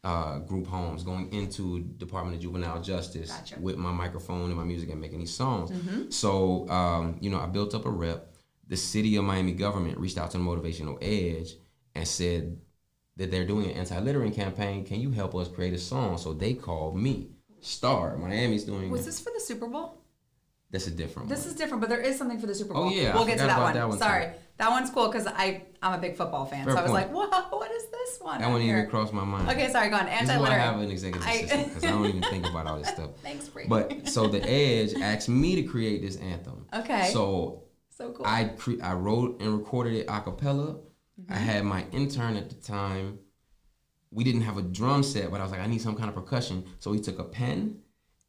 uh, 0.04 0.40
group 0.40 0.68
homes, 0.68 1.04
going 1.04 1.32
into 1.34 1.82
Department 1.98 2.38
of 2.38 2.42
Juvenile 2.42 2.82
Justice 2.82 3.30
Gotcha. 3.32 3.56
Mm-hmm. 3.56 3.64
with 3.64 3.78
my 3.78 3.92
microphone 3.92 4.46
and 4.46 4.56
my 4.56 4.64
music 4.64 4.90
and 4.90 5.02
making 5.02 5.20
these 5.20 5.34
songs. 5.34 5.72
So, 6.16 6.68
um, 6.70 7.18
you 7.20 7.30
know, 7.30 7.40
I 7.40 7.46
built 7.46 7.76
up 7.76 7.86
a 7.86 7.90
rep. 7.90 8.34
The 8.70 8.78
city 8.78 9.16
of 9.18 9.24
Miami 9.26 9.52
government 9.52 9.98
reached 9.98 10.18
out 10.18 10.32
to 10.32 10.38
the 10.38 10.44
Motivational 10.44 10.98
Edge 11.02 11.56
and 11.96 12.08
said 12.08 12.58
that 13.18 13.32
they're 13.32 13.46
doing 13.46 13.66
an 13.66 13.72
anti-littering 13.78 14.32
campaign. 14.32 14.86
Can 14.86 15.02
you 15.02 15.12
help 15.12 15.36
us 15.36 15.48
create 15.50 15.74
a 15.74 15.78
song? 15.80 16.18
So 16.18 16.34
they 16.34 16.54
called 16.54 16.96
me. 16.96 17.32
Star 17.62 18.16
Miami's 18.16 18.64
doing. 18.64 18.90
Was 18.90 19.06
this 19.06 19.20
for 19.20 19.32
the 19.34 19.40
Super 19.42 19.68
Bowl? 19.68 19.98
That's 20.72 20.86
a 20.88 20.92
different 20.92 21.28
This 21.30 21.40
one. 21.42 21.48
is 21.50 21.56
different, 21.56 21.82
but 21.82 21.90
there 21.90 22.00
is 22.00 22.16
something 22.18 22.40
for 22.40 22.46
the 22.46 22.54
Super 22.54 22.74
Bowl. 22.76 22.84
Oh, 22.84 22.90
Bowl. 22.90 22.96
yeah, 22.96 23.14
we'll 23.16 23.26
get 23.26 23.40
to 23.40 23.48
that 23.48 23.60
one. 23.60 23.74
that 23.74 23.88
one, 23.88 23.98
too. 23.98 24.04
Sorry, 24.04 24.28
that 24.58 24.70
one's 24.70 24.92
cool 24.92 25.08
because 25.10 25.26
I 25.26 25.64
I'm 25.82 25.98
a 25.98 25.98
big 25.98 26.16
football 26.16 26.46
fan, 26.46 26.64
Fair 26.66 26.74
so 26.76 26.80
I 26.80 26.84
was 26.84 26.92
like, 26.92 27.10
whoa, 27.12 27.26
what 27.58 27.72
is 27.72 27.88
this 27.88 28.20
one? 28.22 28.38
that 28.40 28.46
on 28.46 28.52
one 28.52 28.62
didn't 28.62 28.70
here? 28.70 28.78
even 28.82 28.90
cross 28.92 29.12
my 29.12 29.24
mind. 29.26 29.50
Okay, 29.50 29.72
sorry, 29.72 29.90
go 29.90 29.96
on. 29.96 30.06
Why 30.06 30.12
I 30.12 30.14
have 30.14 30.30
Anti-littering. 30.30 30.84
an 30.86 30.92
executive 30.92 31.28
I- 31.28 31.32
assistant 31.34 31.68
because 31.70 31.84
I 31.86 31.88
don't 31.88 32.06
even 32.06 32.22
think 32.22 32.46
about 32.48 32.68
all 32.68 32.78
this 32.78 32.88
stuff. 32.96 33.10
Thanks, 33.24 33.50
Bree. 33.50 33.66
But 33.68 34.08
so 34.08 34.28
the 34.28 34.48
Edge 34.48 34.94
asked 34.94 35.28
me 35.28 35.56
to 35.56 35.64
create 35.64 36.02
this 36.04 36.16
anthem. 36.18 36.68
Okay. 36.74 37.10
So 37.12 37.64
so 38.00 38.12
cool. 38.12 38.26
I 38.26 38.46
cre- 38.46 38.82
I 38.82 38.94
wrote 38.94 39.42
and 39.42 39.58
recorded 39.58 39.94
it 39.94 40.06
a 40.10 40.22
cappella. 40.22 40.78
I 41.30 41.34
Mm-hmm. 41.34 41.34
had 41.34 41.66
my 41.66 41.86
intern 41.92 42.38
at 42.38 42.50
the 42.50 42.56
time. 42.56 43.20
We 44.12 44.24
didn't 44.24 44.42
have 44.42 44.58
a 44.58 44.62
drum 44.62 45.04
set, 45.04 45.30
but 45.30 45.40
I 45.40 45.44
was 45.44 45.52
like, 45.52 45.60
I 45.62 45.68
need 45.68 45.82
some 45.82 45.96
kind 45.96 46.08
of 46.10 46.16
percussion. 46.16 46.64
So 46.80 46.94
he 46.94 47.00
took 47.02 47.20
a 47.20 47.24
pen, 47.26 47.80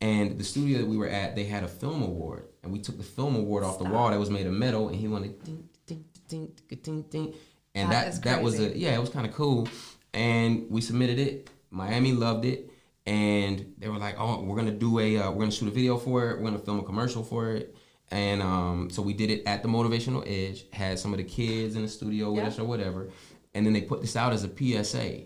and 0.01 0.37
the 0.39 0.45
studio 0.45 0.79
that 0.79 0.87
we 0.89 0.97
were 0.97 1.09
at, 1.09 1.37
they 1.37 1.45
had 1.45 1.63
a 1.63 1.69
film 1.69 2.03
award, 2.03 2.49
and 2.63 2.73
we 2.73 2.81
took 2.81 2.97
the 2.99 3.05
film 3.05 3.37
award 3.37 3.63
off 3.65 3.79
the 3.79 3.85
wall 3.85 4.11
that 4.11 4.19
was 4.19 4.29
made 4.29 4.47
of 4.47 4.53
metal, 4.53 4.89
and 4.89 4.97
he 4.97 5.07
wanted 5.09 5.43
ding 5.45 5.69
ding 5.87 6.05
ding 6.29 6.53
ding 6.69 6.79
ding 6.83 7.03
ding, 7.03 7.35
and 7.77 7.91
That 7.93 8.13
that 8.15 8.23
that, 8.25 8.43
was 8.43 8.59
a 8.61 8.77
yeah, 8.77 8.95
it 8.95 9.01
was 9.01 9.09
kind 9.11 9.25
of 9.27 9.33
cool, 9.33 9.69
and 10.13 10.67
we 10.69 10.81
submitted 10.81 11.19
it. 11.21 11.49
Miami 11.71 12.13
loved 12.13 12.45
it, 12.45 12.71
and 13.07 13.73
they 13.79 13.89
were 13.89 13.99
like, 13.99 14.17
"Oh, 14.19 14.43
we're 14.43 14.57
gonna 14.57 14.73
do 14.73 14.99
a, 14.99 15.17
uh, 15.19 15.31
we're 15.31 15.41
gonna 15.45 15.53
shoot 15.53 15.69
a 15.69 15.71
video 15.71 15.97
for 15.97 16.31
it. 16.31 16.39
We're 16.39 16.51
gonna 16.51 16.59
film 16.59 16.81
a 16.81 16.83
commercial 16.83 17.23
for 17.23 17.53
it." 17.53 17.75
And 18.11 18.43
um, 18.43 18.91
so 18.91 19.03
we 19.03 19.13
did 19.13 19.31
it 19.31 19.43
at 19.47 19.63
the 19.63 19.69
Motivational 19.69 20.25
Edge. 20.27 20.65
Had 20.73 20.99
some 20.99 21.13
of 21.13 21.19
the 21.19 21.25
kids 21.25 21.77
in 21.77 21.83
the 21.83 21.89
studio 21.89 22.33
with 22.33 22.43
Yeah. 22.43 22.49
us 22.49 22.59
or 22.59 22.65
whatever, 22.65 23.11
and 23.55 23.65
then 23.65 23.73
they 23.73 23.83
put 23.83 24.01
this 24.01 24.17
out 24.17 24.33
as 24.33 24.43
a 24.45 24.49
PSA. 24.49 25.23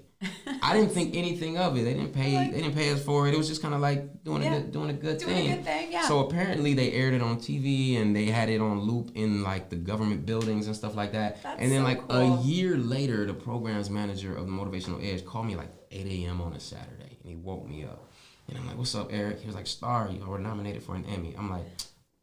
I 0.62 0.72
didn't 0.72 0.90
think 0.92 1.14
anything 1.16 1.58
of 1.58 1.76
it. 1.76 1.82
They 1.84 1.92
didn't 1.92 2.14
pay. 2.14 2.34
Like- 2.34 2.52
they 2.52 2.60
didn't 2.62 2.74
pay 2.74 2.90
us 2.90 3.02
for 3.04 3.28
it. 3.28 3.34
It 3.34 3.36
was 3.38 3.48
just 3.48 3.60
kind 3.60 3.74
of 3.74 3.80
like 3.82 4.22
doing 4.24 4.42
Yeah. 4.42 4.54
a 4.54 4.60
good, 4.60 4.72
doing 4.72 4.90
a 4.90 4.92
good 4.94 5.18
Doing 5.18 5.32
a 5.32 5.36
thing. 5.36 5.54
good 5.56 5.64
thing, 5.64 5.92
yeah. 5.92 6.08
So 6.08 6.20
apparently 6.20 6.72
they 6.72 6.92
aired 6.92 7.12
it 7.14 7.20
on 7.20 7.36
TV 7.38 7.96
and 8.00 8.16
they 8.16 8.26
had 8.26 8.48
it 8.48 8.60
on 8.60 8.80
loop 8.80 9.10
in 9.14 9.42
like 9.42 9.68
the 9.68 9.76
government 9.76 10.24
buildings 10.24 10.66
and 10.66 10.74
stuff 10.74 10.94
like 10.94 11.12
that. 11.12 11.42
That's 11.42 11.60
and 11.60 11.70
then 11.70 11.80
so 11.80 11.84
like 11.84 12.08
cool. 12.08 12.38
a 12.38 12.42
year 12.42 12.76
later, 12.78 13.26
the 13.26 13.34
programs 13.34 13.90
manager 13.90 14.34
of 14.34 14.46
the 14.46 14.52
Motivational 14.52 15.02
Edge 15.04 15.24
called 15.26 15.46
me 15.46 15.56
like 15.56 15.70
8 15.90 16.06
a.m. 16.06 16.40
on 16.40 16.54
a 16.54 16.60
Saturday 16.60 17.18
and 17.22 17.28
he 17.30 17.36
woke 17.36 17.68
me 17.68 17.84
up. 17.84 18.10
And 18.48 18.56
I'm 18.58 18.66
like, 18.66 18.76
"What's 18.78 18.94
up, 18.94 19.08
Eric?" 19.10 19.40
He 19.40 19.46
was 19.46 19.54
like, 19.56 19.66
"Star, 19.66 20.10
you 20.10 20.24
were 20.24 20.38
nominated 20.38 20.82
for 20.82 20.94
an 20.94 21.04
Emmy." 21.06 21.34
I'm 21.36 21.50
like. 21.50 21.64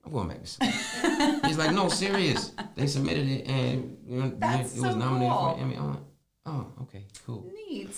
I'm 0.06 0.12
going 0.12 0.28
back 0.30 0.42
to 0.42 0.48
sleep. 0.48 0.72
He's 1.46 1.58
like, 1.58 1.72
no, 1.74 1.88
serious. 1.90 2.52
They 2.76 2.88
submitted 2.88 3.28
it 3.28 3.48
and 3.48 3.98
you 4.08 4.20
know, 4.20 4.26
it 4.42 4.60
was 4.64 4.72
so 4.74 4.94
nominated 4.96 5.32
cool. 5.32 5.50
for 5.50 5.56
an 5.56 5.60
Emmy. 5.62 5.76
I'm 5.78 5.90
like, 5.92 6.00
oh, 6.48 6.68
okay, 6.84 7.06
cool. 7.26 7.52
Neat. 7.70 7.96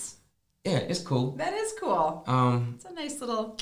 Yeah, 0.64 0.78
it's 0.78 1.00
cool. 1.00 1.32
That 1.32 1.54
is 1.54 1.74
cool. 1.80 2.24
Um, 2.26 2.74
It's 2.76 2.84
a 2.84 2.92
nice 2.92 3.20
little, 3.20 3.56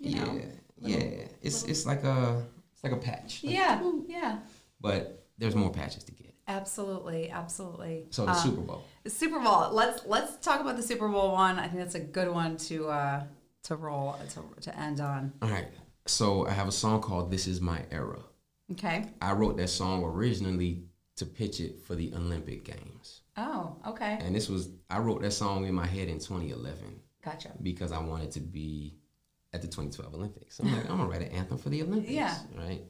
you 0.00 0.16
know. 0.24 0.40
yeah, 0.80 0.96
yeah. 0.98 1.24
It's 1.42 1.64
it's 1.64 1.84
like 1.86 2.04
a 2.04 2.42
it's 2.72 2.84
like 2.84 2.92
a 2.92 2.96
patch. 2.96 3.42
Like, 3.44 3.54
Yeah, 3.54 3.82
yeah. 4.06 4.38
but 4.80 5.24
there's 5.38 5.54
more 5.56 5.70
patches 5.70 6.04
to 6.04 6.12
get. 6.12 6.32
Absolutely, 6.46 7.30
absolutely. 7.30 8.04
So 8.10 8.24
the 8.26 8.32
Um, 8.32 8.38
Super 8.38 8.60
Bowl. 8.60 8.84
The 9.02 9.10
Super 9.10 9.40
Bowl. 9.40 9.70
Let's 9.72 10.04
let's 10.06 10.36
talk 10.44 10.60
about 10.60 10.76
the 10.76 10.82
Super 10.82 11.08
Bowl 11.08 11.32
one. 11.32 11.58
I 11.58 11.66
think 11.68 11.78
that's 11.78 11.94
a 11.94 12.00
good 12.00 12.28
one 12.28 12.56
to 12.68 12.88
uh 12.88 13.24
to 13.64 13.76
roll 13.76 14.16
to 14.30 14.60
to 14.60 14.78
end 14.78 15.00
on. 15.00 15.32
All 15.42 15.48
right. 15.48 15.68
So 16.06 16.46
I 16.46 16.50
have 16.50 16.68
a 16.68 16.72
song 16.72 17.00
called 17.00 17.30
"This 17.30 17.46
Is 17.46 17.60
My 17.60 17.82
Era." 17.90 18.20
Okay. 18.72 19.06
I 19.22 19.32
wrote 19.32 19.56
that 19.58 19.68
song 19.68 20.04
originally 20.04 20.84
to 21.16 21.26
pitch 21.26 21.60
it 21.60 21.80
for 21.80 21.94
the 21.94 22.12
Olympic 22.14 22.64
Games, 22.64 23.20
Oh, 23.36 23.76
okay. 23.86 24.18
and 24.20 24.34
this 24.34 24.48
was 24.48 24.68
I 24.90 24.98
wrote 24.98 25.22
that 25.22 25.30
song 25.32 25.64
in 25.66 25.74
my 25.74 25.86
head 25.86 26.08
in 26.08 26.18
2011 26.18 27.00
Gotcha. 27.24 27.52
because 27.62 27.92
I 27.92 28.00
wanted 28.00 28.32
to 28.32 28.40
be 28.40 28.96
at 29.52 29.62
the 29.62 29.68
2012 29.68 30.12
Olympics. 30.14 30.58
I'm 30.58 30.72
like, 30.74 30.90
I'm 30.90 30.96
gonna 30.96 31.06
write 31.08 31.22
an 31.22 31.28
anthem 31.28 31.58
for 31.58 31.68
the 31.68 31.82
Olympics. 31.82 32.12
Yeah. 32.12 32.36
Right. 32.56 32.82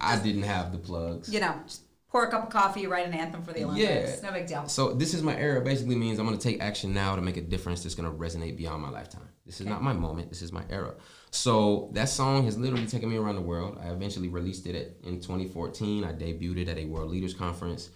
I 0.00 0.18
didn't 0.18 0.42
have 0.42 0.72
the 0.72 0.78
plugs. 0.78 1.32
You 1.32 1.40
know, 1.40 1.54
just 1.66 1.82
pour 2.08 2.24
a 2.26 2.30
cup 2.30 2.44
of 2.44 2.50
coffee, 2.50 2.86
write 2.86 3.06
an 3.06 3.14
anthem 3.14 3.42
for 3.44 3.52
the 3.52 3.64
Olympics. 3.64 4.20
Yeah. 4.22 4.28
No 4.28 4.32
big 4.32 4.46
deal. 4.48 4.66
So 4.66 4.92
this 4.92 5.14
is 5.14 5.22
my 5.22 5.36
era 5.36 5.60
basically 5.60 5.94
means 5.94 6.18
I'm 6.18 6.26
gonna 6.26 6.36
take 6.38 6.60
action 6.60 6.92
now 6.92 7.14
to 7.16 7.22
make 7.22 7.36
a 7.36 7.42
difference 7.42 7.82
that's 7.84 7.94
gonna 7.94 8.10
resonate 8.10 8.56
beyond 8.56 8.82
my 8.82 8.90
lifetime. 8.90 9.28
This 9.46 9.60
is 9.60 9.66
not 9.66 9.82
my 9.82 9.92
moment. 9.92 10.30
This 10.30 10.42
is 10.42 10.52
my 10.52 10.64
era. 10.68 10.94
So 11.30 11.90
that 11.92 12.08
song 12.08 12.44
has 12.44 12.56
literally 12.56 12.86
taken 12.86 13.10
me 13.10 13.16
around 13.16 13.36
the 13.36 13.42
world. 13.42 13.78
I 13.82 13.88
eventually 13.88 14.28
released 14.28 14.66
it 14.66 14.74
at, 14.74 14.86
in 15.06 15.20
2014. 15.20 16.04
I 16.04 16.12
debuted 16.12 16.58
it 16.58 16.68
at 16.68 16.78
a 16.78 16.86
World 16.86 17.10
Leaders 17.10 17.34
Conference. 17.34 17.90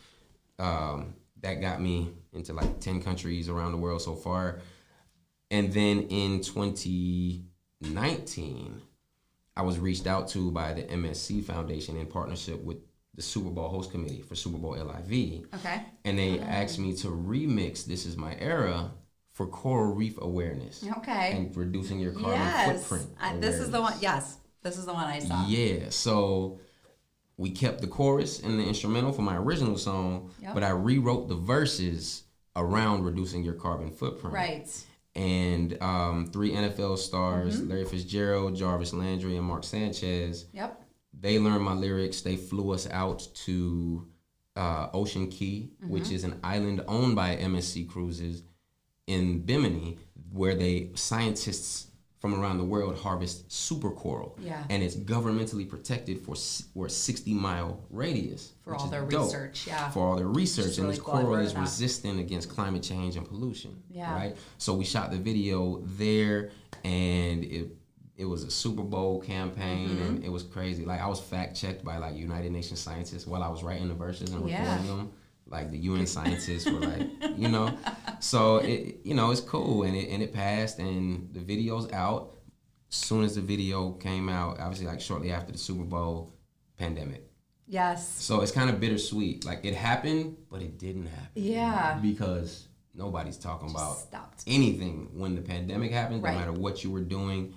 Um, 0.59 1.15
that 1.41 1.61
got 1.63 1.81
me 1.81 2.11
into 2.35 2.53
like 2.53 2.81
10 2.81 3.03
countries 3.03 3.49
around 3.49 3.73
the 3.73 3.79
world 3.79 4.03
so 4.03 4.15
far. 4.15 4.61
And 5.51 5.73
then 5.73 6.03
in 6.11 6.43
2019, 6.43 8.83
I 9.57 9.63
was 9.63 9.79
reached 9.79 10.07
out 10.07 10.29
to 10.29 10.51
by 10.51 10.75
the 10.75 10.83
MSC 10.83 11.43
Foundation 11.45 11.97
in 11.97 12.07
partnership 12.07 12.63
with 12.63 12.77
the 13.15 13.23
Super 13.23 13.51
Bowl 13.51 13.69
host 13.69 13.91
committee 13.91 14.23
for 14.23 14.35
Super 14.35 14.59
Bowl 14.59 14.73
LIV 14.77 15.45
Okay. 15.55 15.83
and 16.05 16.19
they 16.19 16.39
asked 16.39 16.79
me 16.79 16.95
to 16.97 17.09
remix 17.09 17.85
"This 17.85 18.07
Is 18.07 18.17
My 18.17 18.37
Era" 18.39 18.93
for 19.41 19.47
coral 19.47 19.95
reef 19.95 20.19
awareness 20.21 20.85
Okay. 20.99 21.33
and 21.33 21.57
reducing 21.57 21.99
your 21.99 22.13
carbon 22.13 22.33
yes. 22.41 22.87
footprint. 22.87 23.09
I, 23.19 23.37
this 23.39 23.59
is 23.59 23.71
the 23.71 23.81
one. 23.81 23.95
Yes. 23.99 24.37
This 24.63 24.77
is 24.77 24.85
the 24.85 24.93
one 24.93 25.05
I 25.07 25.19
saw. 25.19 25.47
Yeah, 25.47 25.87
so 25.89 26.61
we 27.39 27.49
kept 27.51 27.81
the 27.81 27.87
chorus 27.87 28.41
and 28.43 28.61
the 28.61 28.65
instrumental 28.65 29.13
for 29.13 29.23
my 29.23 29.37
original 29.39 29.79
song, 29.79 30.31
Yep. 30.43 30.53
but 30.53 30.63
I 30.63 30.69
rewrote 30.71 31.29
the 31.31 31.37
verses 31.37 32.25
around 32.55 33.05
reducing 33.05 33.43
your 33.43 33.55
carbon 33.55 33.91
footprint. 33.91 34.35
Right. 34.35 34.85
And 35.15 35.79
um, 35.81 36.27
three 36.31 36.51
NFL 36.53 36.99
stars, 36.99 37.59
Mm-hmm. 37.63 37.71
Larry 37.71 37.85
Fitzgerald, 37.87 38.57
Jarvis 38.57 38.93
Landry, 38.93 39.39
and 39.39 39.47
Mark 39.47 39.65
Sanchez, 39.65 40.45
Yep. 40.53 40.83
they 41.19 41.39
learned 41.39 41.65
my 41.65 41.73
lyrics. 41.73 42.21
They 42.21 42.37
flew 42.37 42.73
us 42.75 42.87
out 42.91 43.27
to 43.47 44.07
uh, 44.57 44.89
Ocean 44.93 45.29
Cay, 45.29 45.71
Mm-hmm. 45.83 45.89
which 45.89 46.11
is 46.11 46.25
an 46.25 46.39
island 46.45 46.85
owned 46.87 47.17
by 47.17 47.37
MSC 47.37 47.89
Cruises 47.89 48.43
in 49.07 49.41
Bimini, 49.41 49.99
where 50.33 50.55
they 50.55 50.91
scientists 50.95 51.89
from 52.21 52.39
around 52.39 52.59
the 52.59 52.65
world 52.65 52.99
harvest 52.99 53.51
super 53.51 53.91
coral. 53.91 54.37
Yeah. 54.43 54.63
And 54.69 54.83
it's 54.83 54.95
governmentally 54.95 55.67
protected 55.67 56.21
for 56.21 56.35
for 56.75 56.87
a 56.87 56.91
60 56.91 57.33
mile 57.33 57.83
radius. 57.91 58.53
For 58.63 58.75
all 58.77 58.89
their 58.89 59.07
dope. 59.07 59.25
research, 59.25 59.67
yeah. 59.67 59.91
For 59.91 60.07
all 60.07 60.17
their 60.17 60.27
research. 60.27 60.77
And 60.77 60.87
really 60.87 60.97
this. 60.97 61.03
Coral 61.03 61.35
is 61.37 61.55
that. 61.55 61.61
resistant 61.61 62.21
against 62.21 62.51
climate 62.51 62.83
change 62.83 63.17
and 63.17 63.27
pollution. 63.27 63.83
Yeah. 63.91 64.15
Right? 64.15 64.37
So 64.59 64.75
we 64.75 64.85
shot 64.85 65.11
the 65.11 65.17
video 65.17 65.81
there 65.85 66.51
and 66.85 67.43
it 67.45 67.69
it 68.19 68.27
was 68.27 68.45
a 68.45 68.51
Super 68.51 68.83
Bowl 68.83 69.19
campaign 69.23 69.89
Mm-hmm. 69.89 70.03
and 70.17 70.25
it 70.25 70.31
was 70.31 70.43
crazy. 70.43 70.85
Like 70.85 71.01
I 71.01 71.07
was 71.09 71.21
fact 71.21 71.57
checked 71.57 71.83
by 71.83 71.97
like 71.97 72.15
United 72.17 72.53
Nations 72.53 72.81
scientists 72.81 73.27
while 73.27 73.43
I 73.43 73.49
was 73.49 73.63
writing 73.63 73.89
the 73.89 73.95
verses 73.95 74.31
and 74.35 74.47
Yeah. 74.47 74.61
recording 74.71 74.87
them. 74.99 75.13
Like 75.51 75.71
the 75.71 75.79
UN 75.79 76.07
scientists 76.07 76.67
were 76.67 76.79
like, 76.81 77.09
you 77.37 77.49
know, 77.49 77.77
so 78.21 78.59
it 78.59 79.01
you 79.05 79.15
know 79.15 79.31
it's 79.33 79.41
cool 79.41 79.83
and 79.83 79.97
it 79.97 80.09
and 80.11 80.23
it 80.23 80.33
passed 80.33 80.79
and 80.79 81.29
the 81.35 81.41
video's 81.41 81.91
out. 81.93 82.37
Soon 82.89 83.25
as 83.25 83.35
the 83.37 83.41
video 83.41 83.93
came 83.93 84.29
out, 84.29 84.59
obviously 84.61 84.87
like 84.87 85.01
shortly 85.01 85.31
after 85.33 85.53
the 85.53 85.59
Super 85.59 85.85
Bowl, 85.85 86.35
pandemic. 86.77 87.27
Yes. 87.69 88.21
So 88.21 88.41
it's 88.41 88.51
kind 88.51 88.69
of 88.69 88.81
bittersweet. 88.81 89.45
Like 89.45 89.65
it 89.65 89.75
happened, 89.75 90.37
but 90.51 90.61
it 90.61 90.77
didn't 90.79 91.07
happen. 91.07 91.31
Yeah. 91.35 91.99
Because 92.03 92.67
nobody's 92.95 93.37
talking 93.37 93.71
about 93.71 93.99
stopped. 93.99 94.43
anything 94.49 95.09
when 95.15 95.37
the 95.37 95.41
pandemic 95.43 95.93
happened. 95.93 96.23
Right. 96.23 96.33
No 96.33 96.39
matter 96.41 96.53
what 96.53 96.83
you 96.83 96.91
were 96.91 97.01
doing, 97.01 97.55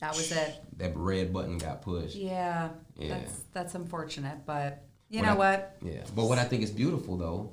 That 0.00 0.14
was 0.16 0.32
it. 0.32 0.62
that 0.78 0.96
red 0.96 1.30
button 1.32 1.58
got 1.58 1.82
pushed. 1.82 2.16
Yeah. 2.16 2.70
Yeah. 2.96 3.08
That's 3.18 3.32
that's 3.52 3.74
unfortunate, 3.74 4.46
but 4.46 4.82
you 5.10 5.20
What 5.20 5.26
know 5.26 5.32
I- 5.32 5.36
what? 5.36 5.76
Yeah. 5.82 6.04
But 6.14 6.24
what 6.26 6.38
I 6.38 6.44
think 6.44 6.62
is 6.62 6.70
beautiful 6.70 7.16
though, 7.18 7.52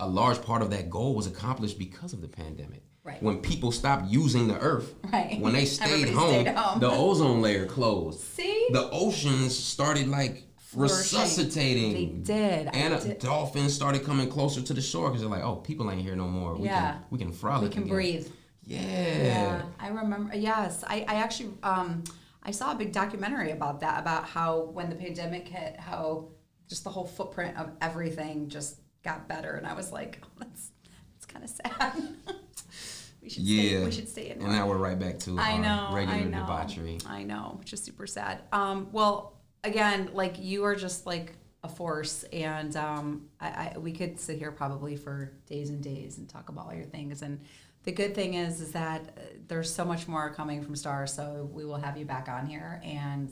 a 0.00 0.08
large 0.08 0.40
part 0.42 0.62
of 0.62 0.70
that 0.70 0.88
goal 0.88 1.14
was 1.14 1.26
accomplished 1.26 1.78
because 1.78 2.12
of 2.14 2.20
the 2.22 2.28
pandemic. 2.28 2.82
Right. 3.04 3.22
When 3.22 3.38
people 3.40 3.70
stopped 3.70 4.06
using 4.06 4.48
the 4.48 4.58
earth, 4.58 4.94
Right. 5.12 5.38
when 5.40 5.52
they 5.52 5.64
stayed 5.78 6.08
home, 6.08 6.42
stayed 6.44 6.48
home. 6.56 6.80
the 6.80 6.90
ozone 6.90 7.42
layer 7.42 7.66
closed. 7.66 8.20
See? 8.20 8.68
The 8.72 8.88
oceans 8.90 9.56
started 9.58 10.08
like 10.08 10.44
resuscitating. 10.74 11.92
They 11.92 12.06
did. 12.06 12.68
And 12.72 12.94
uh, 12.94 13.00
did. 13.00 13.18
dolphins 13.18 13.74
started 13.74 14.04
coming 14.04 14.28
closer 14.28 14.62
to 14.62 14.72
the 14.74 14.80
shore 14.80 15.08
because 15.08 15.20
they're 15.20 15.30
like, 15.30 15.42
oh, 15.44 15.56
people 15.56 15.90
ain't 15.90 16.00
here 16.02 16.16
no 16.16 16.26
more. 16.26 16.56
We 16.56 16.66
Yeah. 16.66 16.92
can 16.92 17.02
we 17.10 17.18
can 17.18 17.32
frolic. 17.32 17.62
we 17.70 17.74
can 17.74 17.82
again." 17.84 17.94
breathe. 17.94 18.26
Yeah. 18.66 18.80
Yeah, 18.80 19.62
I 19.78 19.88
remember. 19.88 20.34
Yes, 20.34 20.82
I, 20.86 21.04
I 21.06 21.16
actually 21.16 21.50
um, 21.62 22.04
I 22.42 22.50
saw 22.50 22.72
a 22.72 22.74
big 22.74 22.92
documentary 22.92 23.50
about 23.50 23.80
that 23.80 24.00
about 24.00 24.24
how 24.24 24.62
when 24.72 24.88
the 24.88 24.96
pandemic 24.96 25.46
hit, 25.48 25.78
how 25.78 26.28
just 26.74 26.82
the 26.82 26.90
whole 26.90 27.06
footprint 27.06 27.56
of 27.56 27.70
everything 27.80 28.48
just 28.48 28.80
got 29.04 29.28
better, 29.28 29.52
and 29.52 29.64
I 29.64 29.74
was 29.74 29.92
like, 29.92 30.18
oh, 30.24 30.28
that's 30.38 30.72
that's 31.14 31.26
kind 31.26 31.44
of 31.44 31.50
sad. 31.50 32.02
We 33.22 33.30
should 33.30 33.42
Yeah. 33.44 33.78
stay, 33.78 33.84
we 33.86 33.90
should 33.90 34.08
stay 34.10 34.28
in 34.30 34.42
And 34.42 34.52
now 34.52 34.68
we're 34.68 34.76
right 34.76 34.98
back 34.98 35.18
to 35.20 35.38
I 35.38 35.56
know, 35.56 35.88
regular 35.94 36.20
I 36.20 36.24
know, 36.24 36.40
debauchery. 36.40 36.98
I 37.08 37.22
know, 37.22 37.56
which 37.58 37.72
is 37.72 37.82
super 37.82 38.06
sad. 38.06 38.42
Um, 38.52 38.88
well, 38.92 39.38
again, 39.62 40.10
like 40.12 40.34
you 40.38 40.64
are 40.64 40.74
just 40.74 41.06
like 41.06 41.32
a 41.62 41.68
force, 41.68 42.24
and 42.24 42.76
um, 42.76 43.30
I, 43.40 43.48
I 43.74 43.78
we 43.78 43.92
could 43.92 44.20
sit 44.20 44.36
here 44.36 44.52
probably 44.52 44.94
for 44.96 45.32
days 45.46 45.70
and 45.70 45.82
days 45.82 46.18
and 46.18 46.28
talk 46.28 46.50
about 46.50 46.66
all 46.66 46.74
your 46.74 46.84
things. 46.84 47.22
And 47.22 47.40
the 47.84 47.92
good 47.92 48.14
thing 48.14 48.34
is, 48.34 48.60
is 48.60 48.72
that 48.72 49.00
uh, 49.16 49.20
there's 49.48 49.72
so 49.72 49.86
much 49.86 50.06
more 50.06 50.28
coming 50.34 50.60
from 50.62 50.76
Star, 50.76 51.06
so 51.06 51.48
we 51.50 51.64
will 51.64 51.78
have 51.78 51.96
you 51.96 52.04
back 52.04 52.28
on 52.28 52.44
here 52.44 52.78
and 52.84 53.30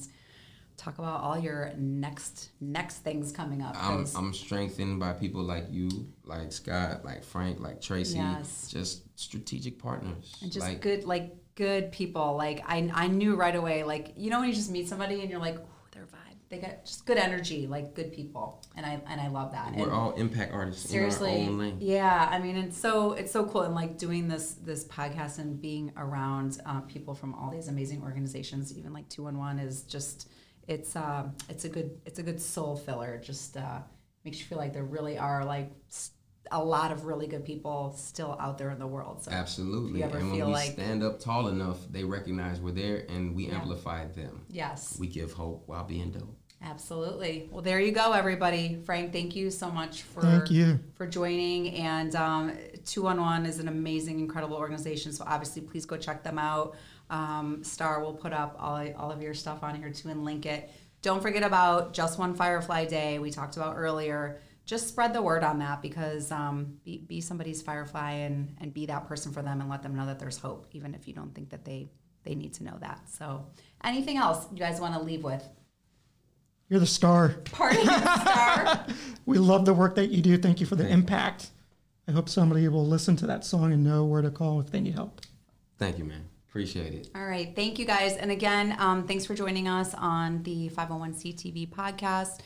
talk 0.76 0.98
about 0.98 1.20
all 1.20 1.38
your 1.38 1.72
next 1.76 2.50
next 2.60 2.98
things 2.98 3.32
coming 3.32 3.62
up. 3.62 3.74
I'm, 3.78 4.06
I'm 4.16 4.32
strengthened 4.34 4.98
by 5.00 5.12
people 5.12 5.42
like 5.42 5.66
you, 5.70 5.88
like 6.24 6.52
Scott, 6.52 7.04
like 7.04 7.22
Frank, 7.24 7.60
like 7.60 7.80
Tracy. 7.80 8.18
Yes. 8.18 8.68
Just 8.70 9.02
strategic 9.18 9.78
partners. 9.78 10.34
and 10.42 10.50
just 10.50 10.66
like, 10.66 10.80
good 10.80 11.04
like 11.04 11.36
good 11.54 11.92
people 11.92 12.34
like 12.36 12.62
I, 12.66 12.90
I 12.94 13.08
knew 13.08 13.36
right 13.36 13.54
away 13.54 13.84
like 13.84 14.14
you 14.16 14.30
know 14.30 14.40
when 14.40 14.48
you 14.48 14.54
just 14.54 14.70
meet 14.70 14.88
somebody 14.88 15.20
and 15.20 15.28
you're 15.30 15.38
like 15.38 15.56
Ooh, 15.56 15.66
their 15.92 16.04
vibe 16.04 16.36
they 16.48 16.56
got 16.56 16.86
just 16.86 17.04
good 17.04 17.18
energy 17.18 17.66
like 17.66 17.94
good 17.94 18.10
people 18.10 18.64
and 18.74 18.86
i 18.86 18.98
and 19.06 19.20
i 19.20 19.28
love 19.28 19.52
that 19.52 19.74
We're 19.76 19.84
and 19.84 19.92
all 19.92 20.12
impact 20.12 20.54
artists 20.54 20.88
seriously 20.88 21.30
in 21.42 21.44
our 21.44 21.50
own 21.50 21.58
lane. 21.58 21.76
yeah 21.78 22.26
i 22.32 22.38
mean 22.38 22.56
it's 22.56 22.78
so 22.78 23.12
it's 23.12 23.30
so 23.30 23.44
cool 23.44 23.62
and 23.62 23.74
like 23.74 23.98
doing 23.98 24.28
this 24.28 24.54
this 24.64 24.86
podcast 24.86 25.38
and 25.38 25.60
being 25.60 25.92
around 25.98 26.58
uh, 26.64 26.80
people 26.80 27.14
from 27.14 27.34
all 27.34 27.50
these 27.50 27.68
amazing 27.68 28.00
organizations 28.02 28.74
even 28.76 28.94
like 28.94 29.06
211 29.10 29.62
is 29.62 29.82
just 29.82 30.30
it's 30.68 30.94
uh 30.96 31.24
it's 31.48 31.64
a 31.64 31.68
good 31.68 32.00
it's 32.06 32.18
a 32.18 32.22
good 32.22 32.40
soul 32.40 32.76
filler 32.76 33.20
just 33.22 33.56
uh 33.56 33.78
makes 34.24 34.38
you 34.38 34.44
feel 34.46 34.58
like 34.58 34.72
there 34.72 34.84
really 34.84 35.18
are 35.18 35.44
like 35.44 35.70
a 36.50 36.62
lot 36.62 36.92
of 36.92 37.04
really 37.04 37.26
good 37.26 37.44
people 37.44 37.94
still 37.96 38.36
out 38.38 38.58
there 38.58 38.70
in 38.70 38.78
the 38.78 38.86
world 38.86 39.22
so 39.22 39.30
Absolutely. 39.30 40.00
you 40.00 40.04
ever 40.04 40.18
And 40.18 40.28
when 40.30 40.36
feel 40.38 40.46
we 40.48 40.52
like- 40.52 40.72
stand 40.72 41.02
up 41.02 41.18
tall 41.18 41.48
enough, 41.48 41.78
they 41.90 42.04
recognize 42.04 42.60
we're 42.60 42.72
there 42.72 43.04
and 43.08 43.34
we 43.34 43.46
Yeah. 43.48 43.56
amplify 43.56 44.06
them. 44.06 44.44
yes 44.50 44.96
We 45.00 45.06
give 45.08 45.32
hope 45.32 45.62
while 45.66 45.84
being 45.84 46.10
dope. 46.10 46.36
Absolutely. 46.64 47.48
Well, 47.50 47.62
there 47.62 47.80
you 47.80 47.90
go, 47.90 48.12
everybody. 48.12 48.80
Frank, 48.84 49.12
thank 49.12 49.34
you 49.34 49.50
so 49.50 49.68
much 49.68 50.02
for 50.02 50.20
Thank 50.20 50.48
you. 50.50 50.78
for 50.94 51.08
joining. 51.08 51.74
And 51.74 52.14
um, 52.14 52.52
211 52.84 53.46
is 53.46 53.58
an 53.58 53.66
amazing, 53.66 54.20
incredible 54.20 54.56
organization. 54.56 55.12
So 55.12 55.24
obviously, 55.26 55.62
please 55.62 55.84
go 55.86 55.96
check 55.96 56.22
them 56.22 56.38
out. 56.38 56.76
Um, 57.12 57.62
Star 57.62 58.02
will 58.02 58.14
put 58.14 58.32
up 58.32 58.56
all 58.58 58.82
all 58.96 59.12
of 59.12 59.22
your 59.22 59.34
stuff 59.34 59.62
on 59.62 59.74
here 59.74 59.90
too 59.90 60.08
and 60.08 60.24
link 60.24 60.46
it. 60.46 60.70
Don't 61.02 61.20
forget 61.20 61.42
about 61.42 61.92
Just 61.92 62.18
One 62.18 62.34
Firefly 62.34 62.86
Day 62.86 63.18
we 63.18 63.30
talked 63.30 63.56
about 63.56 63.76
earlier. 63.76 64.40
Just 64.64 64.88
spread 64.88 65.12
the 65.12 65.20
word 65.20 65.44
on 65.44 65.58
that 65.58 65.82
because 65.82 66.32
um, 66.32 66.78
be, 66.84 66.98
be 66.98 67.20
somebody's 67.20 67.60
firefly 67.60 68.12
and, 68.12 68.56
and 68.60 68.72
be 68.72 68.86
that 68.86 69.08
person 69.08 69.32
for 69.32 69.42
them 69.42 69.60
and 69.60 69.68
let 69.68 69.82
them 69.82 69.94
know 69.94 70.06
that 70.06 70.20
there's 70.20 70.38
hope, 70.38 70.66
even 70.70 70.94
if 70.94 71.06
you 71.06 71.12
don't 71.12 71.34
think 71.34 71.50
that 71.50 71.64
they 71.64 71.90
they 72.24 72.34
need 72.34 72.54
to 72.54 72.64
know 72.64 72.76
that. 72.80 73.00
So, 73.10 73.46
anything 73.84 74.16
else 74.16 74.46
you 74.50 74.58
guys 74.58 74.80
want 74.80 74.94
to 74.94 75.00
leave 75.00 75.22
with? 75.22 75.46
You're 76.68 76.80
the 76.80 76.86
star. 76.86 77.30
Party 77.52 77.84
star. 77.84 78.86
We 79.26 79.38
love 79.38 79.66
the 79.66 79.74
work 79.74 79.94
that 79.96 80.10
you 80.10 80.20
do. 80.22 80.36
Thank 80.36 80.60
you 80.60 80.66
for 80.66 80.74
the 80.74 80.88
impact. 80.88 81.50
I 82.08 82.12
hope 82.12 82.28
somebody 82.28 82.66
will 82.66 82.86
listen 82.86 83.14
to 83.16 83.26
that 83.28 83.44
song 83.44 83.72
and 83.72 83.84
know 83.84 84.04
where 84.04 84.22
to 84.22 84.30
call 84.30 84.60
if 84.60 84.70
they 84.70 84.80
need 84.80 84.94
help. 84.94 85.20
Thank 85.78 85.98
you, 85.98 86.04
man. 86.04 86.31
Appreciate 86.53 86.92
it. 86.92 87.09
All 87.14 87.24
right. 87.24 87.57
Thank 87.57 87.78
you 87.78 87.86
guys. 87.86 88.18
And 88.18 88.30
again, 88.30 88.76
um, 88.78 89.07
thanks 89.07 89.24
for 89.24 89.34
joining 89.34 89.68
us 89.68 89.94
on 89.94 90.42
the 90.42 90.68
501c 90.68 91.34
TV 91.34 91.66
podcast. 91.66 92.40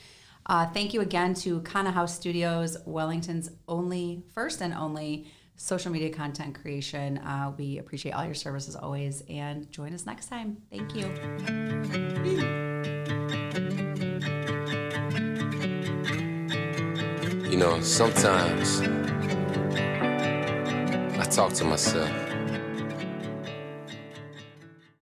Uh, 0.47 0.65
thank 0.65 0.95
you 0.95 1.01
again 1.01 1.35
to 1.35 1.61
Kana 1.63 1.91
House 1.91 2.15
Studios, 2.15 2.77
Wellington's 2.87 3.51
only, 3.67 4.23
first 4.33 4.61
and 4.61 4.73
only 4.75 5.27
social 5.57 5.91
media 5.91 6.11
content 6.11 6.55
creation. 6.55 7.19
Uh, 7.19 7.53
we 7.59 7.79
appreciate 7.79 8.13
all 8.13 8.25
your 8.25 8.35
service 8.35 8.69
as 8.69 8.77
always. 8.77 9.25
And 9.29 9.69
join 9.73 9.93
us 9.93 10.07
next 10.07 10.27
time. 10.27 10.59
Thank 10.71 10.95
you. 10.95 11.07
You 17.51 17.57
know, 17.57 17.81
sometimes 17.81 18.83
I 21.19 21.25
talk 21.29 21.55
to 21.55 21.65
myself. 21.65 22.26